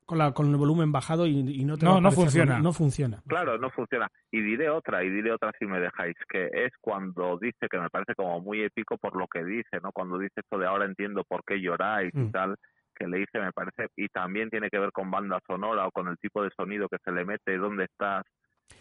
con, 0.04 0.18
la, 0.18 0.32
con 0.32 0.50
el 0.50 0.56
volumen 0.56 0.92
bajado 0.92 1.26
y, 1.26 1.64
no 1.64 1.76
te 1.76 1.84
no, 1.84 2.00
no 2.00 2.12
funciona. 2.12 2.58
No 2.58 2.72
funciona. 2.72 3.22
Claro, 3.26 3.58
no 3.58 3.70
funciona. 3.70 4.08
Y 4.30 4.40
diré 4.42 4.68
otra, 4.68 5.02
y 5.04 5.10
diré 5.10 5.32
otra 5.32 5.52
si 5.58 5.66
me 5.66 5.80
dejáis, 5.80 6.14
que 6.28 6.48
es 6.52 6.72
cuando 6.80 7.38
dice, 7.38 7.68
que 7.70 7.78
me 7.78 7.90
parece 7.90 8.14
como 8.14 8.40
muy 8.40 8.62
épico 8.62 8.98
por 8.98 9.16
lo 9.16 9.26
que 9.26 9.44
dice, 9.44 9.80
¿no? 9.82 9.92
Cuando 9.92 10.18
dice 10.18 10.40
esto 10.40 10.58
de 10.58 10.66
ahora 10.66 10.84
entiendo 10.84 11.24
por 11.24 11.42
qué 11.44 11.60
lloráis 11.60 12.12
y 12.14 12.18
mm. 12.18 12.32
tal, 12.32 12.56
que 12.94 13.06
le 13.06 13.18
dice, 13.18 13.40
me 13.40 13.52
parece, 13.52 13.88
y 13.96 14.08
también 14.08 14.50
tiene 14.50 14.70
que 14.70 14.78
ver 14.78 14.92
con 14.92 15.10
banda 15.10 15.40
sonora 15.46 15.86
o 15.86 15.90
con 15.90 16.08
el 16.08 16.18
tipo 16.18 16.42
de 16.42 16.50
sonido 16.56 16.88
que 16.88 16.98
se 17.04 17.10
le 17.10 17.24
mete, 17.24 17.56
dónde 17.56 17.84
estás, 17.84 18.24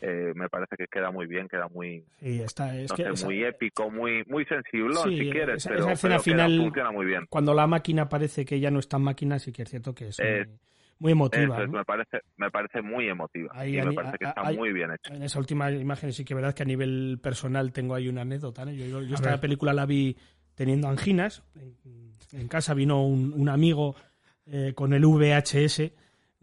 eh, 0.02 0.34
me 0.36 0.50
parece 0.50 0.76
que 0.78 0.86
queda 0.88 1.12
muy 1.12 1.26
bien, 1.28 1.48
queda 1.48 1.68
muy, 1.68 2.06
está, 2.22 2.76
es 2.78 2.92
que 2.94 3.10
muy 3.26 3.44
épico, 3.44 3.90
muy 3.90 4.24
muy 4.28 4.46
sensible, 4.46 4.96
si 5.04 5.32
quieres, 5.32 5.66
pero, 5.68 5.90
escena 5.90 6.20
final, 6.20 6.58
funciona 6.58 6.92
muy 6.92 7.06
bien. 7.06 7.26
Cuando 7.30 7.54
la 7.54 7.68
máquina 7.68 8.08
parece 8.08 8.46
que 8.46 8.60
ya 8.60 8.72
no 8.72 8.80
está 8.80 8.98
en 8.98 9.04
máquina, 9.04 9.40
sí 9.40 9.52
que 9.52 9.64
es 9.64 9.70
cierto 9.70 9.94
que 9.94 10.10
es 10.10 10.20
muy, 10.20 10.58
emotiva. 11.02 11.68
me 11.68 11.84
parece 11.84 12.20
me 12.38 12.50
parece 12.52 12.82
muy 12.82 13.08
emotiva 13.08 13.68
y 13.68 13.74
me 13.82 13.94
parece 13.94 14.18
que 14.18 14.26
está 14.26 14.44
muy 14.52 14.74
bien 14.74 14.92
hecha. 14.92 15.14
En 15.14 15.24
esa 15.24 15.40
última 15.40 15.72
imagen 15.72 16.14
sí 16.14 16.24
que 16.24 16.34
es 16.34 16.36
verdad 16.36 16.54
que 16.54 16.64
a 16.64 16.66
nivel 16.66 17.20
personal 17.22 17.72
tengo 17.72 17.96
ahí 17.96 18.08
una 18.08 18.22
anécdota. 18.22 18.64
Yo, 18.72 19.02
esta 19.02 19.40
película 19.40 19.74
la 19.74 19.86
vi 19.86 20.18
teniendo 20.56 20.88
anginas. 20.88 21.44
En, 22.32 22.48
casa 22.48 22.74
vino 22.74 23.06
un, 23.06 23.50
amigo 23.50 23.96
eh, 24.46 24.74
con 24.76 24.94
el 24.94 25.06
VHS 25.06 25.92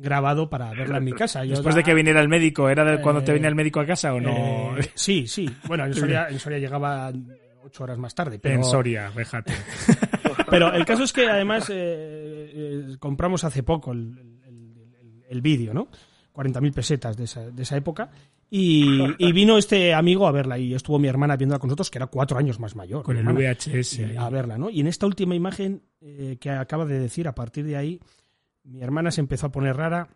grabado 0.00 0.48
para 0.48 0.70
verla 0.70 0.98
en 0.98 1.04
mi 1.04 1.12
casa. 1.12 1.42
Después 1.42 1.74
de 1.74 1.82
que 1.82 1.94
viniera 1.94 2.20
el 2.20 2.28
médico, 2.28 2.68
¿era 2.68 2.84
de 2.84 3.00
cuando 3.00 3.22
te 3.22 3.32
venía 3.32 3.48
el 3.48 3.54
médico 3.54 3.80
a 3.80 3.86
casa 3.86 4.14
o 4.14 4.20
no? 4.20 4.78
Eh, 4.78 4.90
sí, 4.94 5.26
sí. 5.26 5.48
Bueno, 5.66 5.84
en 5.84 5.94
Soria, 5.94 6.28
en 6.28 6.38
Soria 6.38 6.58
llegaba 6.58 7.12
ocho 7.62 7.84
horas 7.84 7.98
más 7.98 8.14
tarde. 8.14 8.38
Pero... 8.38 8.54
En 8.54 8.64
Soria, 8.64 9.12
déjate. 9.14 9.52
pero 10.50 10.72
el 10.72 10.84
caso 10.84 11.04
es 11.04 11.12
que 11.12 11.28
además 11.28 11.68
eh, 11.70 12.50
eh, 12.52 12.96
compramos 12.98 13.44
hace 13.44 13.62
poco 13.62 13.92
el, 13.92 14.29
el, 15.30 15.40
vídeo, 15.40 15.72
¿no? 15.72 15.88
40.000 16.34 16.72
pesetas 16.72 17.16
de 17.16 17.24
esa, 17.24 17.50
de 17.50 17.62
esa 17.62 17.76
época. 17.76 18.10
Y, 18.50 18.98
y, 19.18 19.32
vino 19.32 19.58
este 19.58 19.94
amigo 19.94 20.26
a 20.26 20.32
verla 20.32 20.58
y 20.58 20.74
estuvo 20.74 20.98
mi 20.98 21.06
hermana 21.06 21.36
viéndola 21.36 21.60
con 21.60 21.68
nosotros, 21.68 21.90
que 21.90 21.98
era 21.98 22.08
cuatro 22.08 22.36
años 22.36 22.58
más 22.58 22.74
mayor. 22.74 23.04
Con 23.04 23.16
el 23.16 23.24
VHS. 23.24 24.00
a 24.18 24.28
verla, 24.28 24.58
¿no? 24.58 24.70
Y 24.70 24.80
en 24.80 24.88
esta 24.88 25.06
última 25.06 25.36
imagen 25.36 25.82
que 26.40 26.50
acaba 26.50 26.84
de 26.84 26.98
decir, 26.98 27.28
a 27.28 27.34
partir 27.34 27.64
de 27.64 27.76
ahí, 27.76 28.00
mi 28.64 28.82
hermana 28.82 29.10
se 29.10 29.20
empezó 29.20 29.46
a 29.46 29.52
poner 29.52 29.76
rara, 29.76 30.08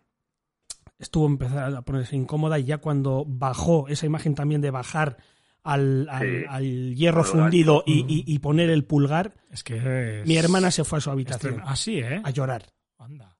estuvo 0.99 1.27
empezando 1.27 1.77
a 1.77 1.81
ponerse 1.83 2.15
incómoda 2.15 2.59
y 2.59 2.65
ya 2.65 2.77
cuando 2.77 3.25
bajó 3.27 3.87
esa 3.87 4.05
imagen 4.05 4.35
también 4.35 4.61
de 4.61 4.71
bajar 4.71 5.17
al, 5.63 6.07
al, 6.09 6.95
hierro 6.95 7.23
fundido 7.23 7.83
y, 7.87 8.05
y, 8.07 8.39
poner 8.39 8.69
el 8.69 8.85
pulgar, 8.85 9.33
es 9.49 9.63
que 9.63 10.21
mi 10.25 10.37
hermana 10.37 10.69
se 10.69 10.83
fue 10.83 10.99
a 10.99 11.01
su 11.01 11.09
habitación. 11.09 11.59
Así, 11.65 11.99
¿eh? 11.99 12.21
A 12.23 12.29
llorar. 12.29 12.67
Anda. 12.99 13.34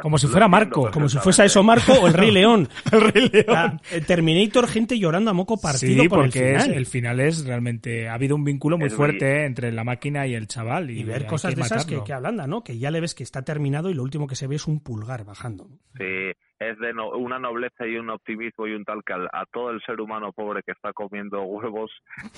Como 0.00 0.18
si 0.18 0.26
fuera 0.26 0.48
Marco. 0.48 0.90
Como 0.90 1.08
si 1.08 1.18
fuese 1.18 1.44
eso 1.44 1.62
Marco 1.62 1.92
o 1.92 2.06
el 2.06 2.14
Rey 2.14 2.30
León. 2.32 2.68
el 2.92 3.00
Rey 3.00 3.30
León. 3.30 3.80
Terminator, 4.06 4.66
gente 4.66 4.98
llorando 4.98 5.30
a 5.30 5.34
moco 5.34 5.60
partido 5.60 6.04
por 6.08 6.20
porque 6.20 6.54
el 6.54 6.60
final. 6.60 6.70
Es, 6.70 6.76
el 6.76 6.86
final 6.86 7.20
es 7.20 7.46
realmente... 7.46 8.08
Ha 8.08 8.14
habido 8.14 8.36
un 8.36 8.44
vínculo 8.44 8.78
muy 8.78 8.90
fuerte 8.90 9.44
entre 9.44 9.72
la 9.72 9.84
máquina 9.84 10.26
y 10.26 10.34
el 10.34 10.46
chaval. 10.46 10.90
Y, 10.90 11.04
ver 11.04 11.26
cosas 11.26 11.54
de 11.54 11.62
esas 11.62 11.84
que, 11.84 12.02
que 12.04 12.12
ablanda, 12.12 12.46
¿no? 12.46 12.64
Que 12.64 12.78
ya 12.78 12.90
le 12.90 13.00
ves 13.00 13.14
que 13.14 13.22
está 13.22 13.42
terminado 13.42 13.90
y 13.90 13.94
lo 13.94 14.02
último 14.02 14.26
que 14.26 14.34
se 14.34 14.46
ve 14.46 14.56
es 14.56 14.66
un 14.66 14.80
pulgar 14.80 15.24
bajando. 15.24 15.68
Sí, 15.96 16.32
es 16.60 16.78
de 16.78 16.92
una 16.92 17.38
nobleza 17.38 17.86
y 17.86 17.96
un 17.96 18.10
optimismo 18.10 18.66
y 18.66 18.74
un 18.74 18.84
tal 18.84 19.02
que 19.02 19.14
a, 19.14 19.44
todo 19.50 19.70
el 19.70 19.80
ser 19.82 19.98
humano 20.00 20.30
pobre 20.32 20.62
que 20.62 20.72
está 20.72 20.92
comiendo 20.92 21.42
huevos 21.42 21.90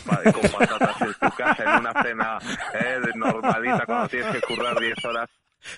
con 0.07 0.61
patatas 0.61 1.03
en 1.03 1.13
su 1.13 1.37
casa 1.37 1.65
en 1.65 1.81
una 1.81 2.03
cena 2.03 2.39
eh, 2.75 3.01
normalita 3.17 3.85
cuando 3.85 4.09
tienes 4.09 4.37
que 4.37 4.41
currar 4.43 4.79
10 4.79 5.05
horas 5.05 5.29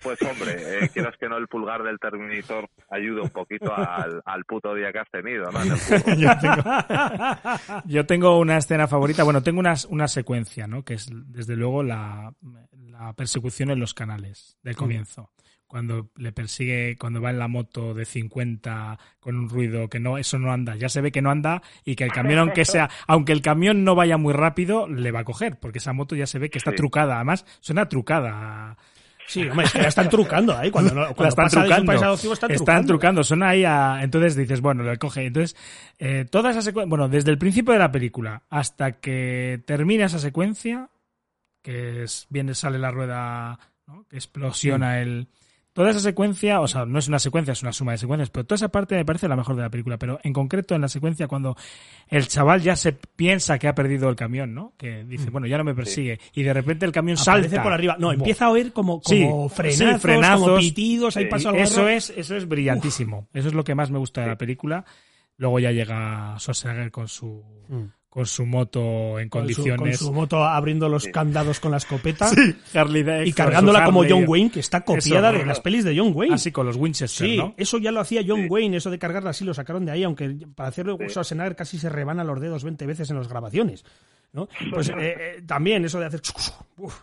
pues 0.03 0.21
hombre, 0.23 0.85
eh, 0.85 0.89
quieras 0.91 1.17
que 1.19 1.29
no 1.29 1.37
el 1.37 1.49
pulgar 1.49 1.83
del 1.83 1.99
Terminator 1.99 2.69
ayude 2.91 3.21
un 3.21 3.31
poquito 3.31 3.75
al, 3.75 4.23
al 4.25 4.45
puto 4.45 4.75
día 4.75 4.93
que 4.93 4.99
has 4.99 5.11
tenido, 5.11 5.51
¿no? 5.51 5.61
yo, 7.85 8.07
tengo, 8.07 8.39
una 8.39 8.57
escena 8.57 8.89
favorita, 8.89 9.25
bueno, 9.25 9.43
tengo 9.43 9.61
una, 9.61 9.75
una 9.89 10.09
secuencia, 10.09 10.67
¿no? 10.67 10.85
Que 10.85 10.95
es 10.95 11.09
desde 11.13 11.57
luego 11.57 11.83
la, 11.83 12.33
la 12.73 13.13
persecución 13.13 13.71
en 13.71 13.81
los 13.81 13.95
canales 13.95 14.57
del 14.63 14.77
comienzo. 14.77 15.31
Cuando 15.67 16.11
le 16.17 16.31
persigue, 16.31 16.97
cuando 16.97 17.21
va 17.21 17.31
en 17.31 17.39
la 17.39 17.49
moto 17.49 17.95
de 17.95 18.05
50 18.05 18.99
con 19.19 19.37
un 19.37 19.49
ruido 19.49 19.89
que 19.89 19.99
no, 19.99 20.19
eso 20.19 20.39
no 20.39 20.53
anda. 20.53 20.77
Ya 20.77 20.89
se 20.89 21.01
ve 21.01 21.11
que 21.11 21.23
no 21.23 21.31
anda 21.31 21.63
y 21.85 21.97
que 21.97 22.05
el 22.05 22.13
camión, 22.13 22.39
aunque 22.39 22.65
sea, 22.65 22.91
aunque 23.09 23.33
el 23.33 23.43
camión 23.43 23.83
no 23.83 23.97
vaya 23.97 24.17
muy 24.17 24.33
rápido, 24.33 24.87
le 24.87 25.11
va 25.11 25.21
a 25.21 25.25
coger, 25.25 25.59
porque 25.59 25.79
esa 25.79 25.93
moto 25.93 26.15
ya 26.15 26.27
se 26.27 26.39
ve 26.39 26.49
que 26.49 26.59
está 26.59 26.73
trucada. 26.73 27.17
Además, 27.17 27.45
suena 27.61 27.89
trucada 27.89 28.77
Sí, 29.27 29.49
hombre, 29.49 29.67
es 29.67 29.73
que 29.73 29.83
ya 29.83 29.89
están 29.89 30.09
trucando 30.09 30.57
ahí. 30.57 30.71
Cuando, 30.71 30.93
cuando 31.15 31.29
están 31.29 31.49
trucando. 31.49 32.15
están, 32.49 32.87
trucando. 32.87 33.25
Son 33.25 33.43
ahí 33.43 33.65
a... 33.65 34.01
Entonces 34.03 34.37
dices, 34.37 34.61
bueno, 34.61 34.83
lo 34.83 34.97
coge. 34.99 35.27
Entonces, 35.27 35.57
eh, 35.99 36.27
toda 36.31 36.51
esa 36.51 36.63
secuencia... 36.63 36.89
Bueno, 36.89 37.09
desde 37.09 37.31
el 37.31 37.39
principio 37.39 37.73
de 37.73 37.79
la 37.79 37.91
película 37.91 38.43
hasta 38.51 38.93
que 38.93 39.63
termina 39.67 40.07
esa 40.07 40.19
secuencia, 40.19 40.91
que 41.63 42.05
es, 42.05 42.27
viene, 42.29 42.55
sale 42.55 42.79
la 42.79 42.91
rueda, 42.91 43.59
¿no? 43.87 44.07
que 44.09 44.17
explosiona 44.17 45.01
el 45.01 45.29
Toda 45.75 45.91
esa 45.91 45.99
secuencia, 45.99 46.61
o 46.61 46.69
sea, 46.69 46.87
no 46.87 47.01
es 47.01 47.09
una 47.09 47.19
secuencia, 47.19 47.51
es 47.51 47.63
una 47.63 47.73
suma 47.73 47.93
de 47.93 47.99
secuencias, 47.99 48.31
pero 48.31 48.47
toda 48.47 48.55
esa 48.55 48.69
parte 48.69 48.95
me 48.95 49.05
parece 49.05 49.27
la 49.27 49.35
mejor 49.35 49.57
de 49.57 49.63
la 49.63 49.71
película. 49.71 49.99
Pero 49.99 50.21
en 50.23 50.33
concreto 50.33 50.77
en 50.77 50.81
la 50.81 50.89
secuencia 50.89 51.27
cuando 51.27 51.57
el 52.07 52.29
chaval 52.29 52.63
ya 52.63 52.77
se 52.77 52.93
piensa 52.93 53.59
que 53.59 53.67
ha 53.67 53.75
perdido 53.75 54.09
el 54.09 54.15
camión, 54.15 54.55
¿no? 54.55 54.73
Que 54.79 55.03
dice, 55.03 55.31
mm. 55.31 55.33
bueno, 55.33 55.49
ya 55.49 55.59
no 55.59 55.65
me 55.65 55.75
persigue. 55.75 56.21
Y 56.33 56.45
de 56.45 56.55
repente 56.55 56.87
el 56.87 56.93
camión 56.93 57.19
Aparece 57.21 57.49
salta. 57.49 57.63
por 57.65 57.73
arriba. 57.73 57.97
No, 57.99 58.13
empieza 58.13 58.47
a 58.47 58.51
oír 58.51 58.73
como, 58.73 59.01
como 59.01 59.49
frenazos, 59.49 60.41
como 60.41 60.59
pitidos, 60.59 61.17
ahí 61.17 61.27
pasa 61.27 61.51
Eso 61.51 61.89
es, 61.89 62.11
eso 62.17 62.37
es 62.37 62.47
brillantísimo. 62.47 63.27
Eso 63.35 63.49
es 63.49 63.55
lo 63.55 63.65
que 63.65 63.75
más 63.75 63.91
me 63.91 63.99
gusta 63.99 64.21
de 64.21 64.29
la 64.29 64.39
película. 64.39 64.85
Luego 65.39 65.59
ya 65.59 65.73
llega 65.73 66.37
Schwarzenegger 66.39 66.93
con 66.93 67.09
su, 67.09 67.43
mm 67.69 68.04
con 68.15 68.27
su 68.27 68.47
moto 68.47 69.19
en 69.19 69.29
condiciones. 69.29 69.99
Con 69.99 70.07
su, 70.07 70.13
moto 70.13 70.45
abriendo 70.45 70.89
los 70.89 71.09
candados 71.09 71.59
con 71.59 71.73
la 71.73 71.79
escopeta. 71.79 72.29
Sí, 72.35 72.79
Harley 72.79 73.29
Y 73.29 73.33
cargándola 73.33 73.85
como 73.85 74.05
John 74.09 74.25
Wayne, 74.29 74.53
que 74.53 74.61
está 74.61 74.83
copiada 74.83 75.33
de 75.33 75.45
las 75.45 75.61
pelis 75.61 75.83
de 75.83 75.99
John 75.99 76.13
Wayne. 76.15 76.37
Así 76.37 76.53
con 76.53 76.65
los 76.65 76.77
Winchester, 76.77 77.27
sí, 77.27 77.37
¿no? 77.37 77.55
eso 77.57 77.79
ya 77.79 77.91
lo 77.91 77.99
hacía 77.99 78.23
John 78.25 78.47
Wayne, 78.49 78.77
eso 78.77 78.91
de 78.91 79.01
cargarla 79.01 79.31
así, 79.31 79.45
lo 79.45 79.53
sacaron 79.53 79.85
de 79.85 79.91
ahí, 79.91 80.05
aunque 80.05 80.37
para 80.55 80.69
hacerlo 80.69 80.97
sí. 81.01 81.09
Schwarzenegger 81.09 81.57
casi 81.57 81.77
se 81.77 81.89
rebana 81.89 82.23
los 82.23 82.41
dedos 82.41 82.63
20 82.63 82.87
veces 82.87 83.11
en 83.11 83.17
las 83.17 83.27
grabaciones. 83.27 83.85
¿no? 84.33 84.49
Pues 84.71 84.89
eh, 84.91 84.95
eh, 84.99 85.43
también 85.45 85.85
eso 85.85 85.99
de 85.99 86.07
hacer... 86.07 86.21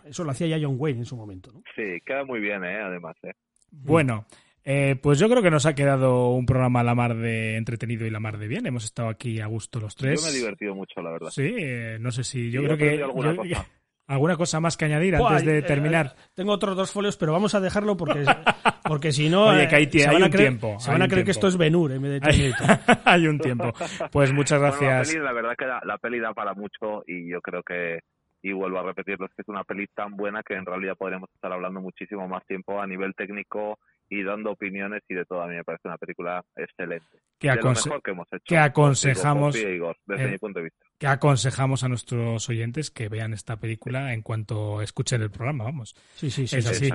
eso 0.05 0.23
lo 0.23 0.31
hacía 0.31 0.47
ya 0.47 0.59
John 0.61 0.75
Wayne 0.77 0.99
en 0.99 1.05
su 1.05 1.17
momento. 1.17 1.51
¿no? 1.51 1.61
Sí, 1.75 1.99
queda 2.05 2.23
muy 2.23 2.39
bien, 2.39 2.63
¿eh? 2.63 2.79
además. 2.81 3.17
¿eh? 3.23 3.33
Bueno, 3.71 4.25
eh, 4.63 4.95
pues 5.01 5.17
yo 5.17 5.27
creo 5.27 5.41
que 5.41 5.49
nos 5.49 5.65
ha 5.65 5.73
quedado 5.73 6.29
un 6.29 6.45
programa 6.45 6.83
la 6.83 6.93
mar 6.93 7.15
de 7.15 7.57
entretenido 7.57 8.05
y 8.05 8.11
la 8.11 8.19
mar 8.19 8.37
de 8.37 8.47
bien. 8.47 8.65
Hemos 8.65 8.85
estado 8.85 9.09
aquí 9.09 9.39
a 9.39 9.47
gusto 9.47 9.79
los 9.79 9.95
tres. 9.95 10.21
Yo 10.21 10.27
me 10.27 10.33
he 10.33 10.39
divertido 10.39 10.75
mucho, 10.75 11.01
la 11.01 11.11
verdad. 11.11 11.29
Sí, 11.31 11.55
eh, 11.57 11.97
no 11.99 12.11
sé 12.11 12.23
si 12.23 12.51
yo 12.51 12.63
creo 12.63 12.77
que 12.77 13.01
alguna, 13.01 13.35
cosa. 13.35 13.67
alguna 14.07 14.37
cosa 14.37 14.59
más 14.59 14.77
que 14.77 14.85
añadir 14.85 15.15
antes 15.15 15.45
de 15.45 15.59
eh, 15.59 15.61
terminar. 15.63 16.15
tengo 16.35 16.51
otros 16.51 16.75
dos 16.75 16.91
folios, 16.91 17.17
pero 17.17 17.31
vamos 17.31 17.55
a 17.55 17.59
dejarlo 17.59 17.97
porque 17.97 18.23
porque 18.83 19.11
si 19.11 19.29
no 19.29 19.47
Oye, 19.47 19.67
que 19.67 19.75
hay, 19.75 19.89
se 19.89 20.07
van 20.07 20.23
a 20.23 20.29
creer, 20.29 20.49
tiempo, 20.49 20.79
se 20.79 20.91
van 20.91 21.01
a 21.01 21.07
creer 21.07 21.25
que 21.25 21.31
esto 21.31 21.47
es 21.47 21.57
Benur 21.57 21.91
en 21.93 22.01
vez 22.03 22.21
de 22.21 22.27
hay, 22.27 22.51
hay 23.05 23.27
un 23.27 23.39
tiempo. 23.39 23.73
Pues 24.11 24.31
muchas 24.31 24.59
gracias. 24.59 25.15
la, 25.15 25.33
verdad 25.33 25.55
que 25.57 25.65
la, 25.65 25.81
la 25.85 25.97
peli 25.97 26.19
da 26.19 26.33
para 26.33 26.53
mucho 26.53 27.03
y 27.07 27.29
yo 27.29 27.41
creo 27.41 27.63
que 27.63 27.99
y 28.43 28.53
vuelvo 28.53 28.79
a 28.79 28.83
repetirlo, 28.83 29.27
es 29.27 29.33
que 29.35 29.43
es 29.43 29.47
una 29.47 29.63
peli 29.63 29.87
tan 29.87 30.15
buena 30.15 30.41
que 30.43 30.55
en 30.55 30.65
realidad 30.65 30.95
podríamos 30.97 31.29
estar 31.33 31.51
hablando 31.51 31.79
muchísimo 31.79 32.27
más 32.27 32.45
tiempo 32.45 32.81
a 32.81 32.87
nivel 32.87 33.13
técnico 33.15 33.77
y 34.11 34.23
dando 34.23 34.51
opiniones 34.51 35.01
y 35.07 35.15
de 35.15 35.25
todo. 35.25 35.41
A 35.41 35.47
mí 35.47 35.55
me 35.55 35.63
parece 35.63 35.87
una 35.87 35.97
película 35.97 36.43
excelente. 36.55 37.17
Que, 37.39 37.47
que, 38.43 38.57
aconsejamos 38.57 39.53
desde 39.53 40.27
mi 40.27 40.37
punto 40.37 40.59
de 40.59 40.65
vista 40.65 40.90
que 41.01 41.07
aconsejamos 41.07 41.83
a 41.83 41.87
nuestros 41.87 42.47
oyentes 42.47 42.91
que 42.91 43.09
vean 43.09 43.33
esta 43.33 43.57
película 43.57 44.13
en 44.13 44.21
cuanto 44.21 44.83
escuchen 44.83 45.23
el 45.23 45.31
programa, 45.31 45.63
vamos. 45.63 45.95
Sí, 46.13 46.29
sí, 46.29 46.45
sí. 46.45 46.57
así. 46.57 46.91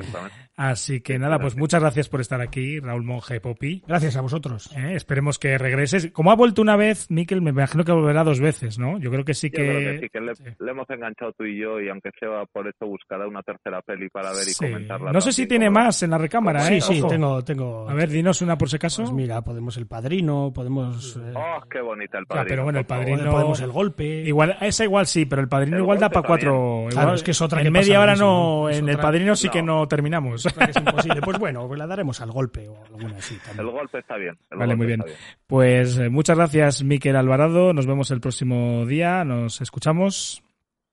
así 0.54 1.00
que 1.00 1.18
nada, 1.18 1.40
pues 1.40 1.56
muchas 1.56 1.80
gracias 1.80 2.08
por 2.08 2.20
estar 2.20 2.40
aquí, 2.40 2.78
Raúl 2.78 3.02
Monge 3.02 3.40
Popi. 3.40 3.82
Gracias 3.84 4.14
a 4.16 4.20
vosotros. 4.20 4.70
Eh, 4.76 4.92
esperemos 4.94 5.40
que 5.40 5.58
regreses. 5.58 6.12
Como 6.12 6.30
ha 6.30 6.36
vuelto 6.36 6.62
una 6.62 6.76
vez, 6.76 7.10
Miquel, 7.10 7.42
me 7.42 7.50
imagino 7.50 7.82
que 7.82 7.90
volverá 7.90 8.22
dos 8.22 8.38
veces, 8.38 8.78
¿no? 8.78 8.96
Yo 9.00 9.10
creo 9.10 9.24
que 9.24 9.34
sí 9.34 9.50
que... 9.50 9.98
sí, 10.00 10.08
que 10.08 10.20
le, 10.20 10.70
hemos 10.70 10.88
enganchado 10.88 11.32
tú 11.32 11.42
y 11.42 11.58
yo 11.58 11.80
y 11.80 11.88
aunque 11.88 12.12
sea 12.20 12.44
por 12.52 12.68
eso 12.68 12.86
buscará 12.86 13.26
una 13.26 13.42
tercera 13.42 13.82
peli 13.82 14.08
para 14.08 14.30
ver 14.30 14.48
y 14.48 14.54
comentarla. 14.54 15.10
No 15.10 15.20
sé 15.20 15.32
si 15.32 15.48
tiene 15.48 15.68
más 15.68 16.00
en 16.04 16.10
la 16.10 16.18
recámara, 16.18 16.68
¿eh? 16.68 16.80
Sí, 16.80 16.94
sí, 16.94 17.02
tengo, 17.08 17.42
tengo... 17.42 17.90
A 17.90 17.94
ver, 17.94 18.08
dinos 18.08 18.40
una 18.40 18.56
por 18.56 18.70
si 18.70 18.76
acaso. 18.76 19.02
Pues 19.02 19.12
mira, 19.12 19.42
podemos 19.42 19.76
El 19.76 19.88
Padrino, 19.88 20.52
podemos... 20.54 21.16
Eh, 21.16 21.32
oh, 21.34 21.60
qué 21.68 21.80
bonita 21.80 22.18
El 22.18 22.26
Padrino. 22.26 22.48
pero 22.48 22.62
bueno, 22.62 22.78
El 22.78 22.86
Padrino... 22.86 23.32
Podemos 23.32 23.60
El 23.60 23.72
Golpe 23.72 23.95
golpe. 23.96 24.28
Igual, 24.28 24.56
esa 24.60 24.84
igual 24.84 25.06
sí, 25.06 25.26
pero 25.26 25.42
el 25.42 25.48
padrino 25.48 25.78
igual 25.78 25.98
da 25.98 26.10
para 26.10 26.26
cuatro. 26.26 26.86
Claro, 26.90 27.14
es 27.14 27.22
que 27.22 27.30
es 27.32 27.40
otra 27.40 27.60
en 27.60 27.64
que 27.66 27.70
media 27.70 27.94
pasa 27.94 28.00
hora 28.02 28.16
no, 28.16 28.16
mismo, 28.16 28.62
¿no? 28.62 28.68
Es 28.70 28.78
en 28.78 28.88
el 28.88 28.98
padrino 28.98 29.36
sí 29.36 29.48
que 29.48 29.62
No. 29.62 29.88
terminamos. 29.88 30.46
Otra 30.46 30.66
que 30.66 30.70
es 30.72 30.76
imposible. 30.76 31.20
Pues 31.22 31.38
bueno, 31.40 31.66
pues 31.66 31.78
la 31.78 31.86
daremos 31.86 32.20
al 32.20 32.30
golpe 32.30 32.68
o 32.68 32.84
alguna 32.84 33.16
así 33.18 33.36
también. 33.44 33.66
El 33.66 33.72
golpe 33.72 33.98
está 33.98 34.16
bien. 34.16 34.36
el 34.50 34.58
Vale, 34.58 34.76
muy 34.76 34.86
bien. 34.86 35.02
Pues 35.46 35.98
eh, 35.98 36.08
muchas 36.08 36.36
gracias, 36.36 36.82
Miquel 36.84 37.16
Alvarado. 37.16 37.72
Nos 37.72 37.86
vemos 37.86 38.10
el 38.10 38.20
próximo 38.20 38.84
día. 38.86 39.24
Nos 39.24 39.60
escuchamos. 39.60 40.42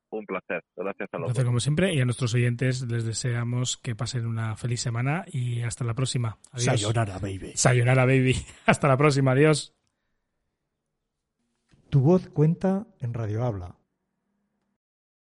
Un 0.09 0.25
placer. 0.27 0.63
Gracias 0.77 1.09
a 1.11 1.17
Un 1.17 1.21
los 1.23 1.29
placer 1.29 1.43
dos. 1.43 1.49
como 1.49 1.59
siempre. 1.59 1.93
Y 1.93 1.99
a 1.99 2.05
nuestros 2.05 2.33
oyentes 2.35 2.83
les 2.83 3.03
deseamos 3.03 3.77
que 3.77 3.95
pasen 3.95 4.27
una 4.27 4.55
feliz 4.55 4.79
semana 4.79 5.25
y 5.31 5.61
hasta 5.63 5.83
la 5.83 5.95
próxima. 5.95 6.37
Adiós. 6.51 6.65
Sayonara, 6.81 7.17
baby. 7.17 7.51
Sayonara, 7.55 8.05
baby. 8.05 8.35
Hasta 8.67 8.87
la 8.87 8.95
próxima. 8.97 9.31
Adiós. 9.31 9.73
Tu 11.93 11.99
voz 11.99 12.27
cuenta 12.27 12.87
en 13.01 13.13
Radio 13.13 13.43
Habla. 13.43 13.82